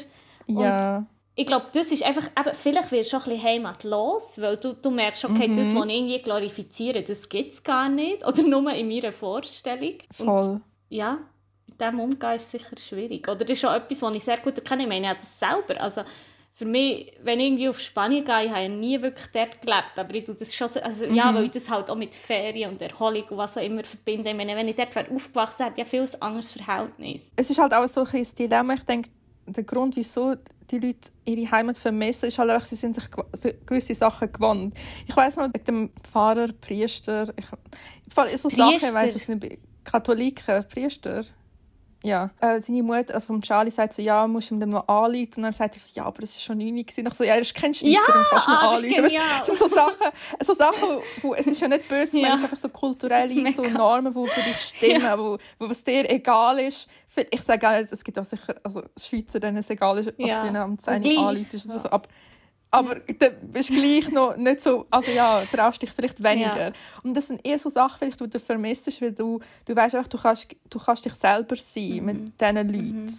Ja. 0.46 0.96
Und 0.98 1.06
ich 1.38 1.44
glaube, 1.44 1.66
das 1.72 1.92
ist 1.92 2.02
einfach, 2.02 2.24
eben, 2.38 2.54
vielleicht 2.54 2.90
wirst 2.92 3.12
du 3.12 3.20
schon 3.20 3.28
ein 3.28 3.36
bisschen 3.36 3.48
heimatlos, 3.48 4.40
weil 4.40 4.56
du, 4.56 4.72
du 4.72 4.90
merkst, 4.90 5.26
okay, 5.26 5.48
mhm. 5.48 5.54
das, 5.54 5.74
was 5.74 5.84
ich 5.84 5.94
irgendwie 5.94 6.18
glorifiziere, 6.18 7.02
das 7.02 7.28
gibt 7.28 7.52
es 7.52 7.62
gar 7.62 7.90
nicht. 7.90 8.26
Oder 8.26 8.42
nur 8.42 8.72
in 8.72 8.88
meiner 8.88 9.12
Vorstellung. 9.12 9.98
Voll. 10.10 10.44
Und, 10.44 10.62
ja, 10.88 11.18
mit 11.68 11.78
dem 11.78 12.00
umgehen 12.00 12.36
ist 12.36 12.50
sicher 12.50 12.76
schwierig. 12.78 13.28
Oder 13.28 13.44
das 13.44 13.50
ist 13.50 13.60
schon 13.60 13.74
etwas, 13.74 14.00
was 14.00 14.14
ich 14.14 14.24
sehr 14.24 14.38
gut 14.38 14.56
erkenne. 14.56 14.84
Ich 14.84 14.88
meine, 14.88 15.02
ich 15.02 15.10
habe 15.10 15.20
das 15.20 15.38
selber. 15.38 15.78
Also, 15.78 16.02
für 16.56 16.64
mich, 16.64 17.12
wenn 17.22 17.38
ich 17.38 17.48
irgendwie 17.48 17.68
auf 17.68 17.78
Spanien 17.78 18.24
gehe, 18.24 18.46
ich 18.46 18.50
habe 18.50 18.70
nie 18.70 19.02
wirklich 19.02 19.26
dort 19.26 19.60
gelebt, 19.60 19.98
aber 19.98 20.14
ich 20.14 20.24
tue 20.24 20.34
das 20.34 20.56
schon, 20.56 20.70
also, 20.82 21.06
mhm. 21.06 21.14
ja, 21.14 21.34
weil 21.34 21.44
ich 21.44 21.50
das 21.50 21.68
halt 21.68 21.90
auch 21.90 21.96
mit 21.96 22.14
Ferien 22.14 22.70
und 22.70 22.80
Erholung 22.80 23.24
und 23.28 23.36
was 23.36 23.58
auch 23.58 23.62
immer 23.62 23.84
verbinde. 23.84 24.30
Ich 24.30 24.36
meine, 24.36 24.56
wenn 24.56 24.66
ich 24.66 24.74
dort 24.74 24.96
aufgewachsen 24.96 25.58
wäre, 25.58 25.68
hätte 25.68 25.82
ich 25.82 25.92
ja 25.92 26.06
viel 26.06 26.08
anderes 26.18 26.52
Verhältnis. 26.52 27.30
Es 27.36 27.50
ist 27.50 27.58
halt 27.58 27.74
auch 27.74 27.86
so 27.86 28.06
ein 28.10 28.26
Dilemma. 28.38 28.72
Ich 28.72 28.84
denke, 28.84 29.10
der 29.44 29.64
Grund, 29.64 29.96
wieso 29.96 30.34
die 30.70 30.78
Leute 30.78 31.10
ihre 31.26 31.50
Heimat 31.50 31.76
vermissen, 31.76 32.24
ist 32.24 32.38
halt 32.38 32.48
einfach, 32.48 32.66
sie 32.66 32.76
sind 32.76 32.96
sich 32.96 33.04
gewisse 33.66 33.94
Sachen 33.94 34.32
gewohnt. 34.32 34.72
Ich 35.06 35.14
weiß 35.14 35.36
noch, 35.36 35.52
wegen 35.52 35.64
dem 35.66 35.90
Pfarrer, 36.10 36.48
Priester, 36.58 37.34
ich, 37.36 37.44
so 38.40 38.48
Sachen, 38.48 38.76
ich 38.76 38.94
weiß 38.94 39.14
es 39.14 39.28
nicht, 39.28 39.58
Katholiken, 39.84 40.64
Priester, 40.72 41.22
ja. 42.06 42.30
Äh, 42.40 42.60
seine 42.60 42.82
Mutter, 42.82 43.14
also 43.14 43.26
vom 43.26 43.42
Charlie, 43.42 43.70
sagt 43.70 43.94
so, 43.94 44.02
ja, 44.02 44.26
musst 44.26 44.50
du 44.50 44.54
ihm 44.54 44.68
noch 44.70 44.86
anrufen. 44.88 45.32
Und 45.36 45.42
dann 45.42 45.52
sagt 45.52 45.76
er 45.76 45.80
so, 45.80 45.90
ja, 45.94 46.04
aber 46.04 46.22
es 46.22 46.36
war 46.36 46.42
schon 46.42 46.58
9 46.58 46.72
Uhr. 46.72 46.84
Ich 46.86 47.16
so, 47.16 47.24
ja, 47.24 47.34
er 47.34 47.40
ist 47.40 47.54
kein 47.54 47.74
Schweizer, 47.74 47.92
ja, 47.92 48.00
dann 48.06 48.24
kannst 48.30 48.46
du 48.46 48.50
noch 48.50 48.62
ah, 48.62 48.74
anrufen. 48.74 49.02
Das 49.02 49.46
sind 49.46 49.58
so 49.58 49.68
Sachen, 49.68 50.12
so 50.44 50.54
Sachen, 50.54 50.88
wo, 51.22 51.34
es 51.34 51.46
ist 51.46 51.60
ja 51.60 51.68
nicht 51.68 51.88
böse, 51.88 52.18
ja. 52.18 52.28
es 52.28 52.36
ist 52.36 52.44
einfach 52.44 52.58
so 52.58 52.68
kulturelle 52.68 53.52
so 53.52 53.62
Normen, 53.62 54.14
die 54.14 54.28
für 54.28 54.40
dich 54.42 54.56
stimmen, 54.56 55.02
ja. 55.02 55.18
wo, 55.18 55.38
wo 55.58 55.68
was 55.68 55.82
dir 55.82 56.08
egal 56.10 56.60
ist. 56.60 56.88
Ich 57.30 57.42
sage 57.42 57.68
auch, 57.68 57.72
es 57.72 58.04
gibt 58.04 58.18
auch 58.18 58.24
sicher, 58.24 58.54
also 58.62 58.82
Schweizer, 58.98 59.40
denen 59.40 59.58
es 59.58 59.70
egal 59.70 59.98
ist, 59.98 60.08
ob 60.08 60.20
ja. 60.20 60.46
du 60.46 60.60
am 60.60 60.78
10 60.78 61.04
Uhr 61.04 61.28
anrufst 61.28 61.66
oder 61.66 61.78
so. 61.78 61.90
Aber 61.90 62.08
aber 62.70 62.96
du 62.96 63.30
bist 63.52 63.70
gleich 63.70 64.10
noch 64.10 64.36
nicht 64.36 64.60
so, 64.60 64.86
also 64.90 65.10
ja, 65.12 65.42
traust 65.52 65.80
dich 65.80 65.90
vielleicht 65.90 66.22
weniger. 66.22 66.68
Ja. 66.68 66.72
Und 67.02 67.14
das 67.14 67.28
sind 67.28 67.46
eher 67.46 67.58
so 67.58 67.70
Sachen, 67.70 67.98
vielleicht, 67.98 68.20
die 68.20 68.28
du 68.28 68.40
vermisst, 68.40 69.00
weil 69.00 69.12
du, 69.12 69.40
du 69.64 69.76
weißt 69.76 69.94
einfach, 69.94 70.08
du 70.08 70.18
kannst, 70.18 70.54
du 70.68 70.78
kannst 70.78 71.04
dich 71.04 71.14
selber 71.14 71.56
sein 71.56 71.96
mhm. 71.96 72.04
mit 72.04 72.40
diesen 72.40 72.56
Leuten. 72.56 73.04
Mhm. 73.04 73.14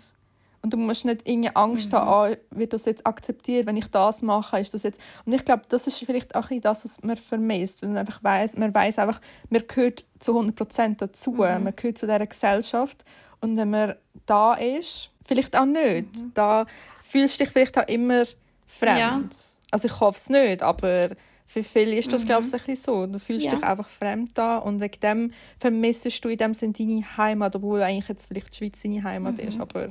Und 0.63 0.73
du 0.73 0.77
musst 0.77 1.05
nicht 1.05 1.27
irgendwie 1.27 1.55
Angst 1.55 1.91
mhm. 1.91 1.97
haben, 1.97 2.33
ah, 2.33 2.37
wird 2.51 2.73
das 2.73 2.85
jetzt 2.85 3.07
akzeptiert, 3.07 3.67
wenn 3.67 3.77
ich 3.77 3.87
das 3.87 4.21
mache, 4.21 4.59
ist 4.59 4.73
das 4.73 4.83
jetzt... 4.83 4.99
Und 5.25 5.33
ich 5.33 5.45
glaube, 5.45 5.63
das 5.69 5.87
ist 5.87 5.99
vielleicht 5.99 6.35
auch 6.35 6.49
das, 6.61 6.83
was 6.83 7.01
man 7.03 7.15
vermisst, 7.15 7.81
weil 7.81 7.89
man 7.89 7.99
einfach 7.99 8.23
weiss, 8.23 8.57
man 8.57 8.73
weiß 8.73 8.99
einfach, 8.99 9.21
man 9.49 9.63
gehört 9.65 10.03
zu 10.19 10.37
100% 10.37 10.97
dazu, 10.97 11.31
mhm. 11.31 11.37
man 11.37 11.75
gehört 11.75 11.97
zu 11.97 12.05
dieser 12.05 12.25
Gesellschaft 12.25 13.05
und 13.39 13.55
wenn 13.55 13.69
man 13.69 13.95
da 14.25 14.55
ist, 14.55 15.11
vielleicht 15.25 15.55
auch 15.55 15.65
nicht, 15.65 16.15
mhm. 16.15 16.31
da 16.33 16.65
fühlst 17.01 17.39
du 17.39 17.43
dich 17.43 17.53
vielleicht 17.53 17.77
auch 17.77 17.87
immer 17.87 18.25
fremd. 18.67 19.33
Ja. 19.33 19.39
Also 19.71 19.87
ich 19.87 19.99
hoffe 19.99 20.17
es 20.17 20.29
nicht, 20.29 20.61
aber 20.61 21.09
für 21.45 21.63
viele 21.63 21.95
ist 21.95 22.11
das, 22.11 22.23
mhm. 22.23 22.27
glaube 22.27 22.45
ich, 22.45 22.53
ein 22.53 22.59
bisschen 22.59 22.75
so. 22.75 23.07
Du 23.07 23.19
fühlst 23.19 23.45
ja. 23.45 23.55
dich 23.55 23.63
einfach 23.63 23.87
fremd 23.87 24.31
da 24.35 24.57
und 24.57 24.81
wegen 24.81 24.99
dem 24.99 25.31
vermissest 25.59 26.23
du 26.23 26.29
in 26.29 26.37
dem 26.37 26.53
Sinne 26.53 26.73
deine 26.73 27.17
Heimat, 27.17 27.55
obwohl 27.55 27.81
eigentlich 27.81 28.09
jetzt 28.09 28.27
vielleicht 28.27 28.53
die 28.53 28.57
Schweiz 28.57 28.81
deine 28.81 29.03
Heimat 29.03 29.37
mhm. 29.37 29.47
ist. 29.47 29.59
Aber 29.59 29.89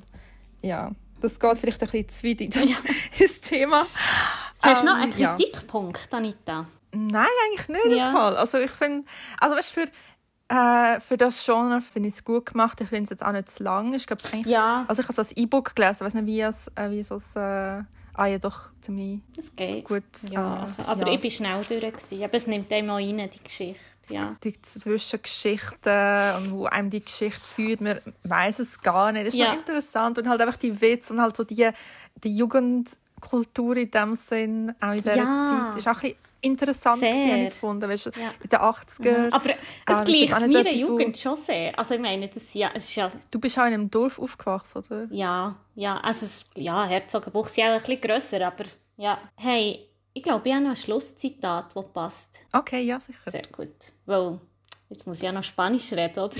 ja, 0.63 0.93
das 1.21 1.41
geht 1.41 1.59
vielleicht 1.59 1.83
ein 1.83 1.89
bisschen 1.91 2.09
zu 2.09 2.43
weit 2.43 2.55
das, 2.55 2.69
ja. 2.69 2.77
das 3.19 3.41
Thema. 3.41 3.87
Hast 4.63 4.83
du 4.83 4.87
ähm, 4.87 4.93
noch 4.93 5.03
einen 5.03 5.13
Kritikpunkt, 5.13 6.09
ja. 6.13 6.19
Anita? 6.19 6.67
Nein, 6.93 7.27
eigentlich 7.47 7.69
nicht. 7.69 7.97
Ja. 7.97 8.13
Fall. 8.13 8.37
Also 8.37 8.59
ich 8.59 8.71
finde, 8.71 9.07
also 9.41 9.57
weißt, 9.57 9.71
für 9.71 9.87
äh, 10.49 11.01
für 11.01 11.17
das 11.17 11.45
Genre 11.45 11.81
finde 11.81 12.09
ich 12.09 12.15
es 12.15 12.25
gut 12.25 12.53
gemacht. 12.53 12.81
Ich 12.81 12.89
finde 12.89 13.05
es 13.05 13.11
jetzt 13.11 13.25
auch 13.25 13.33
nicht 13.33 13.49
zu 13.49 13.65
lang. 13.65 13.93
Ich 13.95 14.07
glaube, 14.07 14.23
ja. 14.45 14.85
also 14.87 15.03
ich 15.03 15.09
habe 15.09 15.25
so 15.25 15.29
ein 15.29 15.37
E-Book 15.43 15.75
gelesen, 15.75 15.95
ich 15.95 16.01
weiß 16.03 16.15
nicht, 16.15 16.27
wie 16.27 16.41
es, 16.41 16.71
äh, 16.77 16.91
wie 16.91 17.01
es 17.01 17.11
äh, 17.11 17.83
Ah 18.19 18.27
ja, 18.27 18.39
doch, 18.39 18.71
ziemlich 18.81 19.21
das 19.35 19.55
geht. 19.55 19.85
gut. 19.85 20.03
Ja, 20.31 20.57
äh, 20.57 20.61
also, 20.63 20.83
aber 20.85 21.07
ja. 21.07 21.13
ich 21.13 21.23
war 21.23 21.31
schnell 21.31 21.65
durch. 21.81 21.93
Gewesen. 21.93 22.25
Aber 22.25 22.35
es 22.35 22.47
nimmt 22.47 22.73
einem 22.73 22.91
auch 22.91 22.97
rein, 22.97 23.29
die 23.31 23.45
Geschichte. 23.45 23.81
Ja. 24.09 24.37
Die 24.43 24.61
Zwischengeschichten, 24.63 26.51
wo 26.51 26.65
einem 26.65 26.89
die 26.89 27.05
Geschichte 27.05 27.41
führt, 27.41 27.83
man 27.83 28.01
weiß 28.23 28.61
es 28.61 28.81
gar 28.81 29.13
nicht. 29.13 29.27
Das 29.27 29.35
ist 29.35 29.41
ja. 29.41 29.53
interessant. 29.53 30.17
Und 30.17 30.29
halt 30.29 30.41
einfach 30.41 30.57
die 30.57 30.81
Witze 30.81 31.13
und 31.13 31.21
halt 31.21 31.37
so 31.37 31.45
die, 31.45 31.69
die 32.25 32.37
Jugendkultur 32.37 33.77
in 33.77 33.91
dem 33.91 34.15
Sinn, 34.15 34.75
auch 34.81 34.93
in 34.93 35.03
dieser 35.03 35.17
ja. 35.17 35.71
Zeit, 35.73 35.79
ist 35.79 35.89
auch 35.89 36.03
ein 36.03 36.15
interessant 36.41 37.01
sehr. 37.01 37.47
gefunden, 37.47 37.89
weißt, 37.89 38.07
ja. 38.07 38.33
in 38.43 38.49
den 38.49 38.59
80er. 38.59 39.19
Mhm. 39.27 39.33
Aber 39.33 39.51
es 39.87 40.05
gleicht 40.05 40.41
meiner 40.41 40.73
Jugend 40.73 41.17
schon 41.17 41.37
sehr. 41.37 41.79
Also 41.79 41.95
ich 41.95 42.01
meine, 42.01 42.29
das, 42.29 42.55
ja, 42.55 42.71
es 42.75 42.91
ist 42.91 42.97
ja... 42.97 43.11
Du 43.31 43.39
bist 43.39 43.59
auch 43.59 43.67
in 43.67 43.75
einem 43.75 43.91
Dorf 43.91 44.19
aufgewachsen, 44.19 44.79
oder? 44.79 45.09
Ja, 45.11 45.57
ja, 45.75 45.97
also 45.99 46.27
es, 46.27 46.51
ja, 46.57 46.85
Herzogenbuch 46.85 47.47
ist 47.47 47.57
ja 47.57 47.73
ein 47.73 47.81
bisschen 47.81 48.01
grösser, 48.01 48.47
aber 48.47 48.65
ja. 48.97 49.19
Hey, 49.37 49.89
ich 50.13 50.23
glaube, 50.23 50.49
ich 50.49 50.55
habe 50.55 50.65
noch 50.65 50.71
ein 50.71 50.77
Schlusszitat, 50.77 51.75
das 51.75 51.85
passt. 51.93 52.39
Okay, 52.53 52.83
ja, 52.83 52.99
sicher. 53.01 53.31
Sehr 53.31 53.43
gut, 53.53 53.75
weil 54.07 54.41
jetzt 54.89 55.07
muss 55.07 55.19
ich 55.19 55.25
ja 55.25 55.33
noch 55.33 55.43
Spanisch 55.43 55.93
reden, 55.93 56.21
oder? 56.21 56.37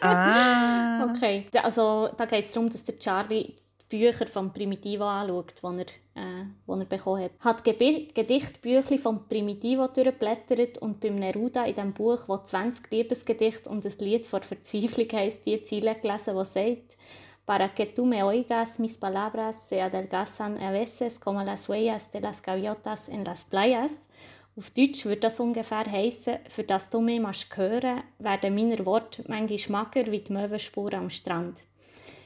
ah. 0.00 1.06
Okay, 1.14 1.46
also 1.62 2.08
da 2.16 2.24
geht 2.24 2.44
es 2.44 2.50
darum, 2.52 2.70
dass 2.70 2.84
der 2.84 2.98
Charlie 2.98 3.54
Bücher 3.92 4.26
von 4.26 4.54
Primitivo 4.54 5.04
anschaut, 5.04 5.52
die 5.62 5.66
er, 5.66 5.86
äh, 6.14 6.44
die 6.66 6.80
er 6.80 6.84
bekommen 6.86 7.24
hat. 7.24 7.32
Hat 7.40 7.62
Gedichtbücher 7.62 8.98
von 8.98 9.28
Primitivo 9.28 9.86
durchgeblättert 9.86 10.78
und 10.78 10.98
beim 11.00 11.16
Neruda 11.16 11.66
in 11.66 11.74
dem 11.74 11.92
Buch, 11.92 12.20
wo 12.26 12.38
20 12.38 12.90
Liebesgedichte 12.90 13.68
und 13.68 13.84
ein 13.84 13.92
Lied 13.98 14.26
vor 14.26 14.40
Verzweiflung 14.40 15.08
heisst, 15.12 15.44
die 15.44 15.62
Ziele 15.62 15.94
gelesen, 15.94 16.34
die 16.38 16.44
sagt 16.44 16.96
Para 17.44 17.68
que 17.68 17.84
tú 17.84 18.06
me 18.06 18.24
oigas, 18.24 18.78
mis 18.78 18.96
palabras 18.96 19.68
se 19.68 19.82
adelgazan 19.82 20.56
a 20.58 20.70
veces 20.70 21.18
como 21.18 21.42
las 21.42 21.68
huellas 21.68 22.10
de 22.12 22.20
las 22.20 22.40
gaviotas 22.40 23.10
en 23.10 23.24
las 23.24 23.44
playas. 23.44 24.08
Auf 24.56 24.70
Deutsch 24.70 25.04
würde 25.04 25.22
das 25.22 25.40
ungefähr 25.40 25.84
heißen, 25.84 26.38
für 26.48 26.64
das 26.64 26.88
du 26.88 27.00
mich 27.00 27.20
hören 27.56 28.04
werden 28.18 28.54
meine 28.54 28.86
Worte 28.86 29.24
manchmal 29.26 29.58
schmacker 29.58 30.06
wie 30.10 30.20
die 30.20 30.32
Möwenspuren 30.32 31.00
am 31.00 31.10
Strand. 31.10 31.64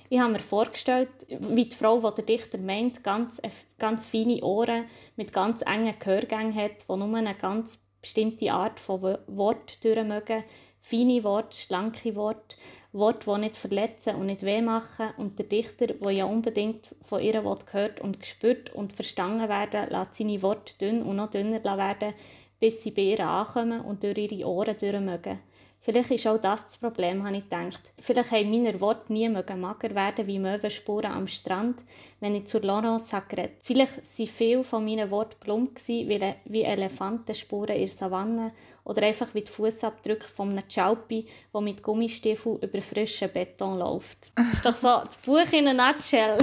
Ich 0.09 0.21
habe 0.21 0.33
mir 0.33 0.39
vorgestellt, 0.39 1.09
wie 1.29 1.65
die 1.65 1.77
Frau, 1.77 1.99
die 1.99 2.15
der 2.17 2.25
Dichter 2.25 2.59
meint, 2.59 3.03
ganz, 3.03 3.41
äh, 3.41 3.51
ganz 3.79 4.07
feine 4.07 4.41
Ohren 4.43 4.85
mit 5.17 5.33
ganz 5.33 5.63
engen 5.63 5.99
Gehörgängen 5.99 6.55
hat, 6.55 6.89
die 6.89 6.97
nur 6.97 7.17
eine 7.17 7.35
ganz 7.35 7.81
bestimmte 8.01 8.53
Art 8.53 8.79
von 8.79 9.03
Wort 9.27 9.79
mögen. 9.85 10.45
Feine 10.79 11.25
Worte, 11.25 11.57
schlanke 11.57 12.15
Worte, 12.15 12.57
Worte, 12.93 13.29
die 13.35 13.41
nicht 13.41 13.57
verletzen 13.57 14.15
und 14.15 14.27
nicht 14.27 14.45
weh 14.45 14.63
machen. 14.63 15.11
Und 15.17 15.41
der 15.41 15.47
Dichter, 15.47 15.89
der 15.89 16.11
ja 16.13 16.25
unbedingt 16.25 16.95
von 17.01 17.21
ihr 17.21 17.43
Wort 17.43 17.67
gehört 17.67 18.01
und 18.01 18.21
gespürt 18.21 18.73
und 18.73 18.93
verstanden 18.93 19.49
werden, 19.49 19.91
lässt 19.91 20.15
seine 20.15 20.41
Worte 20.43 20.79
dünn 20.79 21.03
und 21.03 21.17
noch 21.17 21.31
dünner 21.31 21.65
werden, 21.65 22.15
bis 22.61 22.85
sie 22.85 22.93
bei 22.93 23.03
ihr 23.03 23.29
ankommen 23.29 23.81
und 23.81 24.05
durch 24.05 24.17
ihre 24.17 24.47
Ohren 24.47 25.05
mögen. 25.05 25.41
Vielleicht 25.87 26.11
ist 26.11 26.27
auch 26.27 26.37
das 26.37 26.65
das 26.65 26.79
Problem, 26.79 27.25
habe 27.25 27.37
ich 27.37 27.45
gedacht. 27.45 27.81
Vielleicht 28.01 28.33
haben 28.33 28.51
meine 28.51 28.81
Worte 28.81 29.13
nie 29.13 29.29
mager 29.29 29.95
werden 29.95 30.27
wie 30.27 30.41
Möwenspuren 30.41 31.13
am 31.13 31.29
Strand, 31.29 31.85
wenn 32.19 32.35
ich 32.35 32.49
zur 32.49 32.63
Laurence 32.63 33.15
geredet 33.29 33.59
Vielleicht 33.63 33.99
waren 33.99 34.27
viele 34.27 34.65
von 34.65 34.85
meinen 34.85 35.13
Worten 35.13 35.37
plump 35.39 35.79
wie, 35.87 36.35
wie 36.47 36.63
Elefantenspuren 36.65 37.77
in 37.77 37.87
der 37.87 37.89
Savanne 37.89 38.53
oder 38.83 39.07
einfach 39.07 39.33
wie 39.35 39.43
die 39.43 39.53
Fußabdrücke 39.53 40.27
von 40.27 40.51
einem 40.51 40.67
Chalpi, 40.67 41.25
der 41.55 41.61
mit 41.61 41.85
Gummistiefeln 41.85 42.59
über 42.59 42.83
frischen 42.83 43.31
Beton 43.31 43.79
läuft. 43.79 44.33
Das 44.35 44.55
ist 44.55 44.67
doch 44.67 44.75
so 44.75 44.89
das 45.07 45.19
Buch 45.19 45.53
in 45.53 45.69
einer 45.69 45.93
Nutshell. 45.93 46.37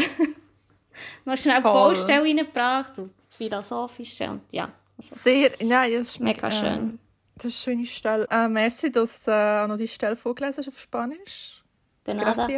Noch 1.25 1.38
schnell 1.38 1.58
die 1.58 1.63
Baustelle 1.63 2.23
reingebracht 2.23 2.97
und 2.97 3.12
das 3.17 3.36
Philosophische 3.36 4.30
und 4.30 4.43
ja. 4.53 4.72
Also, 4.95 5.15
Sehr, 5.15 5.51
nein, 5.59 5.91
das 5.91 6.11
ist 6.11 6.20
mega 6.22 6.49
schön. 6.49 6.78
Ähm 6.78 6.99
das 7.43 7.53
ist 7.53 7.67
eine 7.67 7.75
schöne 7.75 7.87
Stelle. 7.87 8.27
Äh, 8.31 8.47
merci, 8.47 8.91
dass 8.91 9.23
du 9.23 9.31
äh, 9.31 9.67
noch 9.67 9.77
die 9.77 9.87
Stelle 9.87 10.15
vorgelesen 10.15 10.59
hast 10.59 10.67
auf 10.69 10.79
Spanisch. 10.79 11.61
De 12.05 12.13
nada. 12.13 12.47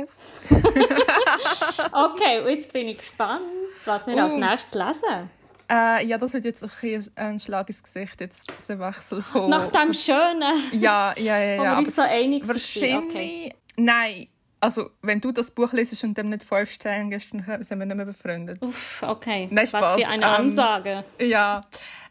okay, 1.91 2.39
und 2.41 2.49
jetzt 2.49 2.73
bin 2.73 2.87
ich 2.87 2.97
gespannt, 2.97 3.43
was 3.85 4.07
wir 4.07 4.15
uh. 4.15 4.21
als 4.21 4.33
nächstes 4.33 4.73
lesen. 4.73 5.29
Äh, 5.69 6.05
ja, 6.05 6.17
das 6.17 6.33
wird 6.33 6.45
jetzt 6.45 6.63
ein, 6.63 7.05
ein 7.15 7.39
Schlag 7.39 7.67
ins 7.67 7.81
Gesicht, 7.81 8.21
jetzt 8.21 8.51
der 8.69 8.79
Wechsel 8.79 9.21
von... 9.21 9.49
Nach 9.49 9.67
dem 9.67 9.93
Schönen. 9.93 10.43
Ja, 10.73 11.13
ja, 11.17 11.37
ja. 11.37 11.55
ja. 11.55 11.63
Wir 11.73 11.77
uns 11.79 11.95
so 11.95 12.01
einig 12.01 12.47
Wahrscheinlich... 12.47 13.03
Okay. 13.03 13.53
Nein, 13.77 14.27
also 14.59 14.91
wenn 15.01 15.19
du 15.21 15.31
das 15.31 15.51
Buch 15.51 15.73
lesest 15.73 16.03
und 16.03 16.17
dem 16.17 16.29
nicht 16.29 16.43
fünf 16.43 16.71
Sterne 16.71 17.09
gibst, 17.09 17.33
dann 17.33 17.63
sind 17.63 17.79
wir 17.79 17.85
nicht 17.85 17.95
mehr 17.95 18.05
befreundet. 18.05 18.61
Uff, 18.61 19.03
okay. 19.03 19.47
Nein, 19.51 19.67
Was 19.71 19.95
für 19.95 20.07
eine 20.07 20.25
ähm, 20.25 20.31
Ansage. 20.31 21.03
Ja, 21.19 21.61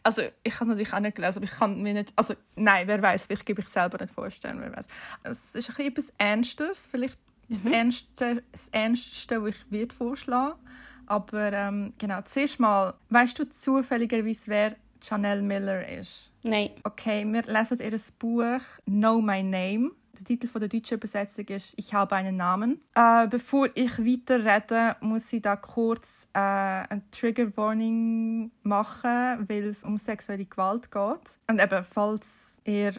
also 0.05 0.23
ich 0.43 0.55
habe 0.55 0.65
es 0.65 0.69
natürlich 0.69 0.93
auch 0.93 1.01
nicht 1.01 1.17
gelesen, 1.17 1.39
aber 1.39 1.45
ich 1.45 1.59
kann 1.59 1.83
mir 1.83 1.95
nicht, 1.95 2.13
also 2.15 2.35
nein, 2.55 2.87
wer 2.87 3.03
weiß, 3.03 3.27
vielleicht 3.27 3.47
gebe 3.47 3.63
ich 3.63 3.69
selber 3.69 3.99
nicht 3.99 4.15
vorstellen, 4.15 4.61
wer 4.61 4.77
weiß. 4.77 4.87
Es 5.25 5.55
ist 5.55 5.79
ein 5.79 5.87
etwas 5.87 6.13
Ernstes, 6.19 6.87
vielleicht 6.91 7.19
ist 7.49 7.65
mhm. 7.65 7.71
das, 7.71 7.79
Ernste, 7.79 8.43
das 8.53 8.69
Ernsteste, 8.69 9.43
was 9.43 9.51
ich 9.51 9.71
würde 9.71 9.95
vorschlagen 9.95 10.55
aber 11.07 11.53
ähm, 11.53 11.93
genau, 11.99 12.21
zuerst 12.25 12.61
mal, 12.61 12.95
weißt 13.11 13.39
du 13.39 13.49
zufälligerweise, 13.49 14.51
wer 14.51 14.77
Chanel 15.03 15.43
Miller 15.43 15.87
ist? 15.87 16.31
Nein. 16.43 16.71
Okay, 16.85 17.25
wir 17.31 17.43
lesen 17.43 17.79
ihr 17.81 17.99
Buch 18.19 18.61
«Know 18.87 19.21
My 19.21 19.43
Name». 19.43 19.91
Der 20.19 20.25
Titel 20.25 20.47
von 20.47 20.61
der 20.61 20.69
deutschen 20.69 20.97
Übersetzung 20.97 21.47
ist 21.49 21.75
«Ich 21.77 21.93
habe 21.93 22.15
einen 22.17 22.37
Namen». 22.37 22.81
Äh, 22.95 23.27
bevor 23.29 23.69
ich 23.75 23.99
weiterrede, 23.99 24.97
muss 25.01 25.33
ich 25.33 25.43
da 25.43 25.57
kurz 25.57 26.29
äh, 26.33 26.39
eine 26.39 27.03
Trigger 27.11 27.57
Warning 27.57 28.51
machen, 28.63 29.49
weil 29.49 29.65
es 29.65 29.85
um 29.85 29.99
sexuelle 29.99 30.45
Gewalt 30.45 30.91
geht. 30.91 31.39
Und 31.49 31.61
eben, 31.61 31.85
falls 31.85 32.61
ihr 32.65 32.93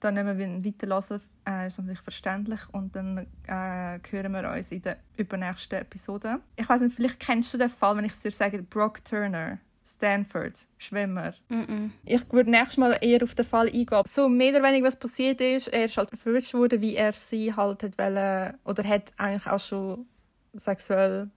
dann 0.00 0.14
nicht 0.14 0.24
mehr 0.24 0.64
weiterhören 0.64 1.20
äh, 1.48 1.66
ist 1.66 1.78
natürlich 1.78 2.00
verständlich 2.00 2.60
und 2.72 2.94
dann 2.94 3.26
äh, 3.46 3.98
hören 4.10 4.32
wir 4.32 4.50
uns 4.50 4.72
in 4.72 4.82
der 4.82 4.98
übernächsten 5.16 5.78
Episode. 5.78 6.40
Ich 6.56 6.68
weiß 6.68 6.82
nicht, 6.82 6.96
vielleicht 6.96 7.20
kennst 7.20 7.52
du 7.54 7.58
den 7.58 7.70
Fall, 7.70 7.96
wenn 7.96 8.04
ich 8.04 8.18
dir 8.18 8.30
sage, 8.30 8.62
Brock 8.62 9.04
Turner. 9.04 9.58
Stanford, 9.84 10.68
Schwimmer. 10.78 11.34
Mm 11.48 11.54
-mm. 11.54 11.90
Ich 12.04 12.32
würde 12.32 12.50
nächstes 12.50 12.78
Mal 12.78 12.96
eher 13.00 13.22
auf 13.22 13.34
den 13.34 13.44
Fall 13.44 13.66
eingehen. 13.66 14.02
So 14.06 14.28
mehr 14.28 14.54
oder 14.54 14.62
weniger 14.62 14.86
was 14.86 14.96
passiert 14.96 15.40
ist, 15.40 15.68
er 15.68 15.86
ist 15.86 15.96
halt 15.96 16.10
verwirrt 16.10 16.52
worden, 16.54 16.80
wie 16.80 16.96
er 16.96 17.12
sie 17.12 17.54
halt 17.54 17.82
hat 17.82 17.98
wollen, 17.98 18.54
oder 18.64 18.84
hat 18.84 19.12
eigentlich 19.16 19.46
auch 19.46 19.60
schon 19.60 20.06
sexuell 20.54 21.30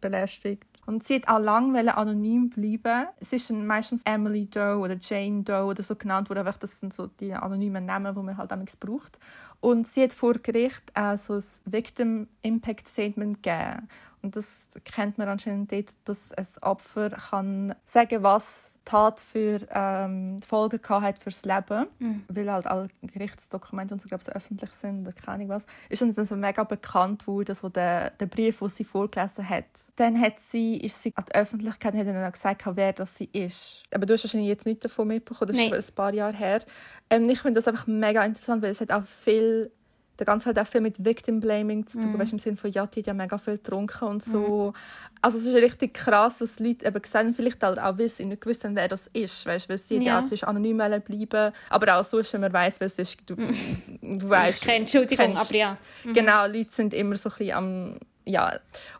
belästigt. 0.00 0.66
Und 0.86 1.04
sie 1.04 1.16
hat 1.16 1.28
auch 1.28 1.38
lange 1.38 1.96
anonym 1.96 2.50
bleiben. 2.50 3.06
Es 3.20 3.32
ist 3.32 3.52
meistens 3.52 4.02
Emily 4.04 4.46
Doe 4.46 4.78
oder 4.78 4.96
Jane 5.00 5.42
Doe 5.42 5.64
oder 5.64 5.82
so 5.82 5.94
genannt, 5.94 6.30
wurde 6.30 6.40
einfach 6.40 6.58
das 6.58 6.80
sind 6.80 6.92
so 6.92 7.06
die 7.06 7.32
anonymen 7.32 7.84
Namen, 7.84 8.14
die 8.14 8.22
man 8.22 8.36
halt 8.36 8.50
damals 8.50 8.76
braucht. 8.76 9.20
Und 9.60 9.86
sie 9.86 10.02
hat 10.02 10.12
vor 10.12 10.34
Gericht 10.34 10.90
äh, 10.94 11.16
so 11.16 11.34
ein 11.34 11.44
Victim 11.66 12.28
Impact 12.42 12.88
Statement 12.88 13.42
gegeben. 13.42 13.88
Und 14.22 14.36
das 14.36 14.68
kennt 14.84 15.18
man 15.18 15.28
anscheinend 15.28 15.72
dort, 15.72 15.92
dass 16.04 16.32
ein 16.32 16.46
Opfer 16.62 17.10
kann 17.10 17.74
sagen, 17.84 18.22
was 18.22 18.78
Tat 18.84 19.18
für 19.18 19.60
ähm, 19.72 20.38
Folgen 20.46 20.80
hat 20.88 21.18
fürs 21.18 21.44
Leben, 21.44 21.86
mhm. 21.98 22.24
weil 22.28 22.52
halt 22.52 22.66
alle 22.66 22.88
Gerichtsdokumente 23.02 23.94
und 23.94 24.00
so 24.00 24.08
glaube 24.08 24.20
ich 24.22 24.26
so 24.26 24.32
öffentlich 24.32 24.70
sind 24.72 25.02
oder 25.02 25.12
keine 25.12 25.36
Ahnung 25.36 25.48
was. 25.48 25.66
Ist 25.88 26.02
dann 26.02 26.12
so 26.12 26.36
mega 26.36 26.64
bekannt 26.64 27.26
worden, 27.26 27.54
so 27.54 27.68
der, 27.68 28.10
der 28.10 28.26
Brief, 28.26 28.58
den 28.58 28.68
sie 28.68 28.84
vorgelesen 28.84 29.48
hat. 29.48 29.64
Dann 29.96 30.20
hat 30.20 30.38
sie, 30.40 30.76
ist 30.76 31.02
sie 31.02 31.12
an 31.16 31.24
die 31.28 31.34
Öffentlichkeit 31.34 31.94
hat 31.94 32.06
dann 32.06 32.32
gesagt, 32.32 32.64
wer 32.74 32.92
das 32.92 33.16
sie 33.16 33.30
ist. 33.32 33.84
Aber 33.94 34.06
du 34.06 34.14
hast 34.14 34.24
wahrscheinlich 34.24 34.48
jetzt 34.48 34.66
nicht 34.66 34.84
davon 34.84 35.08
mitbekommen, 35.08 35.48
das 35.48 35.56
nee. 35.56 35.74
ist 35.74 35.92
ein 35.92 35.94
paar 35.94 36.12
Jahre 36.12 36.36
her. 36.36 36.62
Ähm, 37.08 37.28
ich 37.28 37.40
finde 37.40 37.54
das 37.54 37.68
einfach 37.68 37.86
mega 37.86 38.24
interessant, 38.24 38.62
weil 38.62 38.70
es 38.70 38.80
hat 38.80 38.92
auch 38.92 39.04
viel 39.04 39.72
der 40.20 40.26
ganze 40.26 40.46
halt 40.46 40.58
auch 40.58 40.66
viel 40.66 40.82
mit 40.82 41.02
Victim 41.02 41.40
Blaming 41.40 41.86
zu 41.86 41.98
tun, 41.98 42.12
mm. 42.12 42.18
weißt, 42.18 42.32
im 42.32 42.38
Sinne 42.38 42.56
von, 42.56 42.70
ja, 42.70 42.86
die 42.86 43.00
hat 43.00 43.06
ja 43.06 43.14
mega 43.14 43.38
viel 43.38 43.54
getrunken 43.54 44.04
und 44.04 44.22
so. 44.22 44.72
Mm. 44.72 44.78
Also 45.22 45.38
es 45.38 45.46
ist 45.46 45.54
richtig 45.54 45.94
krass, 45.94 46.40
was 46.40 46.56
die 46.56 46.68
Leute 46.68 46.86
eben 46.86 47.02
haben, 47.14 47.34
vielleicht 47.34 47.62
halt 47.62 47.78
auch 47.78 47.96
wissen, 47.96 48.28
nicht 48.28 48.42
gewusst 48.42 48.64
haben, 48.64 48.76
wer 48.76 48.86
das 48.86 49.06
ist, 49.08 49.46
weißt, 49.46 49.68
weil 49.68 49.78
sie 49.78 49.96
ja. 50.04 50.22
ja 50.22 50.46
anonym 50.46 50.76
bleiben, 50.76 51.52
aber 51.70 51.98
auch 51.98 52.04
so, 52.04 52.20
wenn 52.32 52.40
man 52.42 52.52
weiß, 52.52 52.80
wer 52.80 52.86
es 52.86 52.98
ist, 52.98 53.18
du, 53.26 53.34
du 53.34 53.48
weißt. 54.28 54.62
Keine 54.62 54.80
Entschuldigung, 54.80 55.26
kennst, 55.26 55.50
aber 55.50 55.58
ja. 55.58 55.78
Mhm. 56.04 56.12
Genau, 56.12 56.46
Leute 56.46 56.70
sind 56.70 56.92
immer 56.92 57.16
so 57.16 57.30
ein 57.30 57.36
bisschen 57.36 57.56
am, 57.56 57.98
ja. 58.26 58.52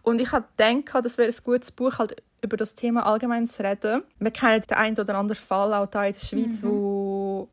Und 0.03 0.21
ich 0.21 0.33
habe 0.33 0.47
gedacht, 0.57 1.05
das 1.05 1.19
wäre 1.19 1.29
ein 1.29 1.37
gutes 1.45 1.71
Buch, 1.71 1.99
halt 1.99 2.17
über 2.43 2.57
das 2.57 2.75
Thema 2.75 3.07
allgemein 3.07 3.47
zu 3.47 3.63
reden. 3.63 4.03
Wir 4.19 4.31
kennen 4.31 4.63
den 4.63 4.77
einen 4.77 4.99
oder 4.99 5.17
anderen 5.17 5.41
Fall 5.41 5.75
auch 5.75 5.89
hier 5.93 6.07
in 6.07 6.13
der 6.13 6.21
Schweiz, 6.21 6.63
mhm. 6.63 6.69
wo 6.69 7.10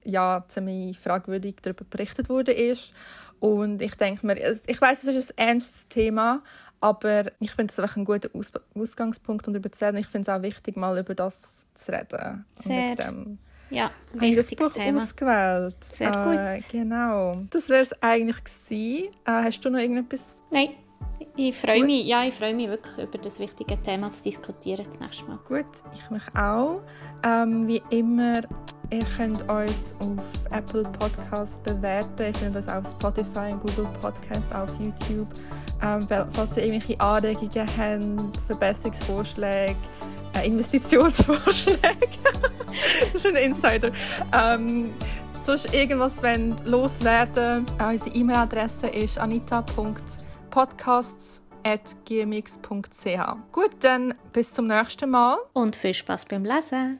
ja 0.07 0.43
ziemlich 0.47 0.97
fragwürdig 0.99 1.57
darüber 1.61 1.85
berichtet 1.85 2.29
wurde 2.29 2.51
ist. 2.51 2.93
Und 3.39 3.81
ich 3.81 3.95
denke 3.95 4.25
mir, 4.25 4.37
ich 4.37 4.81
weiß, 4.81 5.03
es 5.03 5.15
ist 5.15 5.37
ein 5.37 5.49
ernstes 5.49 5.87
Thema, 5.89 6.41
aber 6.79 7.25
ich 7.39 7.51
finde 7.51 7.71
es 7.71 7.79
einfach 7.79 7.97
ein 7.97 8.05
guter 8.05 8.29
Aus 8.33 8.51
Ausgangspunkt 8.73 9.47
und 9.47 9.55
überzeugen. 9.55 9.97
Ich 9.97 10.07
finde 10.07 10.31
es 10.31 10.35
auch 10.35 10.41
wichtig, 10.41 10.75
mal 10.75 10.97
über 10.97 11.13
das 11.13 11.67
zu 11.75 11.91
reden. 11.91 12.45
Sehr. 12.55 12.95
Ja, 13.69 13.91
wichtiges 14.13 14.73
Thema. 14.73 15.01
ausgewählt. 15.01 15.83
Sehr 15.83 16.09
äh, 16.09 16.57
gut. 16.57 16.69
Genau. 16.71 17.35
Das 17.49 17.67
wäre 17.69 17.81
es 17.81 18.01
eigentlich 18.01 18.37
gewesen. 18.43 19.13
Äh, 19.25 19.31
hast 19.31 19.59
du 19.59 19.69
noch 19.69 19.79
irgendetwas? 19.79 20.41
Nein. 20.51 20.69
Ich 21.35 21.55
freue 21.55 21.83
mich, 21.83 22.05
ja, 22.05 22.23
ich 22.23 22.33
freue 22.33 22.53
mich 22.53 22.67
wirklich 22.67 22.97
über 22.97 23.17
das 23.17 23.39
wichtige 23.39 23.81
Thema 23.81 24.11
zu 24.13 24.23
diskutieren 24.23 24.83
das 24.85 24.99
nächste 24.99 25.25
Mal. 25.25 25.39
Gut, 25.47 25.65
ich 25.93 26.09
mich 26.09 26.23
auch. 26.35 26.81
Ähm, 27.23 27.67
wie 27.67 27.81
immer, 27.89 28.41
ihr 28.91 29.05
könnt 29.15 29.41
uns 29.49 29.95
auf 29.99 30.51
Apple 30.51 30.83
Podcast 30.83 31.61
bewerten. 31.63 32.23
Ihr 32.23 32.33
findet 32.33 32.55
uns 32.55 32.67
auf 32.67 32.87
Spotify, 32.87 33.51
Google 33.51 33.87
Podcast, 33.99 34.53
auf 34.53 34.69
YouTube. 34.79 35.27
Ähm, 35.83 36.07
falls 36.33 36.57
ihr 36.57 36.65
irgendwelche 36.65 36.99
Anregungen 36.99 37.67
habt, 37.77 38.37
Verbesserungsvorschläge, 38.47 39.75
äh, 40.35 40.47
Investitionsvorschläge. 40.47 41.79
das 43.13 43.25
ist 43.25 43.27
ein 43.27 43.35
Insider. 43.35 43.91
Ähm, 44.33 44.91
sonst 45.41 45.73
irgendwas 45.73 46.21
wenn 46.21 46.55
loswerden. 46.65 47.65
Unsere 47.79 48.15
E-Mail-Adresse 48.15 48.87
ist 48.87 49.17
anita.com 49.17 49.95
podcasts.gmx.ch. 50.57 53.51
Gut, 53.51 53.69
dann 53.81 54.15
bis 54.33 54.53
zum 54.53 54.65
nächsten 54.65 55.11
Mal. 55.11 55.37
Und 55.53 55.75
viel 55.75 55.93
Spaß 55.93 56.25
beim 56.25 56.43
Lesen. 56.43 56.95